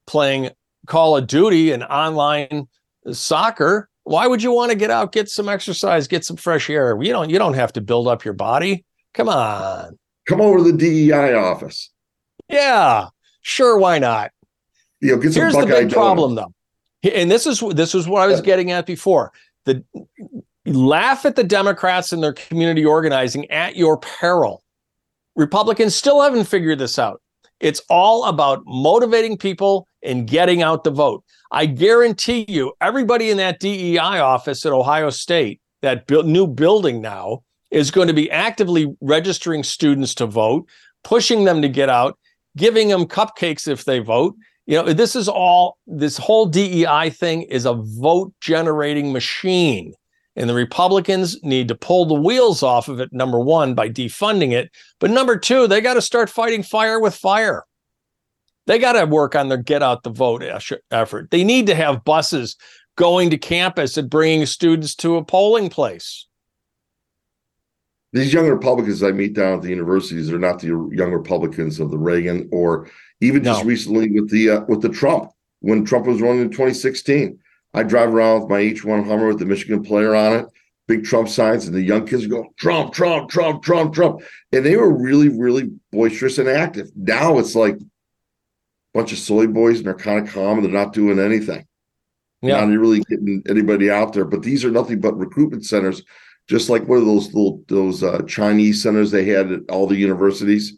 playing 0.07 0.51
Call 0.87 1.17
of 1.17 1.27
Duty 1.27 1.73
and 1.73 1.83
online 1.85 2.69
soccer. 3.11 3.89
Why 4.05 4.27
would 4.27 4.43
you 4.43 4.53
want 4.53 4.71
to 4.71 4.77
get 4.77 4.91
out, 4.91 5.13
get 5.13 5.29
some 5.29 5.49
exercise, 5.49 6.07
get 6.07 6.25
some 6.25 6.37
fresh 6.37 6.69
air? 6.69 7.01
You 7.01 7.13
don't 7.13 7.31
you 7.31 7.39
don't 7.39 7.55
have 7.55 7.73
to 7.75 7.81
build 7.81 8.09
up 8.09 8.25
your 8.25 8.35
body. 8.35 8.85
Come 9.15 9.29
on. 9.29 9.99
Come 10.27 10.41
over 10.41 10.59
to 10.59 10.73
the 10.73 10.77
DEI 10.77 11.35
office. 11.35 11.91
Yeah. 12.49 13.09
Sure, 13.43 13.77
why 13.79 13.99
not? 13.99 14.31
You 15.01 15.13
know, 15.13 15.19
get 15.19 15.33
some 15.33 15.43
Here's 15.43 15.55
the 15.55 15.61
Buckeye 15.61 15.85
big 15.85 15.93
problem, 15.93 16.37
though, 16.37 16.55
and 17.03 17.29
this 17.31 17.47
is 17.47 17.61
this 17.75 17.95
is 17.95 18.07
what 18.07 18.23
I 18.23 18.29
was 18.29 18.41
getting 18.41 18.71
at 18.71 18.87
before. 18.87 19.33
The 19.65 19.85
laugh 20.65 21.27
at 21.27 21.35
the 21.35 21.43
Democrats 21.43 22.13
and 22.13 22.23
their 22.23 22.33
community 22.33 22.85
organizing 22.85 23.51
at 23.51 23.77
your 23.77 23.99
peril. 23.99 24.63
Republicans 25.35 25.97
still 25.97 26.21
haven't 26.21 26.45
figured 26.45 26.79
this 26.79 26.99
out. 26.99 27.21
It's 27.59 27.81
all 27.89 28.27
about 28.27 28.63
motivating 28.67 29.39
people 29.39 29.89
and 30.03 30.27
getting 30.27 30.63
out 30.63 30.85
the 30.85 30.91
vote. 30.91 31.25
I 31.51 31.67
guarantee 31.67 32.45
you, 32.49 32.73
everybody 32.81 33.31
in 33.31 33.37
that 33.39 33.61
DEI 33.61 33.99
office 33.99 34.65
at 34.67 34.73
Ohio 34.73 35.11
State, 35.11 35.61
that 35.81 36.07
buil- 36.07 36.25
new 36.25 36.47
building 36.47 37.01
now, 37.01 37.43
is 37.73 37.91
going 37.91 38.07
to 38.07 38.15
be 38.15 38.31
actively 38.31 38.95
registering 39.01 39.65
students 39.65 40.15
to 40.15 40.27
vote, 40.27 40.69
pushing 41.03 41.45
them 41.45 41.63
to 41.63 41.69
get 41.69 41.89
out, 41.89 42.19
giving 42.57 42.89
them 42.89 43.07
cupcakes 43.07 43.67
if 43.67 43.85
they 43.85 43.99
vote. 43.99 44.37
You 44.67 44.77
know, 44.77 44.93
this 44.93 45.17
is 45.17 45.29
all, 45.29 45.79
this 45.87 46.19
whole 46.19 46.47
DEI 46.47 47.11
thing 47.11 47.43
is 47.43 47.65
a 47.65 47.75
vote 47.75 48.33
generating 48.41 49.13
machine. 49.13 49.95
And 50.37 50.49
the 50.49 50.55
Republicans 50.55 51.43
need 51.43 51.69
to 51.69 51.75
pull 51.75 52.07
the 52.07 52.15
wheels 52.15 52.63
off 52.63 52.89
of 52.89 53.01
it, 53.01 53.13
number 53.13 53.41
one, 53.41 53.75
by 53.75 53.89
defunding 53.89 54.53
it. 54.53 54.71
But 55.01 55.11
number 55.11 55.37
two, 55.37 55.67
they 55.67 55.81
got 55.81 55.95
to 55.95 56.03
start 56.03 56.31
fighting 56.31 56.63
fire 56.63 57.01
with 57.01 57.15
fire. 57.15 57.65
They 58.67 58.79
got 58.79 58.93
to 58.93 59.05
work 59.07 59.35
on 59.35 59.49
their 59.49 59.59
get 59.59 59.83
out 59.83 60.05
the 60.05 60.11
vote 60.11 60.45
effort. 60.91 61.31
They 61.31 61.43
need 61.43 61.67
to 61.67 61.75
have 61.75 62.05
buses 62.05 62.57
going 62.97 63.31
to 63.31 63.39
campus 63.39 63.97
and 63.97 64.09
bringing 64.09 64.47
students 64.47 64.95
to 64.97 65.17
a 65.17 65.25
polling 65.25 65.69
place. 65.69 66.27
These 68.13 68.33
young 68.33 68.47
Republicans 68.49 69.03
I 69.03 69.13
meet 69.13 69.33
down 69.33 69.55
at 69.55 69.63
the 69.63 69.71
universities 69.71 70.31
are 70.31 70.39
not 70.39 70.61
the 70.61 70.67
young 70.93 71.13
Republicans 71.13 71.81
of 71.81 71.91
the 71.91 71.99
Reagan 71.99 72.49
or 72.53 72.89
even 73.21 73.43
just 73.43 73.63
No. 73.63 73.67
recently 73.69 74.11
with 74.11 74.31
the 74.31 74.51
uh, 74.51 74.61
with 74.69 74.83
the 74.83 74.89
Trump 74.91 75.31
when 75.61 75.85
Trump 75.85 76.07
was 76.07 76.21
running 76.21 76.43
in 76.43 76.51
2016. 76.51 77.39
I 77.75 77.83
drive 77.83 78.13
around 78.13 78.41
with 78.43 78.51
my 78.51 78.61
H1 78.61 79.07
Hummer 79.07 79.29
with 79.29 79.39
the 79.39 79.47
Michigan 79.47 79.83
player 79.83 80.15
on 80.15 80.35
it, 80.35 80.47
big 80.89 81.05
Trump 81.05 81.27
signs, 81.29 81.67
and 81.67 81.75
the 81.75 81.81
young 81.81 82.07
kids 82.07 82.27
go 82.27 82.47
Trump, 82.59 82.93
Trump, 82.93 83.31
Trump, 83.31 83.63
Trump, 83.63 83.95
Trump, 83.95 84.21
and 84.53 84.67
they 84.67 84.77
were 84.77 84.93
really, 84.93 85.31
really 85.31 85.71
boisterous 85.91 86.37
and 86.37 86.49
active. 86.51 86.91
Now 86.95 87.39
it's 87.39 87.55
like 87.55 87.77
a 87.77 87.85
bunch 88.93 89.13
of 89.13 89.19
soy 89.19 89.47
boys 89.47 89.79
and 89.79 89.87
they're 89.87 89.95
kind 89.95 90.27
of 90.27 90.35
calm 90.35 90.59
and 90.59 90.65
they're 90.67 90.73
not 90.85 90.93
doing 90.93 91.19
anything. 91.19 91.67
Yeah. 92.43 92.61
Not 92.63 92.77
really 92.79 93.01
getting 93.09 93.43
anybody 93.49 93.89
out 93.91 94.13
there. 94.13 94.25
But 94.27 94.43
these 94.43 94.65
are 94.67 94.71
nothing 94.71 95.01
but 95.01 95.17
recruitment 95.17 95.65
centers, 95.65 96.03
just 96.49 96.69
like 96.69 96.87
one 96.87 96.99
of 96.99 97.07
those 97.07 97.27
little 97.33 97.63
those 97.69 98.03
uh, 98.03 98.23
Chinese 98.27 98.83
centers 98.83 99.11
they 99.11 99.25
had 99.25 99.53
at 99.53 99.61
all 99.71 99.87
the 99.87 99.97
universities. 99.97 100.75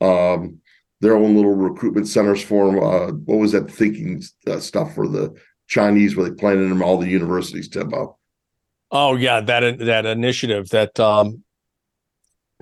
Um, 0.00 0.58
their 1.00 1.16
own 1.16 1.34
little 1.34 1.54
recruitment 1.54 2.06
centers 2.06 2.42
for 2.42 2.66
them. 2.66 2.78
Uh, 2.78 3.12
what 3.24 3.38
was 3.38 3.52
that 3.52 3.70
thinking 3.70 4.22
uh, 4.46 4.60
stuff 4.60 4.94
for 4.94 5.08
the 5.08 5.34
Chinese 5.66 6.16
where 6.16 6.28
they 6.28 6.34
planted 6.34 6.68
them 6.68 6.82
all 6.82 6.96
the 6.96 7.08
universities, 7.08 7.68
Timbo? 7.68 8.18
Oh 8.90 9.16
yeah, 9.16 9.40
that 9.40 9.78
that 9.80 10.06
initiative, 10.06 10.68
that 10.70 10.98
um, 11.00 11.42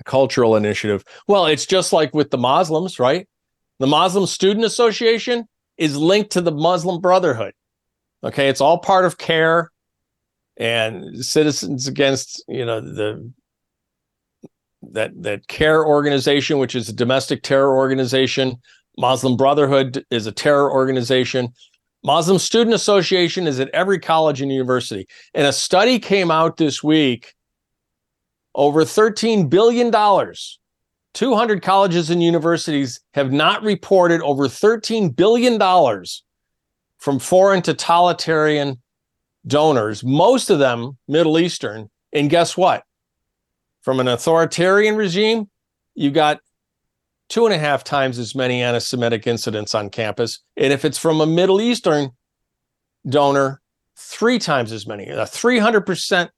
cultural 0.05 0.55
initiative. 0.55 1.03
Well, 1.27 1.45
it's 1.45 1.65
just 1.65 1.93
like 1.93 2.13
with 2.13 2.31
the 2.31 2.37
Muslims, 2.37 2.99
right? 2.99 3.27
The 3.79 3.87
Muslim 3.87 4.25
Student 4.25 4.65
Association 4.65 5.47
is 5.77 5.97
linked 5.97 6.31
to 6.31 6.41
the 6.41 6.51
Muslim 6.51 7.01
Brotherhood. 7.01 7.53
Okay, 8.23 8.49
it's 8.49 8.61
all 8.61 8.77
part 8.77 9.05
of 9.05 9.17
CAIR 9.17 9.71
and 10.57 11.23
Citizens 11.23 11.87
Against, 11.87 12.43
you 12.47 12.65
know, 12.65 12.81
the 12.81 13.31
that 14.81 15.11
that 15.21 15.47
CAIR 15.47 15.85
organization, 15.85 16.57
which 16.57 16.75
is 16.75 16.89
a 16.89 16.93
domestic 16.93 17.43
terror 17.43 17.75
organization. 17.75 18.57
Muslim 18.97 19.37
Brotherhood 19.37 20.05
is 20.11 20.27
a 20.27 20.31
terror 20.31 20.71
organization. 20.71 21.53
Muslim 22.03 22.39
Student 22.39 22.73
Association 22.73 23.47
is 23.47 23.59
at 23.59 23.69
every 23.69 23.99
college 23.99 24.41
and 24.41 24.51
university. 24.51 25.07
And 25.33 25.45
a 25.45 25.53
study 25.53 25.99
came 25.99 26.31
out 26.31 26.57
this 26.57 26.83
week 26.83 27.35
over 28.55 28.83
$13 28.83 29.49
billion. 29.49 29.91
200 31.13 31.61
colleges 31.61 32.09
and 32.09 32.23
universities 32.23 32.99
have 33.13 33.31
not 33.31 33.61
reported 33.63 34.21
over 34.21 34.47
$13 34.47 35.15
billion 35.15 35.59
from 36.97 37.19
foreign 37.19 37.61
totalitarian 37.61 38.80
donors, 39.45 40.03
most 40.03 40.49
of 40.49 40.59
them 40.59 40.97
Middle 41.07 41.39
Eastern. 41.39 41.89
And 42.13 42.29
guess 42.29 42.57
what? 42.57 42.83
From 43.81 43.99
an 43.99 44.07
authoritarian 44.07 44.95
regime, 44.95 45.49
you 45.95 46.11
got 46.11 46.39
two 47.29 47.45
and 47.45 47.53
a 47.53 47.57
half 47.57 47.83
times 47.83 48.19
as 48.19 48.35
many 48.35 48.61
anti 48.61 48.79
Semitic 48.79 49.25
incidents 49.25 49.73
on 49.73 49.89
campus. 49.89 50.39
And 50.57 50.71
if 50.71 50.85
it's 50.85 50.97
from 50.97 51.21
a 51.21 51.25
Middle 51.25 51.61
Eastern 51.61 52.11
donor, 53.07 53.61
three 53.95 54.37
times 54.37 54.71
as 54.71 54.85
many, 54.85 55.05
a 55.05 55.23
300% 55.23 56.29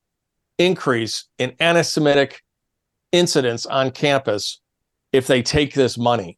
increase 0.57 1.25
in 1.37 1.55
anti 1.59 1.81
Semitic 1.81 2.41
incidents 3.11 3.65
on 3.65 3.91
campus 3.91 4.61
if 5.11 5.27
they 5.27 5.41
take 5.41 5.73
this 5.73 5.97
money. 5.97 6.37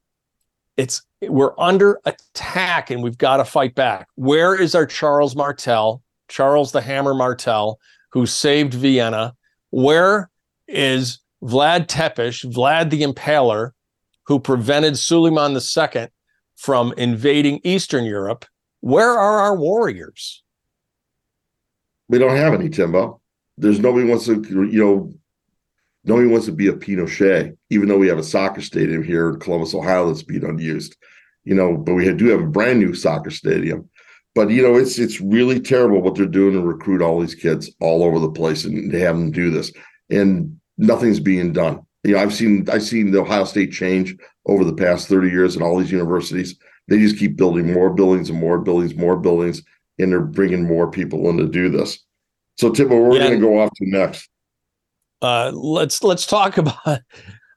It's 0.78 1.02
we're 1.22 1.54
under 1.58 2.00
attack 2.06 2.92
and 2.92 3.02
we've 3.02 3.18
got 3.18 3.38
to 3.38 3.46
fight 3.46 3.76
back. 3.76 4.08
Where 4.16 4.60
is 4.60 4.76
our 4.76 4.86
Charles 4.86 5.36
Martel, 5.36 6.02
Charles 6.28 6.72
the 6.72 6.82
Hammer 6.82 7.14
Martel, 7.14 7.80
who 8.12 8.26
saved 8.26 8.74
Vienna? 8.74 9.36
Where 9.72 10.30
is 10.68 11.20
Vlad 11.44 11.88
Tepes, 11.88 12.44
Vlad 12.46 12.90
the 12.90 13.04
Impaler, 13.04 13.72
who 14.26 14.40
prevented 14.40 14.98
Suleiman 14.98 15.54
II 15.54 16.08
from 16.56 16.94
invading 16.98 17.62
Eastern 17.64 18.06
Europe? 18.06 18.46
Where 18.82 19.12
are 19.12 19.40
our 19.40 19.56
warriors? 19.56 20.44
We 22.08 22.20
don't 22.20 22.36
have 22.36 22.54
any, 22.54 22.70
Timbo. 22.70 23.22
There's 23.58 23.80
nobody 23.80 24.08
wants 24.08 24.26
to, 24.26 24.42
you 24.44 24.84
know, 24.84 25.14
nobody 26.04 26.28
wants 26.28 26.46
to 26.46 26.52
be 26.52 26.68
a 26.68 26.74
Pinochet, 26.74 27.56
even 27.70 27.88
though 27.88 27.98
we 27.98 28.08
have 28.08 28.20
a 28.20 28.24
soccer 28.24 28.62
stadium 28.62 29.04
here 29.04 29.30
in 29.30 29.40
Columbus, 29.40 29.74
Ohio 29.74 30.08
that's 30.08 30.24
being 30.24 30.44
unused. 30.44 30.96
You 31.44 31.56
know, 31.56 31.78
but 31.78 31.94
we 31.94 32.12
do 32.14 32.28
have 32.28 32.42
a 32.42 32.48
brand 32.48 32.80
new 32.80 32.94
soccer 32.94 33.30
stadium. 33.30 33.90
But 34.36 34.50
you 34.50 34.62
know, 34.62 34.76
it's 34.76 35.00
it's 35.00 35.22
really 35.22 35.60
terrible 35.62 36.02
what 36.02 36.16
they're 36.16 36.26
doing 36.26 36.54
to 36.54 36.62
recruit 36.62 37.02
all 37.02 37.20
these 37.22 37.36
kids 37.36 37.72
all 37.80 38.04
over 38.04 38.20
the 38.20 38.32
place 38.32 38.66
and 38.66 38.92
to 38.92 39.00
have 39.00 39.18
them 39.18 39.32
do 39.32 39.50
this. 39.50 39.72
And 40.10 40.60
nothing's 40.78 41.22
being 41.22 41.54
done. 41.54 41.80
You 42.04 42.14
know, 42.16 42.20
I've 42.20 42.34
seen 42.34 42.68
I've 42.70 42.84
seen 42.84 43.12
the 43.12 43.22
Ohio 43.22 43.46
State 43.46 43.72
change 43.72 44.16
over 44.46 44.64
the 44.66 44.74
past 44.74 45.08
30 45.08 45.30
years 45.30 45.56
and 45.56 45.64
all 45.64 45.80
these 45.80 45.92
universities. 45.92 46.58
They 46.88 47.00
just 47.00 47.18
keep 47.18 47.36
building 47.38 47.74
more 47.74 47.92
buildings 47.92 48.30
and 48.30 48.40
more 48.40 48.60
buildings, 48.60 48.94
more 48.94 49.18
buildings, 49.18 49.64
and 49.98 50.12
they're 50.12 50.22
bringing 50.22 50.68
more 50.68 50.92
people 50.92 51.28
in 51.30 51.38
to 51.38 51.48
do 51.48 51.70
this. 51.70 51.98
So, 52.58 52.70
Tim, 52.70 52.90
what 52.90 53.02
we're 53.02 53.16
Yeah. 53.16 53.28
going 53.30 53.40
to 53.40 53.46
go 53.48 53.60
off 53.60 53.72
to 53.78 53.90
next. 53.90 54.30
Uh, 55.22 55.52
let's 55.54 56.04
let's 56.04 56.26
talk 56.26 56.58
about 56.60 57.00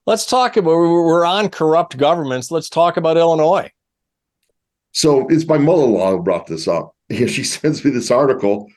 let's 0.06 0.24
talk 0.26 0.56
about 0.56 0.70
we're 0.70 1.04
we're 1.04 1.24
on 1.24 1.48
corrupt 1.50 1.96
governments. 1.98 2.50
Let's 2.52 2.70
talk 2.70 2.96
about 2.96 3.16
Illinois. 3.16 3.70
So 4.99 5.28
it's 5.28 5.46
my 5.46 5.59
mother-in-law 5.59 6.11
who 6.11 6.22
brought 6.24 6.49
this 6.49 6.66
up. 6.66 6.92
And 7.11 7.30
she 7.30 7.44
sends 7.44 7.84
me 7.84 7.92
this 7.92 8.11
article, 8.11 8.68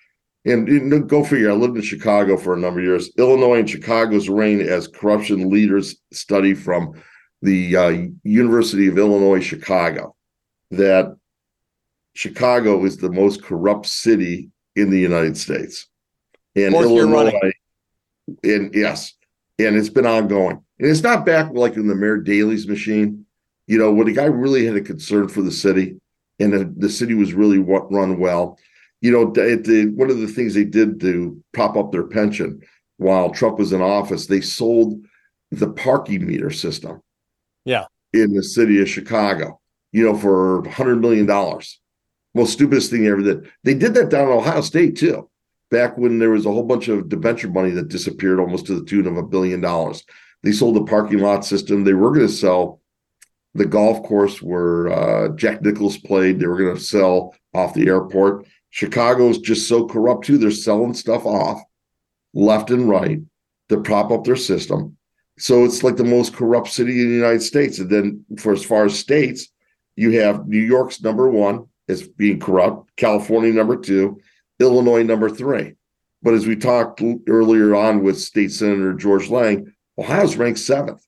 and 0.46 0.68
you 0.68 0.80
know, 0.80 1.00
go 1.00 1.22
figure. 1.22 1.52
I 1.52 1.54
lived 1.54 1.76
in 1.76 1.82
Chicago 1.82 2.38
for 2.38 2.54
a 2.54 2.60
number 2.60 2.80
of 2.80 2.86
years. 2.86 3.10
Illinois 3.18 3.60
and 3.60 3.70
Chicago's 3.70 4.30
reign 4.30 4.62
as 4.62 4.88
corruption 4.88 5.50
leaders 5.50 5.98
study 6.14 6.54
from 6.54 6.94
the 7.42 7.76
uh, 7.76 8.06
University 8.24 8.88
of 8.88 8.98
Illinois 8.98 9.42
Chicago 9.42 10.16
that 10.70 11.14
Chicago 12.14 12.86
is 12.86 12.98
the 12.98 13.12
most 13.12 13.44
corrupt 13.44 13.88
city 13.88 14.50
in 14.78 14.92
the 14.92 15.00
United 15.00 15.36
States, 15.36 15.88
and 16.56 16.72
Fourth 16.72 16.86
Illinois. 16.86 17.52
And 18.44 18.74
yes, 18.74 19.14
and 19.60 19.76
it's 19.76 19.90
been 19.90 20.06
ongoing, 20.06 20.64
and 20.80 20.90
it's 20.90 21.04
not 21.04 21.26
back 21.26 21.52
like 21.52 21.76
in 21.76 21.88
the 21.88 21.96
Mayor 21.96 22.18
Daley's 22.18 22.68
machine. 22.68 23.26
You 23.68 23.78
know, 23.78 23.92
when 23.92 24.08
the 24.08 24.14
guy 24.14 24.26
really 24.26 24.66
had 24.66 24.78
a 24.78 24.82
concern 24.82 25.28
for 25.28 25.42
the 25.42 25.52
city, 25.52 25.98
and 26.42 26.54
the, 26.54 26.74
the 26.78 26.90
city 26.90 27.14
was 27.14 27.34
really 27.34 27.60
run 27.60 28.20
well. 28.20 28.58
You 29.02 29.12
know, 29.12 29.28
at 29.42 29.64
the, 29.64 29.88
one 29.96 30.12
of 30.12 30.20
the 30.20 30.28
things 30.28 30.54
they 30.54 30.64
did 30.66 31.00
to 31.02 31.42
prop 31.54 31.76
up 31.76 31.92
their 31.92 32.04
pension 32.04 32.62
while 32.98 33.32
Trump 33.32 33.58
was 33.58 33.74
in 33.74 33.82
office, 33.82 34.28
they 34.28 34.42
sold 34.42 35.04
the 35.52 35.70
parking 35.70 36.26
meter 36.26 36.52
system 36.52 37.02
Yeah. 37.66 37.86
in 38.14 38.34
the 38.34 38.44
city 38.44 38.80
of 38.82 38.88
Chicago, 38.90 39.60
you 39.92 40.04
know, 40.06 40.16
for 40.16 40.62
$100 40.64 41.00
million. 41.00 41.26
Most 42.36 42.54
stupidest 42.54 42.92
thing 42.92 43.04
they 43.04 43.12
ever 43.12 43.22
did. 43.22 43.50
They 43.64 43.74
did 43.74 43.94
that 43.96 44.10
down 44.10 44.28
in 44.28 44.34
Ohio 44.34 44.62
State 44.62 44.96
too, 44.98 45.30
back 45.72 45.98
when 45.98 46.20
there 46.20 46.30
was 46.30 46.46
a 46.46 46.52
whole 46.52 46.64
bunch 46.64 46.88
of 46.88 47.10
debenture 47.10 47.50
money 47.50 47.72
that 47.72 47.88
disappeared 47.90 48.40
almost 48.40 48.68
to 48.68 48.80
the 48.80 48.86
tune 48.86 49.08
of 49.08 49.18
a 49.18 49.24
billion 49.24 49.62
dollars. 49.62 50.04
They 50.44 50.52
sold 50.52 50.76
the 50.76 50.84
parking 50.84 51.20
lot 51.20 51.44
system. 51.46 51.84
They 51.84 51.94
were 51.94 52.10
going 52.12 52.28
to 52.28 52.32
sell 52.34 52.81
the 53.54 53.66
golf 53.66 54.04
course 54.04 54.42
where 54.42 54.90
uh, 54.90 55.30
Jack 55.36 55.62
Nicklaus 55.62 55.98
played. 55.98 56.40
They 56.40 56.48
were 56.48 56.58
going 56.58 56.76
to 56.76 56.82
sell 56.82 57.36
off 57.54 57.74
the 57.74 57.88
airport. 57.88 58.46
Chicago's 58.70 59.40
just 59.40 59.68
so 59.68 59.86
corrupt 59.86 60.26
too. 60.26 60.38
They're 60.38 60.52
selling 60.52 60.94
stuff 60.94 61.26
off 61.26 61.62
left 62.34 62.72
and 62.72 62.88
right 62.88 63.20
to 63.70 63.82
prop 63.82 64.12
up 64.12 64.24
their 64.24 64.38
system. 64.38 64.98
So 65.38 65.66
it's 65.66 65.84
like 65.84 65.98
the 65.98 66.04
most 66.04 66.34
corrupt 66.34 66.70
city 66.70 67.02
in 67.02 67.10
the 67.10 67.16
United 67.16 67.42
States. 67.42 67.80
And 67.80 67.90
then 67.90 68.26
for 68.38 68.54
as 68.54 68.64
far 68.64 68.86
as 68.86 68.98
states, 68.98 69.50
you 69.96 70.20
have 70.22 70.48
New 70.48 70.60
York's 70.60 71.02
number 71.02 71.30
one 71.30 71.68
as 71.90 72.08
being 72.08 72.40
corrupt, 72.40 72.96
California 72.96 73.52
number 73.52 73.76
two, 73.76 74.22
Illinois 74.60 75.04
number 75.04 75.30
three. 75.30 75.74
But 76.22 76.36
as 76.36 76.46
we 76.46 76.56
talked 76.56 77.02
earlier 77.28 77.76
on 77.76 78.04
with 78.04 78.20
State 78.20 78.52
Senator 78.52 78.94
George 78.94 79.30
Lang, 79.30 79.74
Ohio's 79.98 80.38
ranked 80.38 80.60
seventh 80.60 81.06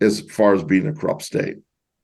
as 0.00 0.20
far 0.20 0.54
as 0.54 0.62
being 0.64 0.86
a 0.86 0.92
corrupt 0.92 1.22
state. 1.22 1.56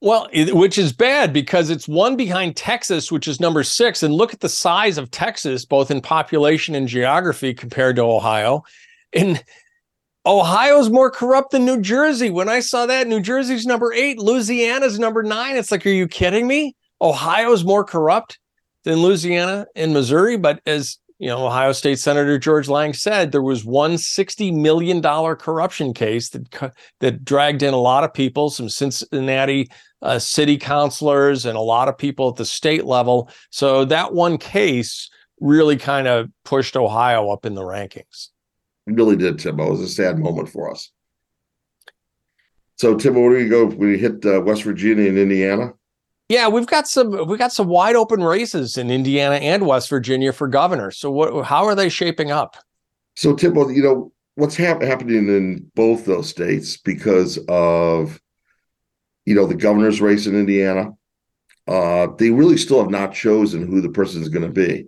Well, 0.02 0.28
it- 0.32 0.54
which 0.56 0.78
is 0.78 0.92
bad 0.92 1.32
because 1.32 1.68
it's 1.68 1.86
one 1.86 2.16
behind 2.16 2.56
Texas, 2.56 3.12
which 3.12 3.28
is 3.28 3.38
number 3.40 3.62
six. 3.62 4.02
And 4.02 4.14
look 4.14 4.32
at 4.32 4.40
the 4.40 4.48
size 4.48 4.96
of 4.96 5.10
Texas, 5.10 5.66
both 5.66 5.90
in 5.90 6.00
population 6.00 6.74
and 6.74 6.88
geography 6.88 7.52
compared 7.52 7.96
to 7.96 8.02
Ohio. 8.02 8.62
And 9.12 9.42
Ohio's 10.24 10.90
more 10.90 11.10
corrupt 11.10 11.50
than 11.52 11.64
New 11.64 11.80
Jersey. 11.80 12.30
When 12.30 12.48
I 12.48 12.60
saw 12.60 12.86
that, 12.86 13.08
New 13.08 13.20
Jersey's 13.20 13.66
number 13.66 13.92
eight, 13.92 14.18
Louisiana's 14.18 14.98
number 14.98 15.22
nine. 15.22 15.56
It's 15.56 15.70
like, 15.70 15.84
are 15.86 15.90
you 15.90 16.08
kidding 16.08 16.46
me? 16.46 16.76
Ohio's 17.02 17.64
more 17.64 17.84
corrupt 17.84 18.38
than 18.84 19.02
Louisiana 19.02 19.66
and 19.74 19.92
Missouri. 19.92 20.36
But 20.36 20.60
as 20.64 20.98
you 21.20 21.28
know, 21.28 21.46
Ohio 21.46 21.72
State 21.72 21.98
Senator 21.98 22.38
George 22.38 22.66
Lang 22.66 22.94
said, 22.94 23.30
there 23.30 23.42
was 23.42 23.62
one 23.62 23.92
$60 23.92 24.56
million 24.56 25.02
corruption 25.02 25.92
case 25.92 26.30
that 26.30 26.72
that 27.00 27.24
dragged 27.26 27.62
in 27.62 27.74
a 27.74 27.78
lot 27.78 28.04
of 28.04 28.14
people, 28.14 28.48
some 28.48 28.70
Cincinnati 28.70 29.70
uh, 30.00 30.18
city 30.18 30.56
councilors 30.56 31.44
and 31.44 31.58
a 31.58 31.60
lot 31.60 31.88
of 31.88 31.98
people 31.98 32.30
at 32.30 32.36
the 32.36 32.46
state 32.46 32.86
level. 32.86 33.28
So 33.50 33.84
that 33.84 34.14
one 34.14 34.38
case 34.38 35.10
really 35.40 35.76
kind 35.76 36.08
of 36.08 36.30
pushed 36.46 36.74
Ohio 36.74 37.28
up 37.28 37.44
in 37.44 37.54
the 37.54 37.64
rankings. 37.64 38.28
It 38.86 38.94
really 38.94 39.16
did, 39.16 39.38
Tim. 39.38 39.60
It 39.60 39.70
was 39.70 39.82
a 39.82 39.88
sad 39.88 40.18
moment 40.18 40.48
for 40.48 40.70
us. 40.70 40.90
So, 42.78 42.96
Tim, 42.96 43.14
where 43.14 43.36
do 43.36 43.44
you 43.44 43.50
go? 43.50 43.66
We 43.66 43.98
hit 43.98 44.24
uh, 44.24 44.40
West 44.40 44.62
Virginia 44.62 45.10
and 45.10 45.18
Indiana. 45.18 45.74
Yeah, 46.30 46.46
we've 46.46 46.66
got 46.66 46.86
some 46.86 47.26
we 47.26 47.36
got 47.36 47.52
some 47.52 47.66
wide 47.66 47.96
open 47.96 48.22
races 48.22 48.78
in 48.78 48.88
Indiana 48.88 49.34
and 49.34 49.66
West 49.66 49.90
Virginia 49.90 50.32
for 50.32 50.46
governor. 50.46 50.92
So 50.92 51.10
what 51.10 51.44
how 51.44 51.64
are 51.64 51.74
they 51.74 51.88
shaping 51.88 52.30
up? 52.30 52.56
So, 53.16 53.34
Timbo, 53.34 53.68
you 53.68 53.82
know 53.82 54.12
what's 54.36 54.54
hap- 54.54 54.80
happening 54.80 55.26
in 55.26 55.68
both 55.74 56.04
those 56.04 56.28
states 56.28 56.76
because 56.76 57.36
of 57.48 58.20
you 59.26 59.34
know 59.34 59.44
the 59.44 59.56
governor's 59.56 60.00
race 60.00 60.28
in 60.28 60.36
Indiana. 60.36 60.92
Uh, 61.66 62.06
they 62.16 62.30
really 62.30 62.56
still 62.56 62.80
have 62.80 62.90
not 62.90 63.12
chosen 63.12 63.66
who 63.66 63.80
the 63.80 63.90
person 63.90 64.22
is 64.22 64.28
going 64.28 64.46
to 64.46 64.52
be. 64.52 64.86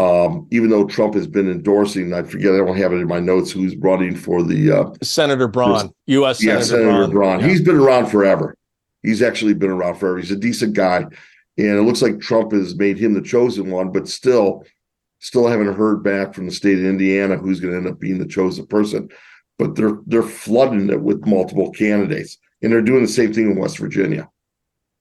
Um, 0.00 0.46
even 0.52 0.70
though 0.70 0.86
Trump 0.86 1.14
has 1.14 1.26
been 1.26 1.50
endorsing, 1.50 2.12
I 2.12 2.22
forget, 2.22 2.54
I 2.54 2.58
don't 2.58 2.76
have 2.76 2.92
it 2.92 2.96
in 2.96 3.08
my 3.08 3.20
notes 3.20 3.50
who's 3.50 3.76
running 3.76 4.14
for 4.14 4.44
the 4.44 4.70
uh, 4.70 4.90
Senator 5.02 5.48
Braun, 5.48 5.92
U.S. 6.06 6.40
yeah, 6.40 6.60
Senator, 6.60 6.64
Senator 6.64 6.92
Braun. 6.92 7.10
Braun. 7.10 7.40
Yeah. 7.40 7.46
He's 7.48 7.62
been 7.62 7.76
around 7.76 8.06
forever. 8.06 8.56
He's 9.04 9.22
actually 9.22 9.54
been 9.54 9.70
around 9.70 9.96
forever. 9.96 10.18
He's 10.18 10.30
a 10.30 10.36
decent 10.36 10.74
guy, 10.74 10.98
and 10.98 11.12
it 11.56 11.82
looks 11.82 12.02
like 12.02 12.20
Trump 12.20 12.52
has 12.52 12.74
made 12.74 12.98
him 12.98 13.14
the 13.14 13.22
chosen 13.22 13.70
one. 13.70 13.92
But 13.92 14.08
still, 14.08 14.64
still 15.20 15.46
haven't 15.46 15.74
heard 15.74 16.02
back 16.02 16.34
from 16.34 16.46
the 16.46 16.52
state 16.52 16.78
of 16.78 16.84
Indiana 16.84 17.36
who's 17.36 17.60
going 17.60 17.72
to 17.72 17.78
end 17.78 17.88
up 17.88 18.00
being 18.00 18.18
the 18.18 18.26
chosen 18.26 18.66
person. 18.66 19.08
But 19.58 19.76
they're 19.76 19.98
they're 20.06 20.22
flooding 20.22 20.90
it 20.90 21.02
with 21.02 21.26
multiple 21.26 21.70
candidates, 21.70 22.38
and 22.62 22.72
they're 22.72 22.82
doing 22.82 23.02
the 23.02 23.08
same 23.08 23.32
thing 23.32 23.50
in 23.50 23.58
West 23.58 23.78
Virginia. 23.78 24.28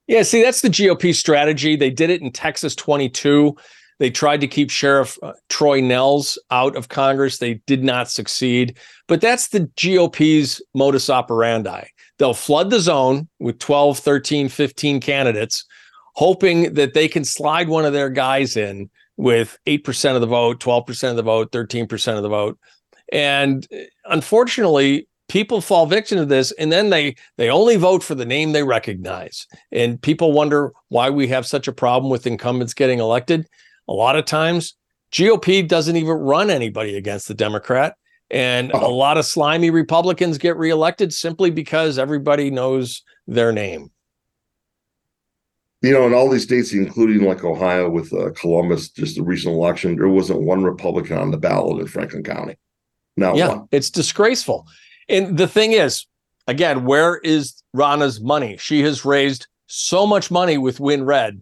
Yeah, 0.07 0.23
see, 0.23 0.43
that's 0.43 0.61
the 0.61 0.69
GOP 0.69 1.15
strategy. 1.15 1.75
They 1.75 1.89
did 1.89 2.09
it 2.09 2.21
in 2.21 2.31
Texas 2.31 2.75
22. 2.75 3.55
They 3.99 4.09
tried 4.09 4.41
to 4.41 4.47
keep 4.47 4.69
Sheriff 4.69 5.17
uh, 5.23 5.33
Troy 5.49 5.79
Nehls 5.79 6.37
out 6.51 6.75
of 6.75 6.89
Congress. 6.89 7.37
They 7.37 7.55
did 7.67 7.83
not 7.83 8.09
succeed. 8.09 8.77
But 9.07 9.21
that's 9.21 9.47
the 9.47 9.61
GOP's 9.77 10.61
modus 10.73 11.09
operandi. 11.09 11.85
They'll 12.20 12.34
flood 12.34 12.70
the 12.70 12.80
zone 12.80 13.28
with 13.39 13.59
12, 13.59 13.99
13, 13.99 14.49
15 14.49 14.99
candidates, 15.01 15.66
hoping 16.16 16.74
that 16.74 16.93
they 16.93 17.07
can 17.07 17.26
slide 17.26 17.68
one 17.68 17.86
of 17.86 17.93
their 17.93 18.09
guys 18.09 18.55
in 18.55 18.89
with 19.18 19.57
8% 19.66 20.16
of 20.16 20.22
the 20.22 20.28
vote, 20.28 20.59
12% 20.59 21.09
of 21.09 21.16
the 21.16 21.24
vote, 21.24 21.51
13% 21.51 22.18
of 22.18 22.24
the 22.24 22.30
vote. 22.30 22.57
And 23.11 23.68
uh, 23.74 23.84
unfortunately, 24.05 25.07
people 25.30 25.61
fall 25.61 25.86
victim 25.86 26.18
to 26.18 26.26
this 26.26 26.51
and 26.53 26.72
then 26.72 26.89
they 26.89 27.16
they 27.38 27.49
only 27.49 27.76
vote 27.76 28.03
for 28.03 28.16
the 28.16 28.26
name 28.26 28.51
they 28.51 28.64
recognize. 28.64 29.47
And 29.72 30.01
people 30.01 30.32
wonder 30.32 30.72
why 30.89 31.09
we 31.09 31.28
have 31.28 31.45
such 31.45 31.68
a 31.68 31.74
problem 31.74 32.11
with 32.11 32.28
incumbents 32.28 32.74
getting 32.74 32.99
elected. 32.99 33.47
A 33.88 33.93
lot 33.93 34.16
of 34.16 34.26
times 34.26 34.76
GOP 35.11 35.68
doesn't 35.68 35.95
even 35.95 36.14
run 36.14 36.49
anybody 36.49 36.97
against 36.97 37.28
the 37.28 37.34
Democrat. 37.34 37.95
And 38.34 38.71
a 38.71 38.88
lot 38.88 39.17
of 39.17 39.27
slimy 39.27 39.69
Republicans 39.69 40.39
get 40.39 40.57
reelected 40.57 41.13
simply 41.13 41.51
because 41.51 41.99
everybody 41.99 42.49
knows 42.49 43.03
their 43.27 43.51
name. 43.51 43.91
You 45.84 45.91
know, 45.91 46.07
in 46.07 46.15
all 46.15 46.31
these 46.31 46.43
states, 46.43 46.73
including 46.73 47.27
like 47.27 47.43
Ohio 47.43 47.91
with 47.91 48.11
uh, 48.11 48.31
Columbus, 48.31 48.89
just 48.89 49.17
the 49.17 49.21
recent 49.21 49.53
election, 49.53 49.97
there 49.97 50.09
wasn't 50.09 50.41
one 50.41 50.63
Republican 50.63 51.19
on 51.19 51.29
the 51.29 51.38
ballot 51.38 51.79
in 51.79 51.88
Franklin 51.88 52.23
County. 52.23 52.55
Not 53.15 53.36
yeah, 53.36 53.49
one. 53.49 53.67
it's 53.71 53.91
disgraceful. 53.91 54.65
And 55.07 55.38
the 55.38 55.47
thing 55.47 55.73
is, 55.73 56.07
again, 56.47 56.86
where 56.86 57.17
is 57.17 57.61
Ronna's 57.71 58.19
money? 58.19 58.57
She 58.57 58.81
has 58.81 59.05
raised 59.05 59.45
so 59.67 60.07
much 60.07 60.31
money 60.31 60.57
with 60.57 60.79
WinRed 60.79 61.39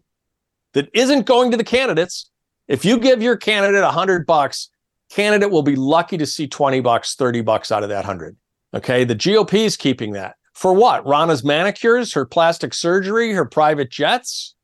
that 0.73 0.89
isn't 0.93 1.25
going 1.25 1.51
to 1.51 1.57
the 1.57 1.63
candidates. 1.63 2.29
If 2.67 2.83
you 2.83 2.99
give 2.99 3.21
your 3.21 3.37
candidate 3.37 3.83
a 3.83 3.91
hundred 3.91 4.25
bucks, 4.25 4.69
candidate 5.11 5.51
will 5.51 5.63
be 5.63 5.75
lucky 5.75 6.17
to 6.17 6.25
see 6.25 6.47
20 6.47 6.79
bucks, 6.79 7.15
30 7.15 7.41
bucks 7.41 7.71
out 7.71 7.83
of 7.83 7.89
that 7.89 8.05
hundred. 8.05 8.37
Okay. 8.73 9.03
The 9.03 9.15
GOP 9.15 9.65
is 9.65 9.75
keeping 9.77 10.13
that. 10.13 10.35
For 10.53 10.73
what? 10.73 11.05
Ronna's 11.05 11.43
manicures, 11.43 12.13
her 12.13 12.25
plastic 12.25 12.73
surgery, 12.73 13.33
her 13.33 13.45
private 13.45 13.89
jets. 13.89 14.55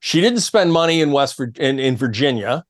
She 0.00 0.20
didn't 0.20 0.40
spend 0.40 0.72
money 0.72 1.00
in 1.00 1.12
West 1.12 1.40
in, 1.56 1.78
in 1.78 1.96
Virginia 1.96 2.64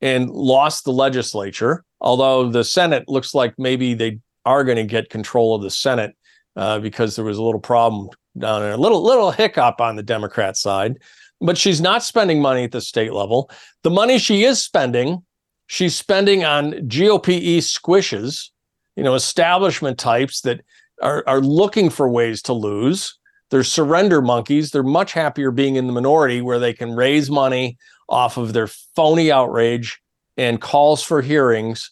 and 0.00 0.30
lost 0.30 0.84
the 0.84 0.92
legislature. 0.92 1.84
Although 2.00 2.50
the 2.50 2.64
Senate 2.64 3.08
looks 3.08 3.34
like 3.34 3.54
maybe 3.58 3.94
they 3.94 4.20
are 4.44 4.62
going 4.62 4.76
to 4.76 4.84
get 4.84 5.10
control 5.10 5.56
of 5.56 5.62
the 5.62 5.70
Senate 5.70 6.16
uh, 6.54 6.78
because 6.78 7.16
there 7.16 7.24
was 7.24 7.38
a 7.38 7.42
little 7.42 7.60
problem 7.60 8.10
down 8.36 8.62
there, 8.62 8.72
a 8.72 8.76
little 8.76 9.02
little 9.02 9.32
hiccup 9.32 9.80
on 9.80 9.96
the 9.96 10.02
Democrat 10.02 10.56
side. 10.56 10.98
But 11.40 11.58
she's 11.58 11.80
not 11.80 12.02
spending 12.02 12.40
money 12.40 12.64
at 12.64 12.72
the 12.72 12.80
state 12.80 13.12
level. 13.12 13.50
The 13.82 13.90
money 13.90 14.18
she 14.18 14.44
is 14.44 14.62
spending, 14.62 15.24
she's 15.68 15.94
spending 15.94 16.44
on 16.44 16.88
GOPE 16.88 17.60
squishes, 17.60 18.50
you 18.96 19.04
know, 19.04 19.14
establishment 19.14 19.98
types 19.98 20.40
that 20.40 20.62
are 21.00 21.22
are 21.28 21.40
looking 21.40 21.88
for 21.88 22.08
ways 22.08 22.42
to 22.42 22.52
lose. 22.52 23.16
They're 23.50 23.62
surrender 23.62 24.20
monkeys. 24.20 24.72
They're 24.72 24.82
much 24.82 25.12
happier 25.12 25.52
being 25.52 25.76
in 25.76 25.86
the 25.86 25.92
minority 25.92 26.42
where 26.42 26.58
they 26.58 26.72
can 26.72 26.96
raise 26.96 27.30
money 27.30 27.78
off 28.08 28.36
of 28.36 28.52
their 28.52 28.66
phony 28.66 29.30
outrage 29.30 30.00
and 30.36 30.60
calls 30.60 31.02
for 31.02 31.22
hearings 31.22 31.90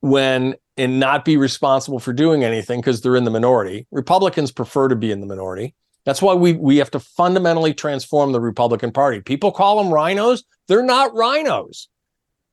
when 0.00 0.54
and 0.76 0.98
not 0.98 1.24
be 1.24 1.36
responsible 1.36 1.98
for 1.98 2.12
doing 2.12 2.44
anything 2.44 2.80
because 2.80 3.00
they're 3.00 3.16
in 3.16 3.24
the 3.24 3.30
minority. 3.30 3.86
Republicans 3.90 4.50
prefer 4.50 4.88
to 4.88 4.96
be 4.96 5.10
in 5.10 5.20
the 5.20 5.26
minority. 5.26 5.74
That's 6.04 6.20
why 6.20 6.34
we 6.34 6.52
we 6.52 6.76
have 6.78 6.90
to 6.92 7.00
fundamentally 7.00 7.74
transform 7.74 8.32
the 8.32 8.40
Republican 8.40 8.92
Party. 8.92 9.20
People 9.20 9.52
call 9.52 9.82
them 9.82 9.92
RINOs. 9.92 10.42
They're 10.68 10.82
not 10.82 11.12
RINOs. 11.12 11.86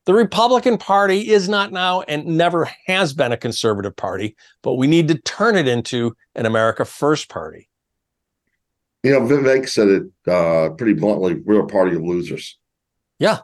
The 0.05 0.13
Republican 0.15 0.77
Party 0.77 1.29
is 1.29 1.47
not 1.47 1.71
now 1.71 2.01
and 2.01 2.25
never 2.25 2.69
has 2.87 3.13
been 3.13 3.31
a 3.31 3.37
conservative 3.37 3.95
party, 3.95 4.35
but 4.63 4.73
we 4.73 4.87
need 4.87 5.07
to 5.09 5.15
turn 5.19 5.55
it 5.55 5.67
into 5.67 6.15
an 6.33 6.47
America 6.47 6.85
First 6.85 7.29
party. 7.29 7.69
You 9.03 9.11
know, 9.11 9.21
Vivek 9.21 9.69
said 9.69 9.87
it 9.87 10.31
uh, 10.31 10.69
pretty 10.71 10.93
bluntly 10.93 11.35
we're 11.35 11.61
a 11.61 11.67
party 11.67 11.95
of 11.95 12.03
losers. 12.03 12.57
Yeah. 13.19 13.39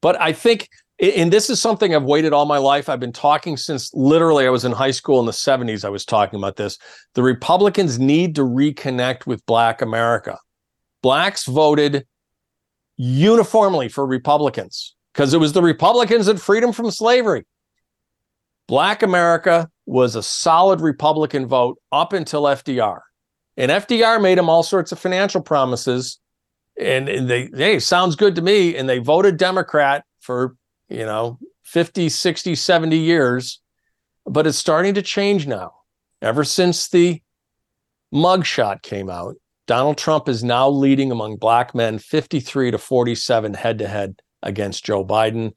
But 0.00 0.20
I 0.20 0.32
think, 0.32 0.68
and 1.00 1.32
this 1.32 1.50
is 1.50 1.60
something 1.60 1.94
I've 1.94 2.04
waited 2.04 2.32
all 2.32 2.46
my 2.46 2.58
life. 2.58 2.88
I've 2.88 3.00
been 3.00 3.12
talking 3.12 3.56
since 3.56 3.92
literally 3.92 4.46
I 4.46 4.50
was 4.50 4.64
in 4.64 4.72
high 4.72 4.90
school 4.92 5.18
in 5.18 5.26
the 5.26 5.32
70s. 5.32 5.84
I 5.84 5.88
was 5.88 6.04
talking 6.04 6.38
about 6.38 6.56
this. 6.56 6.78
The 7.14 7.22
Republicans 7.22 7.98
need 7.98 8.36
to 8.36 8.42
reconnect 8.42 9.26
with 9.26 9.44
Black 9.46 9.82
America. 9.82 10.38
Blacks 11.02 11.44
voted 11.44 12.06
uniformly 12.96 13.88
for 13.88 14.06
Republicans 14.06 14.95
because 15.16 15.32
it 15.32 15.40
was 15.40 15.54
the 15.54 15.62
Republicans 15.62 16.26
that 16.26 16.38
freed 16.38 16.62
them 16.62 16.72
from 16.72 16.90
slavery. 16.90 17.46
Black 18.68 19.02
America 19.02 19.70
was 19.86 20.14
a 20.14 20.22
solid 20.22 20.82
Republican 20.82 21.46
vote 21.46 21.78
up 21.90 22.12
until 22.12 22.42
FDR. 22.42 22.98
And 23.56 23.70
FDR 23.70 24.20
made 24.20 24.36
them 24.36 24.50
all 24.50 24.62
sorts 24.62 24.92
of 24.92 24.98
financial 24.98 25.40
promises. 25.40 26.18
And, 26.78 27.08
and 27.08 27.30
they, 27.30 27.48
hey, 27.54 27.78
sounds 27.78 28.14
good 28.14 28.34
to 28.34 28.42
me. 28.42 28.76
And 28.76 28.86
they 28.86 28.98
voted 28.98 29.38
Democrat 29.38 30.04
for, 30.20 30.54
you 30.90 31.06
know, 31.06 31.38
50, 31.62 32.10
60, 32.10 32.54
70 32.54 32.98
years. 32.98 33.62
But 34.26 34.46
it's 34.46 34.58
starting 34.58 34.92
to 34.94 35.02
change 35.02 35.46
now. 35.46 35.72
Ever 36.20 36.44
since 36.44 36.88
the 36.88 37.22
mugshot 38.12 38.82
came 38.82 39.08
out, 39.08 39.36
Donald 39.66 39.96
Trump 39.96 40.28
is 40.28 40.44
now 40.44 40.68
leading 40.68 41.10
among 41.10 41.36
black 41.36 41.74
men 41.74 41.98
53 41.98 42.72
to 42.72 42.78
47 42.78 43.54
head 43.54 43.78
to 43.78 43.88
head 43.88 44.20
against 44.42 44.84
Joe 44.84 45.04
Biden. 45.04 45.52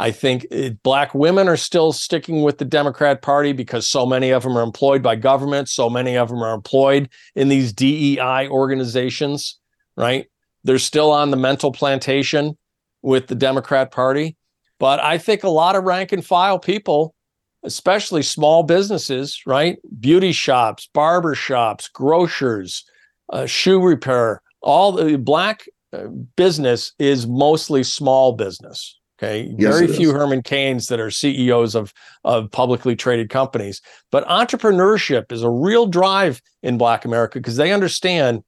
I 0.00 0.10
think 0.10 0.44
it, 0.44 0.72
eh, 0.72 0.74
black 0.82 1.14
women 1.14 1.48
are 1.48 1.56
still 1.56 1.92
sticking 1.92 2.42
with 2.42 2.58
the 2.58 2.64
Democrat 2.64 3.20
Party 3.22 3.52
because 3.52 3.86
so 3.86 4.06
many 4.06 4.30
of 4.30 4.42
them 4.42 4.56
are 4.56 4.62
employed 4.62 5.02
by 5.02 5.16
government. 5.16 5.68
So 5.68 5.90
many 5.90 6.16
of 6.16 6.28
them 6.28 6.42
are 6.42 6.54
employed 6.54 7.10
in 7.34 7.48
these 7.48 7.72
DEI 7.72 8.48
organizations, 8.48 9.58
right? 9.96 10.26
They're 10.64 10.78
still 10.78 11.10
on 11.10 11.30
the 11.30 11.36
mental 11.36 11.72
plantation 11.72 12.56
with 13.02 13.26
the 13.26 13.34
Democrat 13.34 13.90
Party. 13.90 14.36
But 14.78 15.00
I 15.00 15.18
think 15.18 15.44
a 15.44 15.48
lot 15.48 15.76
of 15.76 15.84
rank 15.84 16.12
and 16.12 16.24
file 16.24 16.58
people, 16.58 17.14
especially 17.62 18.22
small 18.22 18.62
businesses, 18.62 19.42
right? 19.46 19.78
Beauty 20.00 20.32
shops, 20.32 20.88
barber 20.92 21.34
shops, 21.34 21.88
grocers, 21.88 22.84
uh, 23.32 23.46
shoe 23.46 23.80
repair, 23.80 24.42
all 24.60 24.92
the 24.92 25.18
black 25.18 25.66
Uh, 25.92 26.06
business 26.36 26.92
is 26.98 27.26
mostly 27.26 27.82
small 27.82 28.32
business. 28.32 28.98
Okay. 29.18 29.54
Yes, 29.56 29.74
Very 29.74 29.86
few 29.86 30.08
is. 30.08 30.14
Herman 30.14 30.42
Cains 30.42 30.88
that 30.88 30.98
are 30.98 31.10
CEOs 31.10 31.74
of, 31.74 31.92
of 32.24 32.50
publicly 32.50 32.96
traded 32.96 33.30
companies. 33.30 33.80
But 34.10 34.26
entrepreneurship 34.26 35.30
is 35.30 35.42
a 35.42 35.50
real 35.50 35.86
drive 35.86 36.40
in 36.62 36.76
Black 36.76 37.04
America 37.04 37.38
because 37.38 37.56
they 37.56 37.72
understand 37.72 38.42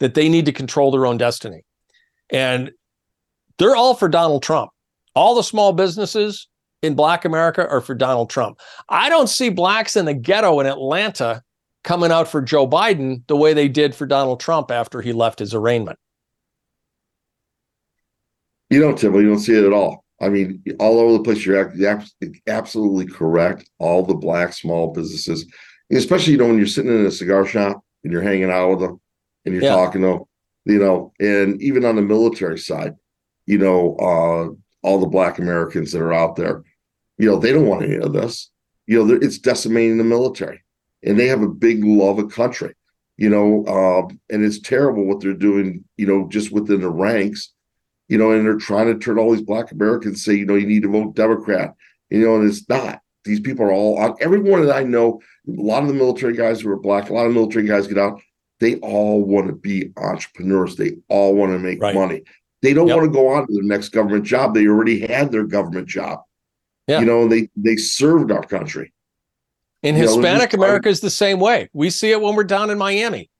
that 0.00 0.14
they 0.14 0.28
need 0.28 0.44
to 0.46 0.52
control 0.52 0.90
their 0.90 1.06
own 1.06 1.16
destiny. 1.16 1.64
And 2.30 2.72
they're 3.58 3.76
all 3.76 3.94
for 3.94 4.08
Donald 4.08 4.42
Trump. 4.42 4.70
All 5.14 5.34
the 5.34 5.42
small 5.42 5.72
businesses 5.72 6.46
in 6.82 6.94
Black 6.94 7.24
America 7.24 7.66
are 7.66 7.80
for 7.80 7.94
Donald 7.94 8.30
Trump. 8.30 8.58
I 8.88 9.08
don't 9.08 9.28
see 9.28 9.48
blacks 9.48 9.96
in 9.96 10.04
the 10.04 10.14
ghetto 10.14 10.60
in 10.60 10.66
Atlanta 10.66 11.42
coming 11.84 12.12
out 12.12 12.28
for 12.28 12.42
Joe 12.42 12.68
Biden 12.68 13.26
the 13.28 13.36
way 13.36 13.54
they 13.54 13.68
did 13.68 13.94
for 13.94 14.06
Donald 14.06 14.40
Trump 14.40 14.70
after 14.70 15.00
he 15.00 15.12
left 15.12 15.38
his 15.38 15.54
arraignment. 15.54 15.98
You 18.70 18.80
don't, 18.80 18.98
Tim. 18.98 19.14
You 19.14 19.28
don't 19.28 19.38
see 19.38 19.54
it 19.56 19.64
at 19.64 19.72
all. 19.72 20.04
I 20.20 20.28
mean, 20.28 20.62
all 20.78 20.98
over 20.98 21.12
the 21.14 21.22
place. 21.22 21.44
You're 21.46 21.72
absolutely 22.48 23.06
correct. 23.06 23.68
All 23.78 24.04
the 24.04 24.14
black 24.14 24.52
small 24.52 24.92
businesses, 24.92 25.46
especially 25.92 26.32
you 26.32 26.38
know 26.38 26.46
when 26.46 26.58
you're 26.58 26.66
sitting 26.66 26.90
in 26.92 27.06
a 27.06 27.10
cigar 27.10 27.46
shop 27.46 27.82
and 28.04 28.12
you're 28.12 28.22
hanging 28.22 28.50
out 28.50 28.70
with 28.70 28.80
them 28.80 29.00
and 29.44 29.54
you're 29.54 29.64
Yeah. 29.64 29.70
talking 29.76 30.02
to 30.02 30.06
them, 30.08 30.20
you 30.64 30.78
know, 30.78 31.12
and 31.20 31.60
even 31.62 31.84
on 31.84 31.96
the 31.96 32.02
military 32.02 32.58
side, 32.58 32.94
you 33.46 33.58
know, 33.58 33.94
uh, 33.96 34.86
all 34.86 34.98
the 34.98 35.06
black 35.06 35.38
Americans 35.38 35.92
that 35.92 36.02
are 36.02 36.12
out 36.12 36.36
there, 36.36 36.62
you 37.16 37.30
know, 37.30 37.38
they 37.38 37.52
don't 37.52 37.66
want 37.66 37.84
any 37.84 37.96
of 37.96 38.12
this. 38.12 38.50
You 38.86 39.04
know, 39.04 39.14
it's 39.14 39.38
decimating 39.38 39.98
the 39.98 40.04
military, 40.04 40.62
and 41.02 41.18
they 41.18 41.26
have 41.28 41.42
a 41.42 41.48
big 41.48 41.84
love 41.84 42.18
of 42.18 42.32
country. 42.32 42.74
You 43.16 43.28
know, 43.30 43.64
uh, 43.66 44.12
and 44.30 44.44
it's 44.44 44.60
terrible 44.60 45.04
what 45.04 45.20
they're 45.20 45.32
doing. 45.34 45.84
You 45.96 46.06
know, 46.06 46.28
just 46.28 46.52
within 46.52 46.80
the 46.80 46.90
ranks 46.90 47.52
you 48.08 48.18
know, 48.18 48.32
and 48.32 48.44
they're 48.44 48.56
trying 48.56 48.86
to 48.86 48.98
turn 48.98 49.18
all 49.18 49.32
these 49.32 49.42
black 49.42 49.70
Americans 49.70 50.24
say, 50.24 50.34
you 50.34 50.46
know, 50.46 50.54
you 50.54 50.66
need 50.66 50.82
to 50.82 50.88
vote 50.88 51.14
Democrat, 51.14 51.74
you 52.10 52.24
know, 52.24 52.36
and 52.36 52.48
it's 52.48 52.68
not. 52.68 53.00
These 53.24 53.40
people 53.40 53.66
are 53.66 53.72
all 53.72 53.98
on 53.98 54.16
everyone 54.20 54.64
that 54.64 54.74
I 54.74 54.82
know, 54.82 55.20
a 55.46 55.50
lot 55.50 55.82
of 55.82 55.88
the 55.88 55.94
military 55.94 56.34
guys 56.34 56.60
who 56.60 56.70
are 56.70 56.78
black, 56.78 57.10
a 57.10 57.14
lot 57.14 57.26
of 57.26 57.32
military 57.34 57.66
guys 57.66 57.86
get 57.86 57.98
out, 57.98 58.20
they 58.60 58.76
all 58.76 59.22
want 59.22 59.46
to 59.48 59.52
be 59.52 59.92
entrepreneurs. 59.96 60.76
They 60.76 60.96
all 61.08 61.34
want 61.34 61.52
to 61.52 61.58
make 61.58 61.80
Right. 61.80 61.94
money. 61.94 62.22
They 62.62 62.72
don't 62.72 62.88
want 62.88 63.02
to 63.02 63.10
go 63.10 63.28
on 63.28 63.46
to 63.46 63.52
their 63.52 63.62
next 63.62 63.90
government 63.90 64.24
job. 64.24 64.54
They 64.54 64.66
already 64.66 65.06
had 65.06 65.30
their 65.30 65.44
government 65.44 65.86
job. 65.86 66.20
Yeah. 66.88 67.00
You 67.00 67.06
know, 67.06 67.22
and 67.22 67.30
they 67.30 67.50
they 67.54 67.76
served 67.76 68.32
our 68.32 68.42
country. 68.42 68.92
In 69.82 69.94
You 69.94 70.02
Hispanic 70.02 70.54
America 70.54 70.88
is 70.88 71.00
the 71.00 71.10
same 71.10 71.38
way. 71.38 71.68
We 71.72 71.90
see 71.90 72.10
it 72.10 72.20
when 72.20 72.34
we're 72.34 72.44
down 72.44 72.70
in 72.70 72.78
Miami. 72.78 73.30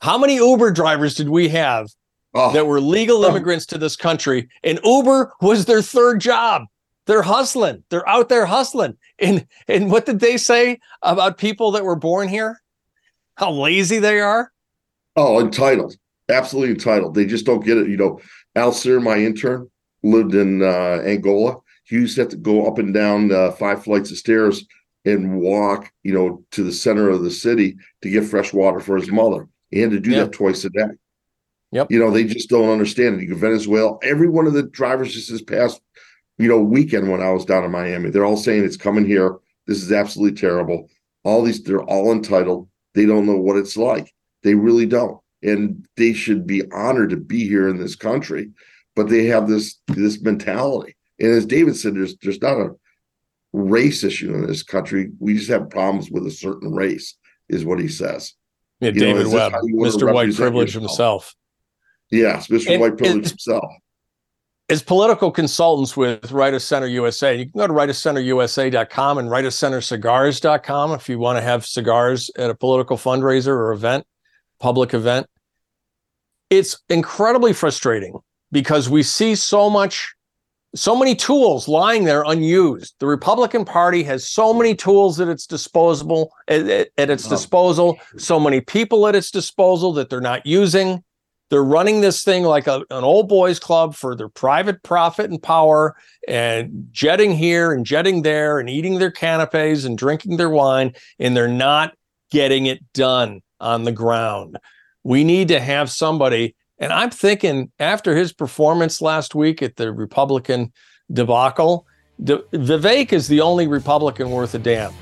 How 0.00 0.18
many 0.18 0.36
Uber 0.36 0.70
drivers 0.70 1.14
did 1.14 1.28
we 1.28 1.48
have 1.48 1.88
Oh. 2.36 2.52
that 2.52 2.66
were 2.66 2.80
legal 2.80 3.24
immigrants 3.24 3.64
to 3.66 3.78
this 3.78 3.96
country? 3.96 4.48
And 4.64 4.80
Uber 4.84 5.32
was 5.40 5.64
their 5.66 5.82
third 5.82 6.20
job. 6.20 6.64
They're 7.06 7.22
hustling. 7.22 7.84
They're 7.90 8.08
out 8.08 8.28
there 8.28 8.46
hustling. 8.46 8.96
And 9.20 9.46
and 9.68 9.90
what 9.90 10.06
did 10.06 10.20
they 10.20 10.36
say 10.36 10.80
about 11.02 11.38
people 11.38 11.70
that 11.72 11.84
were 11.84 11.96
born 11.96 12.28
here? 12.28 12.60
How 13.36 13.50
lazy 13.52 13.98
they 13.98 14.20
are? 14.20 14.50
Oh, 15.16 15.38
entitled. 15.40 15.96
Absolutely 16.28 16.74
entitled. 16.74 17.14
They 17.14 17.26
just 17.26 17.46
don't 17.46 17.64
get 17.64 17.76
it. 17.76 17.88
You 17.88 17.96
know, 17.96 18.20
Al 18.56 18.72
Sear, 18.72 18.98
my 19.00 19.18
intern, 19.18 19.70
lived 20.02 20.34
in 20.34 20.62
uh, 20.62 21.02
Angola. 21.04 21.56
He 21.84 21.96
used 21.96 22.14
to 22.16 22.22
have 22.22 22.30
to 22.30 22.36
go 22.36 22.66
up 22.66 22.78
and 22.78 22.94
down 22.94 23.30
uh, 23.30 23.50
five 23.52 23.84
flights 23.84 24.10
of 24.10 24.16
stairs 24.16 24.64
and 25.04 25.38
walk, 25.38 25.92
you 26.02 26.14
know, 26.14 26.42
to 26.52 26.62
the 26.64 26.72
center 26.72 27.10
of 27.10 27.22
the 27.22 27.30
city 27.30 27.76
to 28.00 28.08
get 28.08 28.24
fresh 28.24 28.52
water 28.54 28.80
for 28.80 28.96
his 28.96 29.10
mother. 29.10 29.46
He 29.70 29.80
had 29.80 29.90
to 29.90 30.00
do 30.00 30.10
Yeah. 30.10 30.24
that 30.24 30.32
twice 30.32 30.64
a 30.64 30.70
day. 30.70 30.86
Yep. 31.74 31.90
You 31.90 31.98
know, 31.98 32.12
they 32.12 32.22
just 32.22 32.48
don't 32.48 32.70
understand 32.70 33.16
it. 33.16 33.22
You 33.22 33.30
go 33.30 33.36
Venezuela, 33.36 33.98
every 34.04 34.28
one 34.28 34.46
of 34.46 34.52
the 34.52 34.62
drivers 34.62 35.12
just 35.12 35.28
this 35.28 35.42
past, 35.42 35.80
you 36.38 36.46
know, 36.46 36.60
weekend 36.60 37.10
when 37.10 37.20
I 37.20 37.32
was 37.32 37.44
down 37.44 37.64
in 37.64 37.72
Miami, 37.72 38.10
they're 38.10 38.24
all 38.24 38.36
saying 38.36 38.64
it's 38.64 38.76
coming 38.76 39.04
here. 39.04 39.38
This 39.66 39.82
is 39.82 39.90
absolutely 39.90 40.38
terrible. 40.38 40.88
All 41.24 41.42
these, 41.42 41.64
they're 41.64 41.82
all 41.82 42.12
entitled. 42.12 42.68
They 42.94 43.06
don't 43.06 43.26
know 43.26 43.36
what 43.36 43.56
it's 43.56 43.76
like. 43.76 44.14
They 44.44 44.54
really 44.54 44.86
don't. 44.86 45.18
And 45.42 45.84
they 45.96 46.12
should 46.12 46.46
be 46.46 46.62
honored 46.70 47.10
to 47.10 47.16
be 47.16 47.48
here 47.48 47.68
in 47.68 47.78
this 47.78 47.96
country, 47.96 48.52
but 48.94 49.08
they 49.08 49.26
have 49.26 49.48
this 49.48 49.80
this 49.88 50.22
mentality. 50.22 50.94
And 51.18 51.32
as 51.32 51.44
David 51.44 51.76
said, 51.76 51.96
there's 51.96 52.16
there's 52.18 52.40
not 52.40 52.60
a 52.60 52.70
race 53.52 54.04
issue 54.04 54.32
in 54.32 54.46
this 54.46 54.62
country. 54.62 55.10
We 55.18 55.34
just 55.34 55.50
have 55.50 55.70
problems 55.70 56.08
with 56.08 56.24
a 56.26 56.30
certain 56.30 56.72
race, 56.72 57.16
is 57.48 57.64
what 57.64 57.80
he 57.80 57.88
says. 57.88 58.34
Yeah, 58.80 58.90
You 58.90 59.00
David 59.00 59.26
this 59.26 59.32
Webb, 59.32 59.52
how 59.52 59.62
you 59.64 59.76
wanna 59.76 59.90
Mr. 59.90 60.14
White 60.14 60.34
Privilege 60.34 60.74
yourself? 60.74 60.90
himself. 60.90 61.34
Yes, 62.14 62.48
Mr. 62.48 62.70
And- 62.72 62.80
White 62.80 62.96
Privilege 62.96 63.28
himself. 63.30 63.64
as 64.70 64.82
political 64.82 65.30
consultants 65.30 65.96
with 65.96 66.32
Right 66.32 66.54
of 66.54 66.62
Center 66.62 66.86
USA. 66.86 67.36
You 67.36 67.44
can 67.50 67.58
go 67.60 67.66
to 67.66 67.72
rightofcenterusa.com 67.72 69.18
and 69.18 69.28
rightofcentercigars.com 69.28 70.92
if 70.92 71.08
you 71.08 71.18
want 71.18 71.36
to 71.38 71.42
have 71.42 71.66
cigars 71.66 72.30
at 72.36 72.50
a 72.50 72.54
political 72.54 72.96
fundraiser 72.96 73.48
or 73.48 73.72
event, 73.72 74.06
public 74.60 74.94
event. 74.94 75.26
It's 76.50 76.78
incredibly 76.88 77.52
frustrating 77.52 78.18
because 78.52 78.88
we 78.88 79.02
see 79.02 79.34
so 79.34 79.68
much, 79.68 80.14
so 80.74 80.94
many 80.96 81.14
tools 81.14 81.66
lying 81.68 82.04
there 82.04 82.22
unused. 82.24 82.94
The 83.00 83.06
Republican 83.06 83.64
Party 83.64 84.02
has 84.04 84.28
so 84.28 84.54
many 84.54 84.74
tools 84.74 85.20
at 85.20 85.28
its 85.28 85.46
disposal, 85.46 86.32
at, 86.48 86.66
at- 86.68 86.88
at 86.96 87.10
its 87.10 87.26
disposal, 87.28 87.98
so 88.18 88.38
many 88.38 88.60
people 88.60 89.06
at 89.08 89.14
its 89.16 89.30
disposal 89.30 89.92
that 89.94 90.08
they're 90.10 90.20
not 90.20 90.46
using. 90.46 91.02
They're 91.54 91.62
running 91.62 92.00
this 92.00 92.24
thing 92.24 92.42
like 92.42 92.66
a, 92.66 92.82
an 92.90 93.04
old 93.04 93.28
boys 93.28 93.60
club 93.60 93.94
for 93.94 94.16
their 94.16 94.28
private 94.28 94.82
profit 94.82 95.30
and 95.30 95.40
power 95.40 95.94
and 96.26 96.88
jetting 96.90 97.30
here 97.30 97.72
and 97.72 97.86
jetting 97.86 98.22
there 98.22 98.58
and 98.58 98.68
eating 98.68 98.98
their 98.98 99.12
canapes 99.12 99.84
and 99.84 99.96
drinking 99.96 100.36
their 100.36 100.50
wine. 100.50 100.96
And 101.20 101.36
they're 101.36 101.46
not 101.46 101.94
getting 102.32 102.66
it 102.66 102.80
done 102.92 103.40
on 103.60 103.84
the 103.84 103.92
ground. 103.92 104.58
We 105.04 105.22
need 105.22 105.46
to 105.46 105.60
have 105.60 105.92
somebody. 105.92 106.56
And 106.78 106.92
I'm 106.92 107.10
thinking 107.10 107.70
after 107.78 108.16
his 108.16 108.32
performance 108.32 109.00
last 109.00 109.36
week 109.36 109.62
at 109.62 109.76
the 109.76 109.92
Republican 109.92 110.72
debacle, 111.12 111.86
the, 112.18 112.38
Vivek 112.52 113.12
is 113.12 113.28
the 113.28 113.42
only 113.42 113.68
Republican 113.68 114.32
worth 114.32 114.56
a 114.56 114.58
damn. 114.58 114.92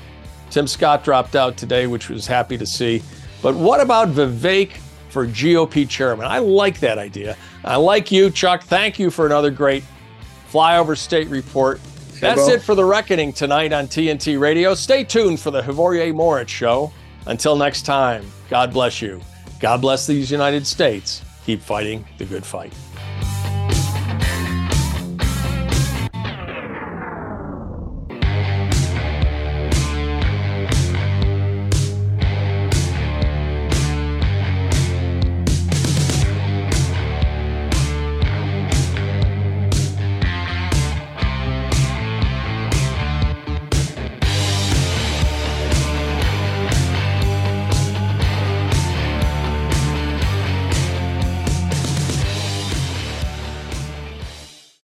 Tim 0.51 0.67
Scott 0.67 1.03
dropped 1.03 1.35
out 1.35 1.57
today, 1.57 1.87
which 1.87 2.09
was 2.09 2.27
happy 2.27 2.59
to 2.59 2.65
see. 2.67 3.01
But 3.41 3.55
what 3.55 3.81
about 3.81 4.09
Vivek 4.09 4.73
for 5.13 5.27
GOP 5.27 5.87
chairman? 5.87 6.25
I 6.25 6.39
like 6.39 6.79
that 6.79 6.97
idea. 6.97 7.37
I 7.63 7.75
like 7.75 8.11
you, 8.11 8.31
Chuck. 8.31 8.63
Thank 8.63 8.97
you 8.97 9.11
for 9.11 9.27
another 9.27 9.51
great 9.51 9.83
flyover 10.51 10.97
state 10.97 11.29
report. 11.29 11.79
That's 12.19 12.47
it 12.47 12.61
for 12.61 12.73
the 12.73 12.83
reckoning 12.83 13.31
tonight 13.31 13.73
on 13.73 13.87
TNT 13.87 14.39
Radio. 14.39 14.73
Stay 14.73 15.03
tuned 15.03 15.39
for 15.39 15.51
the 15.51 15.61
Havorier 15.61 16.13
Moritz 16.15 16.51
show. 16.51 16.91
Until 17.27 17.55
next 17.55 17.83
time, 17.83 18.25
God 18.49 18.73
bless 18.73 19.01
you. 19.01 19.21
God 19.59 19.81
bless 19.81 20.07
these 20.07 20.31
United 20.31 20.65
States. 20.65 21.21
Keep 21.45 21.61
fighting 21.61 22.05
the 22.17 22.25
good 22.25 22.45
fight. 22.45 22.73